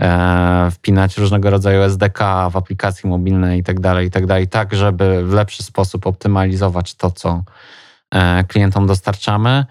e, 0.00 0.70
wpinać 0.70 1.18
różnego 1.18 1.50
rodzaju 1.50 1.82
SDK 1.82 2.50
w 2.50 2.56
aplikacji 2.56 3.10
mobilnej 3.10 3.60
i 3.60 3.62
tak 3.62 3.80
dalej, 3.80 4.06
i 4.06 4.10
tak 4.10 4.26
tak, 4.50 4.74
żeby 4.74 5.26
w 5.26 5.32
lepszy 5.32 5.62
sposób 5.62 6.06
optymalizować 6.06 6.94
to, 6.94 7.10
co 7.10 7.42
e, 8.10 8.44
klientom 8.44 8.86
dostarczamy. 8.86 9.64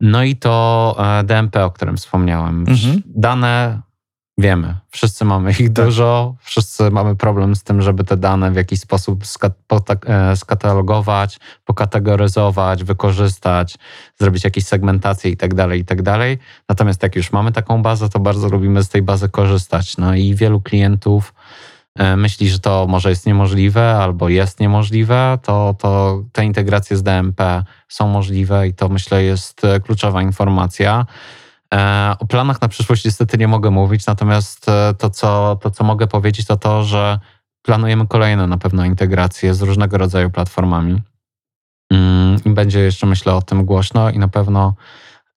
No 0.00 0.22
i 0.22 0.36
to 0.36 0.96
DMP, 1.24 1.64
o 1.64 1.70
którym 1.70 1.96
wspomniałem. 1.96 2.64
Mhm. 2.68 3.02
Dane 3.06 3.87
Wiemy, 4.38 4.74
wszyscy 4.90 5.24
mamy 5.24 5.50
ich 5.50 5.72
Tak. 5.72 5.84
dużo, 5.84 6.34
wszyscy 6.40 6.90
mamy 6.90 7.16
problem 7.16 7.56
z 7.56 7.62
tym, 7.62 7.82
żeby 7.82 8.04
te 8.04 8.16
dane 8.16 8.50
w 8.50 8.56
jakiś 8.56 8.80
sposób 8.80 9.24
e, 10.06 10.36
skatalogować, 10.36 11.38
pokategoryzować, 11.64 12.84
wykorzystać, 12.84 13.78
zrobić 14.20 14.44
jakieś 14.44 14.64
segmentacje 14.64 15.30
i 15.30 15.36
tak 15.36 15.54
dalej, 15.54 15.80
i 15.80 15.84
tak 15.84 16.02
dalej. 16.02 16.38
Natomiast 16.68 17.02
jak 17.02 17.16
już 17.16 17.32
mamy 17.32 17.52
taką 17.52 17.82
bazę, 17.82 18.08
to 18.08 18.20
bardzo 18.20 18.48
lubimy 18.48 18.82
z 18.82 18.88
tej 18.88 19.02
bazy 19.02 19.28
korzystać. 19.28 19.96
No 19.96 20.14
i 20.14 20.34
wielu 20.34 20.60
klientów 20.60 21.34
e, 21.94 22.16
myśli, 22.16 22.48
że 22.48 22.58
to 22.58 22.86
może 22.88 23.10
jest 23.10 23.26
niemożliwe 23.26 23.96
albo 23.96 24.28
jest 24.28 24.60
niemożliwe, 24.60 25.38
to, 25.42 25.74
to 25.78 26.22
te 26.32 26.44
integracje 26.44 26.96
z 26.96 27.02
DMP 27.02 27.64
są 27.88 28.08
możliwe 28.08 28.68
i 28.68 28.74
to 28.74 28.88
myślę 28.88 29.24
jest 29.24 29.64
e, 29.64 29.80
kluczowa 29.80 30.22
informacja. 30.22 31.06
E, 31.74 32.14
O 32.18 32.26
planach 32.26 32.60
na 32.60 32.68
przyszłość 32.68 33.04
niestety 33.04 33.38
nie 33.38 33.48
mogę 33.48 33.70
mówić, 33.70 34.06
natomiast 34.06 34.68
e, 34.68 34.94
to 34.98 35.10
co, 35.10 35.58
to, 35.62 35.70
co 35.70 35.84
mogę 35.84 36.06
powiedzieć, 36.06 36.46
to 36.46 36.56
to, 36.56 36.84
że 36.84 37.18
planujemy 37.62 38.06
kolejne 38.06 38.46
na 38.46 38.58
pewno 38.58 38.84
integracje 38.84 39.54
z 39.54 39.62
różnego 39.62 39.98
rodzaju 39.98 40.30
platformami. 40.30 41.02
Mm, 41.92 42.40
I 42.44 42.50
będzie 42.50 42.80
jeszcze, 42.80 43.06
myślę, 43.06 43.34
o 43.34 43.42
tym 43.42 43.64
głośno 43.64 44.10
i 44.10 44.18
na 44.18 44.28
pewno 44.28 44.74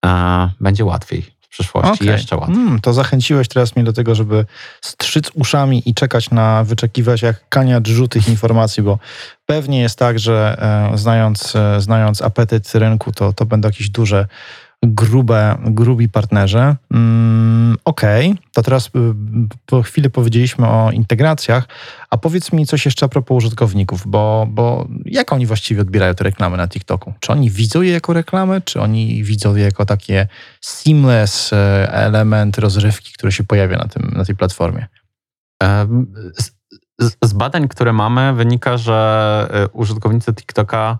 e, 0.04 0.50
będzie 0.60 0.84
łatwiej 0.84 1.22
w 1.40 1.48
przyszłości, 1.48 1.92
Okej. 1.92 2.06
jeszcze 2.06 2.36
łatwiej. 2.36 2.56
Mm, 2.56 2.80
to 2.80 2.92
zachęciłeś 2.92 3.48
teraz 3.48 3.76
mnie 3.76 3.84
do 3.84 3.92
tego, 3.92 4.14
żeby 4.14 4.46
strzyc 4.80 5.30
uszami 5.34 5.82
i 5.86 5.94
czekać 5.94 6.30
na, 6.30 6.64
wyczekiwać 6.64 7.22
jak 7.22 7.48
kania 7.48 7.80
drżu 7.80 8.08
tych 8.08 8.28
informacji, 8.28 8.82
bo 8.82 8.98
pewnie 9.46 9.80
jest 9.80 9.98
tak, 9.98 10.18
że 10.18 10.56
e, 10.92 10.98
znając, 10.98 11.56
e, 11.56 11.80
znając 11.80 12.22
apetyt 12.22 12.74
rynku, 12.74 13.12
to, 13.12 13.32
to 13.32 13.46
będą 13.46 13.68
jakieś 13.68 13.90
duże, 13.90 14.26
grube, 14.82 15.58
grubi 15.64 16.08
partnerzy. 16.08 16.76
Mm, 16.90 17.76
Okej, 17.84 18.34
to 18.52 18.62
teraz 18.62 18.86
y, 18.86 18.90
po 19.66 19.82
chwili 19.82 20.10
powiedzieliśmy 20.10 20.68
o 20.68 20.90
integracjach, 20.90 21.68
a 22.10 22.18
powiedz 22.18 22.52
mi 22.52 22.66
coś 22.66 22.84
jeszcze 22.84 23.06
a 23.06 23.08
propos 23.08 23.36
użytkowników, 23.36 24.06
bo, 24.06 24.46
bo 24.50 24.88
jak 25.04 25.32
oni 25.32 25.46
właściwie 25.46 25.80
odbierają 25.80 26.14
te 26.14 26.24
reklamy 26.24 26.56
na 26.56 26.68
TikToku? 26.68 27.14
Czy 27.20 27.32
oni 27.32 27.50
widzą 27.50 27.82
je 27.82 27.92
jako 27.92 28.12
reklamę, 28.12 28.60
czy 28.60 28.80
oni 28.80 29.24
widzą 29.24 29.56
je 29.56 29.64
jako 29.64 29.86
takie 29.86 30.28
seamless 30.60 31.52
e, 31.52 31.92
element 31.92 32.58
rozrywki, 32.58 33.12
który 33.12 33.32
się 33.32 33.44
pojawia 33.44 33.78
na, 33.78 33.88
tym, 33.88 34.12
na 34.16 34.24
tej 34.24 34.36
platformie? 34.36 34.86
Z 37.24 37.32
badań, 37.32 37.68
które 37.68 37.92
mamy, 37.92 38.34
wynika, 38.34 38.76
że 38.76 39.48
y, 39.64 39.68
użytkownicy 39.68 40.34
TikToka 40.34 40.98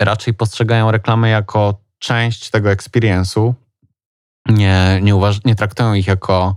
raczej 0.00 0.34
postrzegają 0.34 0.90
reklamy 0.90 1.28
jako 1.28 1.89
część 2.00 2.50
tego 2.50 2.68
experience'u. 2.68 3.54
Nie, 4.48 5.00
nie, 5.02 5.16
uważ, 5.16 5.44
nie 5.44 5.54
traktują 5.54 5.94
ich 5.94 6.06
jako 6.06 6.54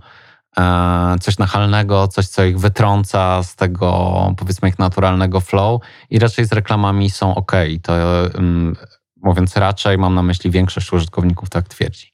e, 0.58 1.16
coś 1.20 1.38
nachalnego, 1.38 2.08
coś, 2.08 2.28
co 2.28 2.44
ich 2.44 2.58
wytrąca 2.58 3.42
z 3.42 3.56
tego, 3.56 4.34
powiedzmy, 4.36 4.68
ich 4.68 4.78
naturalnego 4.78 5.40
flow 5.40 5.82
i 6.10 6.18
raczej 6.18 6.44
z 6.44 6.52
reklamami 6.52 7.10
są 7.10 7.34
ok. 7.34 7.52
To 7.82 7.94
ym, 8.38 8.76
mówiąc 9.16 9.56
raczej, 9.56 9.98
mam 9.98 10.14
na 10.14 10.22
myśli 10.22 10.50
większość 10.50 10.92
użytkowników 10.92 11.50
tak 11.50 11.68
twierdzi. 11.68 12.12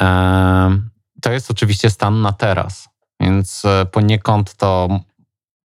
Em, 0.00 0.90
to 1.22 1.32
jest 1.32 1.50
oczywiście 1.50 1.90
stan 1.90 2.22
na 2.22 2.32
teraz, 2.32 2.88
więc 3.20 3.64
e, 3.64 3.86
poniekąd 3.86 4.54
to 4.54 5.00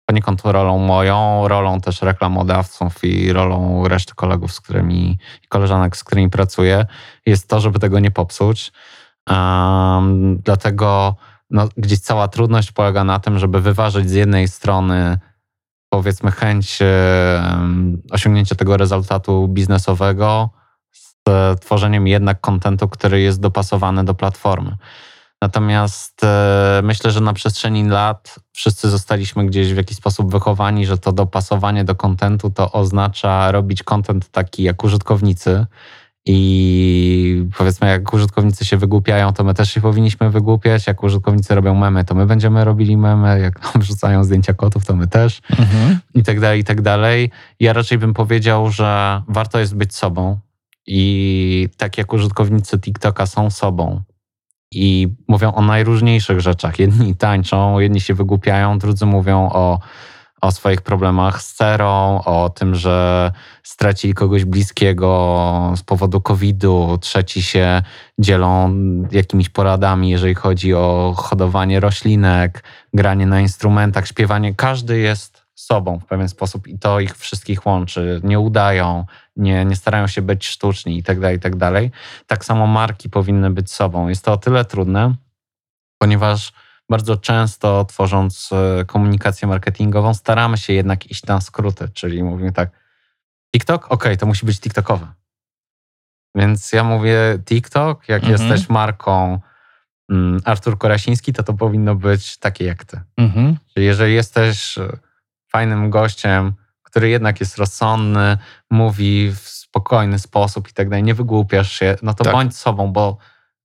poniekąd 0.06 0.41
rolą 0.45 0.78
moją, 0.78 1.47
rolą 1.47 1.82
też 1.82 2.01
reklamodawców 2.01 3.04
i 3.04 3.34
rolą 3.34 3.88
reszty 3.88 4.14
kolegów, 4.16 4.54
z 4.54 4.62
którymi 4.62 5.18
i 5.43 5.47
koleżanek, 5.47 5.97
z 5.97 6.04
którymi 6.04 6.30
pracuję, 6.30 6.86
jest 7.26 7.49
to, 7.49 7.60
żeby 7.60 7.80
tego 7.80 7.99
nie 7.99 8.12
popsuć. 8.12 8.72
Um, 9.30 10.38
dlatego 10.38 11.16
no, 11.49 11.70
gdzieś 11.78 11.99
cała 11.99 12.28
trudność 12.28 12.72
polega 12.72 13.04
na 13.04 13.20
tym, 13.20 13.39
żeby 13.39 13.62
wyważyć 13.62 14.10
z 14.10 14.14
jednej 14.14 14.47
strony 14.47 15.20
powiedzmy 15.89 16.32
chęć 16.32 16.80
em, 16.82 18.01
osiągnięcia 18.12 18.56
tego 18.56 18.78
rezultatu 18.78 19.47
biznesowego 19.47 20.49
z 20.91 21.16
tworzeniem 21.62 22.08
jednak 22.08 22.41
kontentu, 22.41 22.89
który 22.89 23.22
jest 23.22 23.39
dopasowany 23.39 24.04
do 24.04 24.14
platformy. 24.14 24.78
Natomiast 25.44 26.24
e, 26.24 26.82
myślę, 26.84 27.12
że 27.12 27.22
na 27.22 27.34
przestrzeni 27.34 27.88
lat 27.88 28.36
wszyscy 28.52 28.89
zostaliśmy 28.89 29.46
gdzieś 29.46 29.74
w 29.74 29.78
jakiś 29.78 29.98
sposób 29.98 30.32
wychowani, 30.32 30.86
że 30.86 30.98
to 30.98 31.12
dopasowanie 31.12 31.84
do 31.84 31.96
kontentu 31.96 32.50
to 32.50 32.72
oznacza 32.72 33.52
robić 33.52 33.84
kontent 33.84 34.30
taki 34.30 34.64
jak 34.64 34.84
użytkownicy. 34.84 35.66
I 36.26 37.46
powiedzmy, 37.58 37.88
jak 37.88 38.14
użytkownicy 38.14 38.66
się 38.66 38.78
wygłupiają, 38.78 39.34
to 39.34 39.44
my 39.44 39.54
też 39.54 39.72
się 39.72 39.82
powinniśmy 39.82 40.30
wygłupiać. 40.30 40.88
Jak 40.88 41.04
użytkownicy 41.04 41.56
robią 41.56 41.76
memy, 41.76 42.06
to 42.06 42.16
my 42.16 42.26
będziemy 42.26 42.66
robili 42.66 42.98
memy. 42.98 43.39
Jak 43.39 43.64
nam 43.64 43.84
wrzucają 43.84 44.24
zdjęcia 44.24 44.54
kotów, 44.54 44.86
to 44.86 44.96
my 44.96 45.08
też 45.08 45.41
i 46.16 46.24
tak 46.24 46.39
dalej, 46.39 46.60
i 46.60 46.64
tak 46.64 46.82
dalej. 46.82 47.32
Ja 47.60 47.74
raczej 47.74 47.98
bym 47.98 48.14
powiedział, 48.14 48.72
że 48.72 49.22
warto 49.28 49.60
jest 49.60 49.76
być 49.76 49.96
sobą 49.96 50.39
i 50.88 51.70
tak 51.78 51.98
jak 51.98 52.14
użytkownicy 52.14 52.80
TikToka 52.80 53.26
są 53.26 53.50
sobą 53.50 54.02
i 54.76 55.08
mówią 55.28 55.54
o 55.54 55.62
najróżniejszych 55.62 56.42
rzeczach. 56.42 56.80
Jedni 56.80 57.16
tańczą, 57.16 57.80
jedni 57.80 58.02
się 58.02 58.14
wygłupiają, 58.14 58.80
drudzy 58.80 59.06
mówią 59.06 59.50
o, 59.54 59.80
o 60.42 60.52
swoich 60.52 60.82
problemach 60.82 61.42
z 61.42 61.54
cerą, 61.54 62.22
o 62.26 62.50
tym, 62.50 62.76
że 62.76 63.32
stracili 63.64 64.14
kogoś 64.14 64.46
bliskiego 64.46 65.74
z 65.76 65.84
powodu 65.84 66.22
COVID-u, 66.22 66.98
trzeci 66.98 67.44
się 67.44 67.82
dzielą 68.20 68.76
jakimiś 69.12 69.50
poradami, 69.50 70.10
jeżeli 70.10 70.36
chodzi 70.36 70.74
o 70.74 71.14
hodowanie 71.18 71.80
roślinek, 71.80 72.64
granie 72.94 73.26
na 73.26 73.42
instrumentach, 73.42 74.08
śpiewanie. 74.08 74.56
Każdy 74.56 75.00
jest 75.00 75.43
sobą 75.56 75.99
w 75.99 76.06
pewien 76.06 76.30
sposób 76.30 76.68
i 76.68 76.80
to 76.80 76.99
ich 76.99 77.18
wszystkich 77.18 77.66
łączy. 77.66 78.22
Nie 78.24 78.39
udają, 78.39 79.06
nie, 79.36 79.66
nie 79.66 79.76
starają 79.76 80.08
się 80.08 80.22
być 80.22 80.45
sztuczni 80.47 80.97
i 80.97 81.04
tak 81.04 81.20
dalej, 81.20 81.38
i 81.38 81.39
tak 81.39 81.56
dalej. 81.56 81.91
Tak 82.28 82.45
samo 82.45 82.68
marki 82.68 83.10
powinny 83.10 83.49
być 83.51 83.72
sobą. 83.72 84.08
Jest 84.08 84.26
to 84.26 84.34
o 84.34 84.38
tyle 84.38 84.66
trudne, 84.66 85.16
ponieważ 85.97 86.54
bardzo 86.89 87.18
często 87.18 87.86
tworząc 87.86 88.49
e, 88.51 88.86
komunikację 88.86 89.47
marketingową 89.47 90.14
staramy 90.14 90.58
się 90.58 90.74
jednak 90.74 91.12
iść 91.12 91.26
na 91.26 91.41
skróty, 91.41 91.89
czyli 91.93 92.24
mówimy 92.24 92.51
tak, 92.51 92.70
TikTok? 93.56 93.91
Okej, 93.91 94.18
to 94.18 94.26
musi 94.26 94.45
być 94.45 94.60
TikTokowe. 94.60 95.08
Więc 96.36 96.74
ja 96.74 96.84
mówię 96.84 97.39
TikTok, 97.45 98.10
jak 98.10 98.24
Mhm. 98.24 98.41
jesteś 98.41 98.70
marką 98.70 99.39
mm, 100.10 100.39
Artur 100.45 100.78
Korasiński, 100.78 101.34
to 101.34 101.43
to 101.43 101.54
powinno 101.54 101.95
być 101.95 102.38
takie 102.38 102.66
jak 102.66 102.86
ty. 102.86 103.01
Mhm. 103.18 103.58
Czyli 103.74 103.86
jeżeli 103.86 104.14
jesteś 104.14 104.78
e, 104.78 104.97
fajnym 105.56 105.89
gościem, 105.89 106.54
który 106.84 107.10
jednak 107.10 107.39
jest 107.39 107.58
rozsądny, 107.58 108.38
mówi 108.72 109.32
w 109.32 109.39
spokojny 109.39 110.20
sposób 110.20 110.70
i 110.70 110.74
tak 110.74 110.89
dalej, 110.89 111.04
nie 111.04 111.14
wygłupiasz 111.14 111.72
się, 111.72 111.95
no 112.01 112.14
to 112.14 112.24
Tak. 112.24 112.34
bądź 112.34 112.58
sobą, 112.58 112.91
bo 112.93 113.18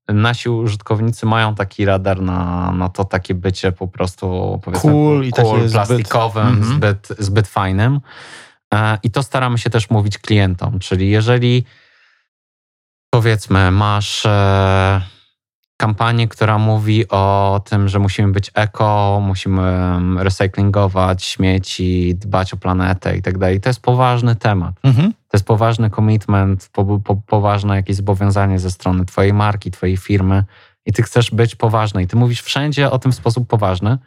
nasi 0.08 0.48
użytkownicy 0.48 1.26
mają 1.26 1.54
taki 1.54 1.84
radar 1.84 2.20
na, 2.22 2.72
na 2.72 2.88
to 2.88 3.04
takie 3.04 3.34
bycie 3.34 3.72
po 3.72 3.88
prostu 3.88 4.60
powiedzmy 4.64 4.90
Cool 4.92 5.24
i 5.24 5.32
takie 5.32 5.48
zbyt- 5.68 5.72
plastikowym, 5.72 6.46
Mhm. 6.48 6.76
zbyt, 6.76 7.08
zbyt 7.18 7.48
fajnym. 7.48 8.00
E, 8.74 8.98
I 9.02 9.10
to 9.10 9.22
staramy 9.22 9.58
się 9.58 9.70
też 9.70 9.90
mówić 9.90 10.18
klientom, 10.18 10.78
czyli 10.78 11.10
jeżeli 11.10 11.64
powiedzmy 13.10 13.70
masz 13.70 14.26
e, 14.26 15.00
kampanię, 15.78 16.28
która 16.28 16.58
mówi 16.58 17.08
o 17.08 17.60
tym, 17.64 17.88
że 17.88 17.98
musimy 17.98 18.32
być 18.32 18.50
eko, 18.54 19.20
musimy 19.22 19.62
em, 19.62 20.18
recyklingować 20.18 21.24
śmieci, 21.24 22.14
dbać 22.14 22.54
o 22.54 22.56
planetę 22.56 23.16
i 23.16 23.22
tak 23.22 23.38
dalej. 23.38 23.60
To 23.60 23.68
jest 23.68 23.82
poważny 23.82 24.36
temat. 24.36 24.74
Mhm. 24.82 25.12
To 25.12 25.36
jest 25.36 25.46
poważny 25.46 25.90
commitment, 25.90 26.70
po, 26.72 26.98
po, 26.98 27.16
poważne 27.16 27.76
jakieś 27.76 27.96
zobowiązanie 27.96 28.58
ze 28.58 28.70
strony 28.70 29.04
twojej 29.04 29.32
marki, 29.32 29.70
twojej 29.70 29.96
firmy 29.96 30.44
i 30.86 30.92
ty 30.92 31.02
chcesz 31.02 31.30
być 31.30 31.54
poważny 31.54 32.02
i 32.02 32.06
ty 32.06 32.16
mówisz 32.16 32.42
wszędzie 32.42 32.90
o 32.90 32.98
tym 32.98 33.12
w 33.12 33.14
sposób 33.14 33.48
poważny, 33.48 33.98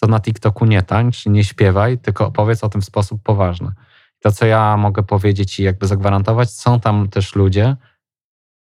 to 0.00 0.06
na 0.06 0.20
TikToku 0.20 0.64
nie 0.64 0.82
tańcz, 0.82 1.26
nie 1.26 1.44
śpiewaj, 1.44 1.98
tylko 1.98 2.26
opowiedz 2.26 2.64
o 2.64 2.68
tym 2.68 2.80
w 2.80 2.84
sposób 2.84 3.22
poważny. 3.22 3.72
To, 4.20 4.32
co 4.32 4.46
ja 4.46 4.76
mogę 4.76 5.02
powiedzieć 5.02 5.60
i 5.60 5.62
jakby 5.62 5.86
zagwarantować, 5.86 6.50
są 6.50 6.80
tam 6.80 7.08
też 7.08 7.34
ludzie, 7.34 7.76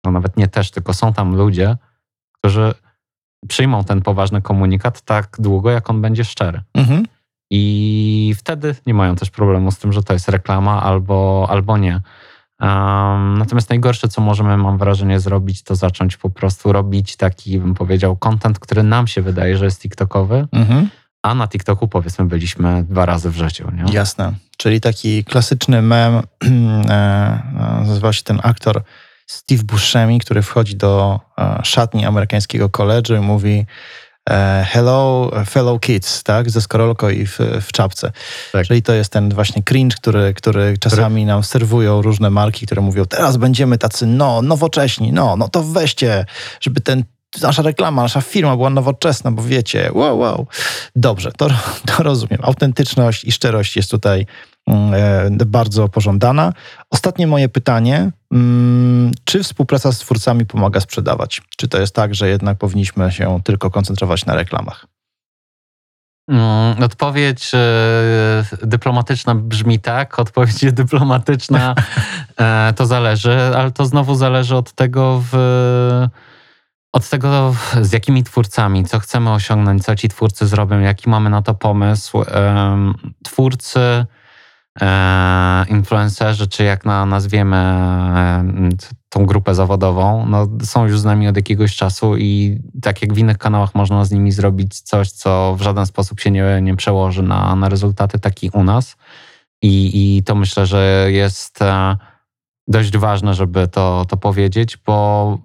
no 0.04 0.10
nawet 0.10 0.36
nie 0.36 0.48
też, 0.48 0.70
tylko 0.70 0.94
są 0.94 1.12
tam 1.12 1.36
ludzie, 1.36 1.76
którzy 2.40 2.74
przyjmą 3.48 3.84
ten 3.84 4.02
poważny 4.02 4.42
komunikat 4.42 5.00
tak 5.00 5.36
długo, 5.38 5.70
jak 5.70 5.90
on 5.90 6.00
będzie 6.02 6.24
szczery. 6.24 6.60
Mhm. 6.74 7.06
I 7.52 8.34
wtedy 8.38 8.74
nie 8.86 8.94
mają 8.94 9.16
też 9.16 9.30
problemu 9.30 9.70
z 9.70 9.78
tym, 9.78 9.92
że 9.92 10.02
to 10.02 10.12
jest 10.12 10.28
reklama 10.28 10.82
albo, 10.82 11.46
albo 11.50 11.78
nie. 11.78 12.00
Um, 12.60 13.38
natomiast 13.38 13.70
najgorsze, 13.70 14.08
co 14.08 14.20
możemy, 14.20 14.56
mam 14.56 14.78
wrażenie, 14.78 15.20
zrobić, 15.20 15.62
to 15.62 15.74
zacząć 15.76 16.16
po 16.16 16.30
prostu 16.30 16.72
robić 16.72 17.16
taki, 17.16 17.58
bym 17.58 17.74
powiedział, 17.74 18.16
content, 18.16 18.58
który 18.58 18.82
nam 18.82 19.06
się 19.06 19.22
wydaje, 19.22 19.56
że 19.56 19.64
jest 19.64 19.82
TikTokowy, 19.82 20.48
Mhm. 20.52 20.88
a 21.22 21.34
na 21.34 21.48
TikToku 21.48 21.88
powiedzmy 21.88 22.24
byliśmy 22.24 22.84
dwa 22.84 23.06
razy 23.06 23.30
w 23.30 23.36
życiu. 23.36 23.70
Nie? 23.70 23.92
Jasne. 23.92 24.32
Czyli 24.56 24.80
taki 24.80 25.24
klasyczny 25.24 25.82
mem, 25.82 26.14
e, 26.14 26.22
e, 26.90 27.84
nazywa 27.86 28.12
się 28.12 28.22
ten 28.22 28.40
aktor 28.42 28.82
Steve 29.30 29.64
Buscemi, 29.64 30.20
który 30.20 30.42
wchodzi 30.42 30.76
do 30.76 31.20
e, 31.38 31.60
szatni 31.62 32.04
amerykańskiego 32.04 32.68
koledżu 32.68 33.14
i 33.14 33.20
mówi 33.20 33.66
e, 34.30 34.66
hello 34.68 35.30
fellow 35.46 35.80
kids, 35.80 36.22
tak? 36.22 36.50
Ze 36.50 36.60
skorolką 36.60 37.08
i 37.08 37.26
w, 37.26 37.38
w 37.60 37.72
czapce. 37.72 38.12
Tak. 38.52 38.66
Czyli 38.66 38.82
to 38.82 38.92
jest 38.92 39.12
ten 39.12 39.34
właśnie 39.34 39.62
cringe, 39.62 39.96
który, 39.96 40.34
który 40.34 40.78
czasami 40.78 41.24
nam 41.24 41.44
serwują 41.44 42.02
różne 42.02 42.30
marki, 42.30 42.66
które 42.66 42.82
mówią, 42.82 43.04
teraz 43.04 43.36
będziemy 43.36 43.78
tacy, 43.78 44.06
no, 44.06 44.42
nowocześni, 44.42 45.12
no, 45.12 45.36
no 45.36 45.48
to 45.48 45.62
weźcie, 45.62 46.24
żeby 46.60 46.80
ten 46.80 47.04
nasza 47.42 47.62
reklama, 47.62 48.02
nasza 48.02 48.20
firma 48.20 48.56
była 48.56 48.70
nowoczesna, 48.70 49.30
bo 49.30 49.42
wiecie, 49.42 49.90
wow, 49.92 50.18
wow. 50.18 50.46
Dobrze, 50.96 51.32
to, 51.32 51.48
to 51.86 52.02
rozumiem. 52.02 52.40
Autentyczność 52.42 53.24
i 53.24 53.32
szczerość 53.32 53.76
jest 53.76 53.90
tutaj 53.90 54.26
bardzo 55.46 55.88
pożądana. 55.88 56.52
Ostatnie 56.90 57.26
moje 57.26 57.48
pytanie. 57.48 58.10
Mm, 58.32 59.10
Czy 59.24 59.42
współpraca 59.42 59.92
z 59.92 59.98
twórcami 59.98 60.46
pomaga 60.46 60.80
sprzedawać? 60.80 61.42
Czy 61.56 61.68
to 61.68 61.80
jest 61.80 61.94
tak, 61.94 62.14
że 62.14 62.28
jednak 62.28 62.58
powinniśmy 62.58 63.12
się 63.12 63.40
tylko 63.44 63.70
koncentrować 63.70 64.26
na 64.26 64.34
reklamach? 64.34 64.86
Mm, 66.30 66.82
Odpowiedź 66.82 67.50
e, 67.54 67.58
dyplomatyczna 68.62 69.34
brzmi 69.34 69.80
tak, 69.80 70.18
odpowiedź 70.18 70.72
dyplomatyczna 70.72 71.74
e, 72.36 72.72
to 72.76 72.86
zależy, 72.86 73.40
ale 73.56 73.70
to 73.70 73.86
znowu 73.86 74.14
zależy 74.14 74.56
od 74.56 74.72
tego, 74.72 75.22
w, 75.32 75.36
od 76.92 77.08
tego 77.08 77.54
z 77.80 77.92
jakimi 77.92 78.24
twórcami, 78.24 78.84
co 78.84 78.98
chcemy 78.98 79.32
osiągnąć, 79.32 79.84
co 79.84 79.96
ci 79.96 80.08
twórcy 80.08 80.46
zrobią, 80.46 80.80
jaki 80.80 81.10
mamy 81.10 81.30
na 81.30 81.42
to 81.42 81.54
pomysł. 81.54 82.24
Twórcy, 83.24 83.80
e, 83.80 84.19
influencerzy, 85.68 86.48
czy 86.48 86.64
jak 86.64 86.84
na, 86.84 87.06
nazwiemy 87.06 87.56
e, 87.56 88.44
tą 89.08 89.26
grupę 89.26 89.54
zawodową, 89.54 90.26
no, 90.26 90.48
są 90.62 90.86
już 90.86 91.00
z 91.00 91.04
nami 91.04 91.28
od 91.28 91.36
jakiegoś 91.36 91.76
czasu 91.76 92.16
i 92.16 92.60
tak 92.82 93.02
jak 93.02 93.14
w 93.14 93.18
innych 93.18 93.38
kanałach 93.38 93.74
można 93.74 94.04
z 94.04 94.10
nimi 94.10 94.32
zrobić 94.32 94.80
coś, 94.80 95.10
co 95.10 95.56
w 95.58 95.62
żaden 95.62 95.86
sposób 95.86 96.20
się 96.20 96.30
nie, 96.30 96.60
nie 96.62 96.76
przełoży 96.76 97.22
na, 97.22 97.56
na 97.56 97.68
rezultaty, 97.68 98.18
tak 98.18 98.42
i 98.42 98.50
u 98.50 98.64
nas. 98.64 98.96
I, 99.62 99.90
I 100.16 100.22
to 100.22 100.34
myślę, 100.34 100.66
że 100.66 101.08
jest 101.10 101.62
e, 101.62 101.96
dość 102.68 102.96
ważne, 102.96 103.34
żeby 103.34 103.68
to, 103.68 104.04
to 104.08 104.16
powiedzieć, 104.16 104.76
bo 104.86 105.38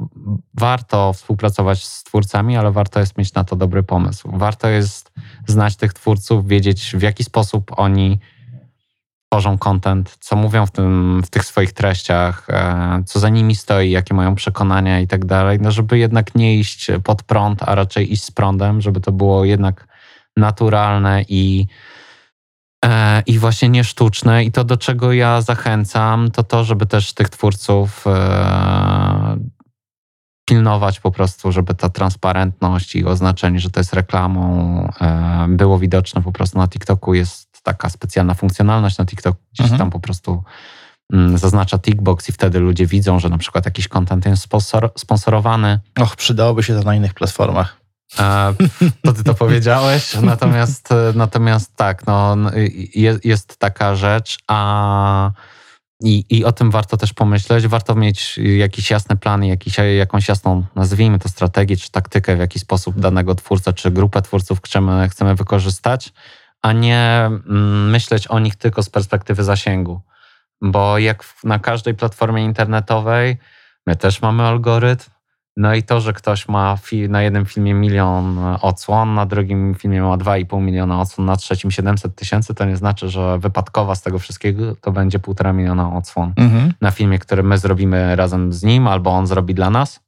warto 0.54 1.14
współpracować 1.14 1.86
z 1.86 2.04
twórcami, 2.04 2.58
ale 2.58 2.72
warto 2.72 3.00
jest 3.00 3.18
mieć 3.18 3.34
na 3.34 3.44
to 3.44 3.56
dobry 3.56 3.84
pomysł. 3.84 4.30
Warto 4.34 4.68
jest 4.68 5.12
znać 5.48 5.76
tych 5.76 5.94
twórców, 5.94 6.48
wiedzieć 6.48 6.96
w 6.98 7.02
jaki 7.02 7.24
sposób 7.24 7.72
oni 7.78 8.20
tworzą 9.36 9.58
content, 9.58 10.18
co 10.20 10.36
mówią 10.36 10.66
w, 10.66 10.72
tym, 10.72 11.22
w 11.26 11.30
tych 11.30 11.46
swoich 11.46 11.74
treściach, 11.74 12.48
e, 12.50 13.04
co 13.06 13.20
za 13.20 13.30
nimi 13.30 13.56
stoi, 13.56 13.92
jakie 13.92 14.14
mają 14.14 14.36
przekonania 14.36 15.00
i 15.00 15.08
tak 15.08 15.26
dalej, 15.26 15.60
no 15.62 15.72
żeby 15.72 15.98
jednak 15.98 16.36
nie 16.36 16.56
iść 16.56 16.92
pod 17.04 17.24
prąd, 17.24 17.64
a 17.64 17.76
raczej 17.76 18.14
iść 18.14 18.24
z 18.24 18.32
prądem, 18.32 18.82
żeby 18.82 19.02
to 19.02 19.12
było 19.12 19.46
jednak 19.46 19.88
naturalne 20.38 21.26
i, 21.30 21.68
e, 22.86 23.22
i 23.26 23.40
właśnie 23.40 23.70
nie 23.70 23.84
sztuczne. 23.84 24.44
I 24.44 24.52
to, 24.52 24.64
do 24.64 24.78
czego 24.78 25.14
ja 25.14 25.42
zachęcam, 25.42 26.32
to 26.32 26.44
to, 26.44 26.64
żeby 26.64 26.86
też 26.86 27.14
tych 27.14 27.30
twórców 27.30 28.08
e, 28.08 29.38
pilnować 30.46 31.00
po 31.00 31.12
prostu, 31.12 31.52
żeby 31.52 31.74
ta 31.74 31.90
transparentność 31.90 32.96
i 32.96 33.06
oznaczenie, 33.06 33.60
że 33.60 33.70
to 33.70 33.80
jest 33.80 33.94
reklamą, 33.94 34.90
było 35.48 35.80
widoczne 35.80 36.22
po 36.22 36.32
prostu 36.32 36.58
na 36.58 36.68
TikToku. 36.68 37.14
Jest 37.14 37.45
taka 37.66 37.90
specjalna 37.90 38.34
funkcjonalność 38.34 38.98
na 38.98 39.06
TikTok, 39.06 39.38
gdzie 39.54 39.64
się 39.64 39.72
Mhm. 39.74 39.80
tam 39.80 39.90
po 39.92 40.00
prostu 40.00 40.44
mm, 41.14 41.38
zaznacza 41.38 41.78
tickbox 41.80 42.30
i 42.30 42.32
wtedy 42.32 42.60
ludzie 42.60 42.86
widzą, 42.88 43.20
że 43.20 43.30
na 43.30 43.38
przykład 43.38 43.66
jakiś 43.66 43.88
content 43.88 44.26
jest 44.26 44.44
sponsor, 44.44 44.92
sponsorowany. 44.98 45.80
Och, 46.00 46.16
przydałoby 46.16 46.64
się 46.64 46.78
to 46.78 46.84
na 46.84 46.96
innych 46.96 47.14
platformach. 47.14 47.78
E, 48.20 48.54
To 49.04 49.14
ty 49.14 49.24
to 49.24 49.34
powiedziałeś. 49.44 50.14
Natomiast, 50.22 50.92
e, 50.92 50.96
natomiast 51.16 51.76
tak, 51.76 52.08
no, 52.08 52.36
jest, 52.96 53.26
jest 53.26 53.58
taka 53.58 53.96
rzecz, 53.96 54.38
a 54.48 55.32
i, 56.04 56.26
i 56.30 56.46
o 56.46 56.52
tym 56.52 56.72
warto 56.72 56.98
też 56.98 57.14
pomyśleć. 57.14 57.68
Warto 57.68 57.96
mieć 57.96 58.38
jakiś 58.58 58.92
jasny 58.92 59.16
plan, 59.16 59.44
i 59.44 59.48
jakiś, 59.48 59.76
jakąś 59.98 60.28
jasną, 60.28 60.64
nazwijmy 60.76 61.20
to 61.20 61.30
strategię, 61.30 61.78
czy 61.78 61.92
taktykę, 61.92 62.36
w 62.36 62.40
jaki 62.40 62.60
sposób 62.60 63.00
danego 63.00 63.36
twórcę, 63.36 63.74
czy 63.74 63.92
grupę 63.92 64.22
twórców 64.22 64.62
chcemy, 64.64 65.10
chcemy 65.10 65.36
wykorzystać, 65.36 66.14
a 66.66 66.72
nie 66.72 67.26
mm, 67.26 67.90
myśleć 67.90 68.28
o 68.28 68.40
nich 68.40 68.56
tylko 68.56 68.84
z 68.84 68.90
perspektywy 68.90 69.44
zasięgu. 69.44 70.02
Bo 70.62 70.98
jak 70.98 71.24
na 71.44 71.60
każdej 71.60 71.94
platformie 71.94 72.44
internetowej, 72.44 73.38
my 73.88 73.96
też 73.96 74.22
mamy 74.22 74.44
algorytm, 74.44 75.10
no 75.58 75.76
i 75.76 75.84
to, 75.84 76.02
że 76.02 76.14
ktoś 76.14 76.48
ma 76.48 76.78
na 77.10 77.22
jednym 77.22 77.46
filmie 77.46 77.74
milion 77.74 78.38
e, 78.38 78.62
odsłon, 78.62 79.14
na 79.14 79.26
drugim 79.26 79.76
filmie 79.76 80.02
ma 80.02 80.18
2,5 80.18 80.62
miliona 80.62 81.02
odsłon, 81.02 81.28
na 81.28 81.36
trzecim 81.36 81.72
700 81.72 82.16
tysięcy, 82.16 82.56
to 82.56 82.66
nie 82.66 82.78
znaczy, 82.78 83.10
że 83.10 83.40
wypadkowa 83.40 83.96
z 83.96 84.02
tego 84.02 84.20
wszystkiego 84.20 84.76
to 84.76 84.92
będzie 84.92 85.20
1,5 85.20 85.54
miliona 85.54 85.98
odsłon. 85.98 86.34
Mhm. 86.36 86.74
Na 86.82 86.92
filmie, 86.92 87.20
który 87.20 87.44
my 87.44 87.58
zrobimy 87.58 88.16
razem 88.16 88.54
z 88.54 88.64
nim, 88.64 88.88
albo 88.88 89.12
on 89.12 89.28
zrobi 89.28 89.54
dla 89.54 89.70
nas. 89.70 90.05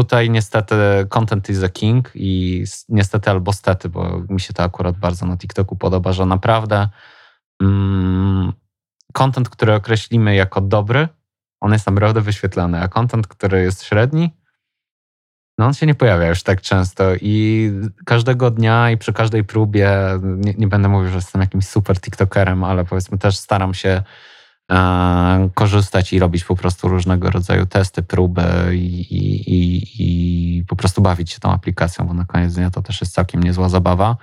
Tutaj 0.00 0.30
niestety 0.30 0.74
content 1.08 1.50
is 1.50 1.62
a 1.62 1.68
king 1.68 2.10
i 2.14 2.64
niestety 2.88 3.30
albo 3.30 3.52
stety, 3.52 3.88
bo 3.88 4.22
mi 4.28 4.40
się 4.40 4.52
to 4.52 4.62
akurat 4.62 4.96
bardzo 4.96 5.26
na 5.26 5.36
TikToku 5.36 5.76
podoba, 5.76 6.12
że 6.12 6.26
naprawdę 6.26 6.88
mm, 7.62 8.52
content, 9.12 9.48
który 9.48 9.74
określimy 9.74 10.34
jako 10.34 10.60
dobry, 10.60 11.08
on 11.60 11.72
jest 11.72 11.86
naprawdę 11.86 12.20
wyświetlany, 12.20 12.82
a 12.82 12.88
content, 12.88 13.26
który 13.26 13.62
jest 13.62 13.84
średni, 13.84 14.30
no 15.58 15.66
on 15.66 15.74
się 15.74 15.86
nie 15.86 15.94
pojawia 15.94 16.28
już 16.28 16.42
tak 16.42 16.60
często 16.60 17.04
i 17.20 17.70
każdego 18.06 18.50
dnia 18.50 18.90
i 18.90 18.98
przy 18.98 19.12
każdej 19.12 19.44
próbie, 19.44 19.90
nie, 20.22 20.54
nie 20.54 20.66
będę 20.66 20.88
mówił, 20.88 21.10
że 21.10 21.16
jestem 21.16 21.40
jakimś 21.40 21.66
super 21.66 22.00
TikTokerem, 22.00 22.64
ale 22.64 22.84
powiedzmy 22.84 23.18
też 23.18 23.36
staram 23.36 23.74
się 23.74 24.02
korzystać 25.54 26.12
i 26.12 26.18
robić 26.18 26.44
po 26.44 26.56
prostu 26.56 26.88
różnego 26.88 27.30
rodzaju 27.30 27.66
testy, 27.66 28.02
próby 28.02 28.42
i, 28.72 29.00
i, 29.00 29.54
i, 29.54 29.86
i 30.58 30.64
po 30.64 30.76
prostu 30.76 31.02
bawić 31.02 31.30
się 31.32 31.40
tą 31.40 31.52
aplikacją, 31.52 32.06
bo 32.06 32.14
na 32.14 32.24
koniec 32.24 32.54
dnia 32.54 32.70
to 32.70 32.82
też 32.82 33.00
jest 33.00 33.14
całkiem 33.14 33.42
niezła 33.42 33.68
zabawa. 33.68 34.16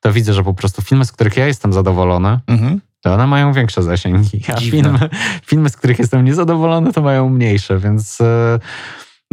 To 0.00 0.12
widzę, 0.12 0.32
że 0.32 0.44
po 0.44 0.54
prostu 0.54 0.82
filmy, 0.82 1.04
z 1.04 1.12
których 1.12 1.36
ja 1.36 1.46
jestem 1.46 1.72
zadowolony, 1.72 2.40
Mhm. 2.46 2.80
to 3.00 3.14
one 3.14 3.26
mają 3.26 3.52
większe 3.52 3.82
zasięgi, 3.82 4.40
a 4.48 4.56
Dziwne. 4.56 4.82
filmy, 4.82 5.08
filmy, 5.46 5.68
z 5.70 5.76
których 5.76 5.98
jestem 5.98 6.24
niezadowolony, 6.24 6.92
to 6.92 7.02
mają 7.02 7.28
mniejsze, 7.28 7.78
więc 7.78 8.20
e, 8.20 8.58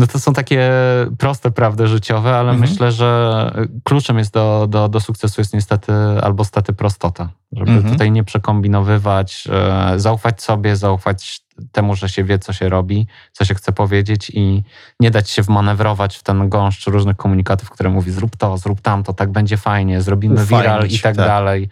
no 0.02 0.08
to 0.08 0.20
są 0.20 0.34
takie 0.34 0.72
proste 1.18 1.52
prawdy 1.52 1.88
życiowe, 1.88 2.36
ale 2.36 2.52
Mhm. 2.52 2.70
myślę, 2.70 2.92
że 2.92 3.52
kluczem 3.84 4.18
jest 4.18 4.34
do, 4.34 4.68
do, 4.70 4.90
do 4.90 5.00
sukcesu 5.00 5.42
jest 5.42 5.54
niestety 5.54 5.94
albo 6.22 6.46
stety 6.46 6.74
prostota, 6.74 7.30
żeby 7.52 7.72
Mhm. 7.72 7.94
tutaj 7.94 8.12
nie 8.12 8.24
przekombinowywać, 8.24 9.48
e, 9.52 10.00
zaufać 10.00 10.42
sobie, 10.42 10.76
zaufać 10.76 11.42
temu, 11.72 11.96
że 11.96 12.10
się 12.10 12.24
wie, 12.24 12.40
co 12.40 12.54
się 12.54 12.70
robi, 12.70 13.08
co 13.32 13.46
się 13.46 13.56
chce 13.56 13.72
powiedzieć 13.72 14.32
i 14.34 14.64
nie 15.00 15.12
dać 15.12 15.30
się 15.30 15.42
wmanewrować 15.42 16.18
w 16.18 16.24
ten 16.24 16.50
gąszcz 16.50 16.88
różnych 16.88 17.18
komunikatów, 17.18 17.70
które 17.70 17.90
mówi 17.90 18.12
zrób 18.12 18.36
to, 18.36 18.58
zrób 18.58 18.82
tamto, 18.82 19.14
tak 19.14 19.32
będzie 19.32 19.58
fajnie, 19.58 20.02
zrobimy 20.02 20.34
Ufajnić, 20.34 20.50
viral 20.50 20.88
i 20.88 21.00
tak, 21.00 21.16
tak. 21.16 21.28
dalej 21.28 21.70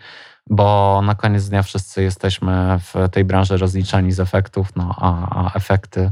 bo 0.52 1.02
na 1.06 1.16
koniec 1.16 1.50
dnia 1.50 1.64
wszyscy 1.64 2.04
jesteśmy 2.04 2.80
w 2.80 3.10
tej 3.10 3.26
branży 3.26 3.58
rozliczani 3.58 4.12
z 4.12 4.20
efektów, 4.20 4.76
no, 4.76 4.96
a, 4.98 5.44
a 5.46 5.54
efekty 5.54 6.12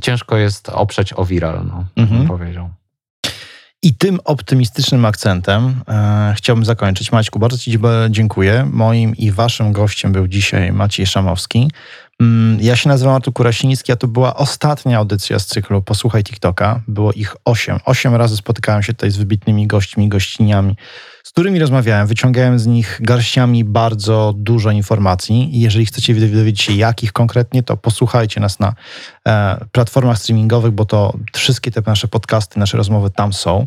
ciężko 0.00 0.36
jest 0.36 0.68
oprzeć 0.68 1.12
o 1.12 1.24
viral, 1.24 1.66
no, 1.66 1.84
tak 1.94 2.02
Mhm. 2.02 2.18
bym 2.18 2.28
powiedział. 2.28 2.70
I 3.82 3.94
tym 3.94 4.20
optymistycznym 4.24 5.04
akcentem 5.04 5.80
e, 5.88 6.34
chciałbym 6.36 6.64
zakończyć. 6.64 7.12
Maćku, 7.12 7.38
bardzo 7.38 7.58
Ci 7.58 7.78
dziękuję. 8.10 8.68
Moim 8.72 9.16
i 9.16 9.30
Waszym 9.30 9.72
gościem 9.72 10.12
był 10.12 10.28
dzisiaj 10.28 10.72
Maciej 10.72 11.06
Szamowski. 11.06 11.70
Mm, 12.20 12.58
Ja 12.60 12.76
się 12.76 12.88
nazywam 12.88 13.14
Artur 13.14 13.34
Kurasiński, 13.34 13.92
a 13.92 13.96
to 13.96 14.08
była 14.08 14.34
ostatnia 14.36 14.98
audycja 14.98 15.38
z 15.38 15.46
cyklu 15.46 15.82
Posłuchaj 15.82 16.24
TikToka. 16.24 16.80
Było 16.88 17.12
ich 17.12 17.36
osiem. 17.44 17.78
Osiem 17.84 18.14
razy 18.14 18.36
spotykałem 18.36 18.82
się 18.82 18.92
tutaj 18.92 19.10
z 19.10 19.16
wybitnymi 19.16 19.66
gośćmi 19.66 20.08
gościniami, 20.08 20.76
którymi 21.38 21.58
rozmawiałem. 21.58 22.06
Wyciągałem 22.06 22.58
z 22.58 22.66
nich 22.66 23.00
garściami 23.02 23.64
bardzo 23.64 24.34
dużo 24.36 24.70
informacji. 24.70 25.50
Jeżeli 25.52 25.86
chcecie 25.86 26.14
dowiedzieć 26.14 26.62
się, 26.62 26.72
jakich 26.72 27.12
konkretnie, 27.12 27.62
to 27.62 27.76
posłuchajcie 27.76 28.40
nas 28.40 28.60
na 28.60 28.74
e, 29.28 29.64
platformach 29.72 30.18
streamingowych, 30.18 30.72
bo 30.72 30.84
to 30.84 31.12
wszystkie 31.32 31.70
te 31.70 31.82
nasze 31.86 32.08
podcasty, 32.08 32.58
nasze 32.58 32.76
rozmowy 32.76 33.10
tam 33.10 33.32
są. 33.32 33.66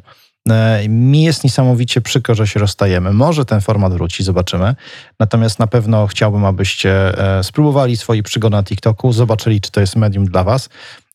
E, 0.49 0.89
Mi 0.89 1.23
jest 1.23 1.43
niesamowicie 1.43 2.01
przykro, 2.01 2.35
że 2.35 2.47
się 2.47 2.59
rozstajemy. 2.59 3.13
Może 3.13 3.45
ten 3.45 3.61
format 3.61 3.93
wróci, 3.93 4.23
zobaczymy. 4.23 4.75
Natomiast 5.19 5.59
na 5.59 5.67
pewno 5.67 6.07
chciałbym, 6.07 6.45
abyście 6.45 7.17
e, 7.37 7.43
spróbowali 7.43 7.97
swojej 7.97 8.23
przygody 8.23 8.55
na 8.55 8.63
TikToku, 8.63 9.13
zobaczyli, 9.13 9.61
czy 9.61 9.71
to 9.71 9.81
jest 9.81 9.95
medium 9.95 10.25
dla 10.25 10.43
Was. 10.43 10.69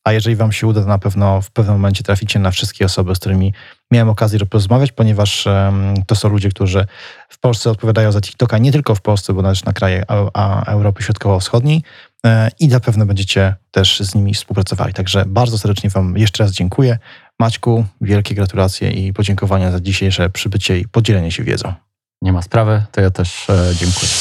A 0.07 0.13
jeżeli 0.13 0.35
Wam 0.35 0.51
się 0.51 0.67
uda, 0.67 0.81
to 0.81 0.87
na 0.87 0.97
pewno 0.99 1.41
w 1.41 1.51
pewnym 1.51 1.75
momencie 1.75 2.03
traficie 2.03 2.39
na 2.39 2.51
wszystkie 2.51 2.85
osoby, 2.85 3.15
z 3.15 3.19
którymi 3.19 3.53
miałem 3.91 4.09
okazję 4.09 4.39
porozmawiać, 4.39 4.91
ponieważ 4.91 5.47
em, 5.47 5.93
to 6.07 6.15
są 6.15 6.29
ludzie, 6.29 6.49
którzy 6.49 6.85
w 7.29 7.39
Polsce 7.39 7.71
odpowiadają 7.71 8.11
za 8.11 8.21
TikToka, 8.21 8.57
nie 8.57 8.71
tylko 8.71 8.95
w 8.95 9.01
Polsce, 9.01 9.33
bo 9.33 9.43
też 9.43 9.63
na 9.63 9.73
kraje 9.73 10.03
Eu- 10.07 10.29
a 10.33 10.65
Europy 10.65 11.03
Środkowo-Wschodniej 11.03 11.83
e, 12.25 12.49
i 12.59 12.67
na 12.67 12.79
pewno 12.79 13.05
będziecie 13.05 13.55
też 13.71 13.99
z 13.99 14.15
nimi 14.15 14.33
współpracowali. 14.33 14.93
Także 14.93 15.25
bardzo 15.25 15.57
serdecznie 15.57 15.89
Wam 15.89 16.17
jeszcze 16.17 16.43
raz 16.43 16.51
dziękuję. 16.51 16.97
Maćku, 17.39 17.85
wielkie 18.01 18.35
gratulacje 18.35 18.91
i 18.91 19.13
podziękowania 19.13 19.71
za 19.71 19.79
dzisiejsze 19.79 20.29
przybycie 20.29 20.79
i 20.79 20.87
podzielenie 20.87 21.31
się 21.31 21.43
wiedzą. 21.43 21.73
Nie 22.21 22.33
ma 22.33 22.41
sprawy, 22.41 22.83
to 22.91 23.01
ja 23.01 23.09
też 23.09 23.49
e, 23.49 23.75
dziękuję. 23.75 24.11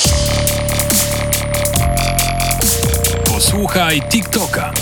Posłuchaj 3.25 4.03
TikToka. 4.03 4.73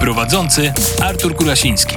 Prowadzący 0.00 0.72
Artur 1.00 1.34
Kurasiński. 1.34 1.96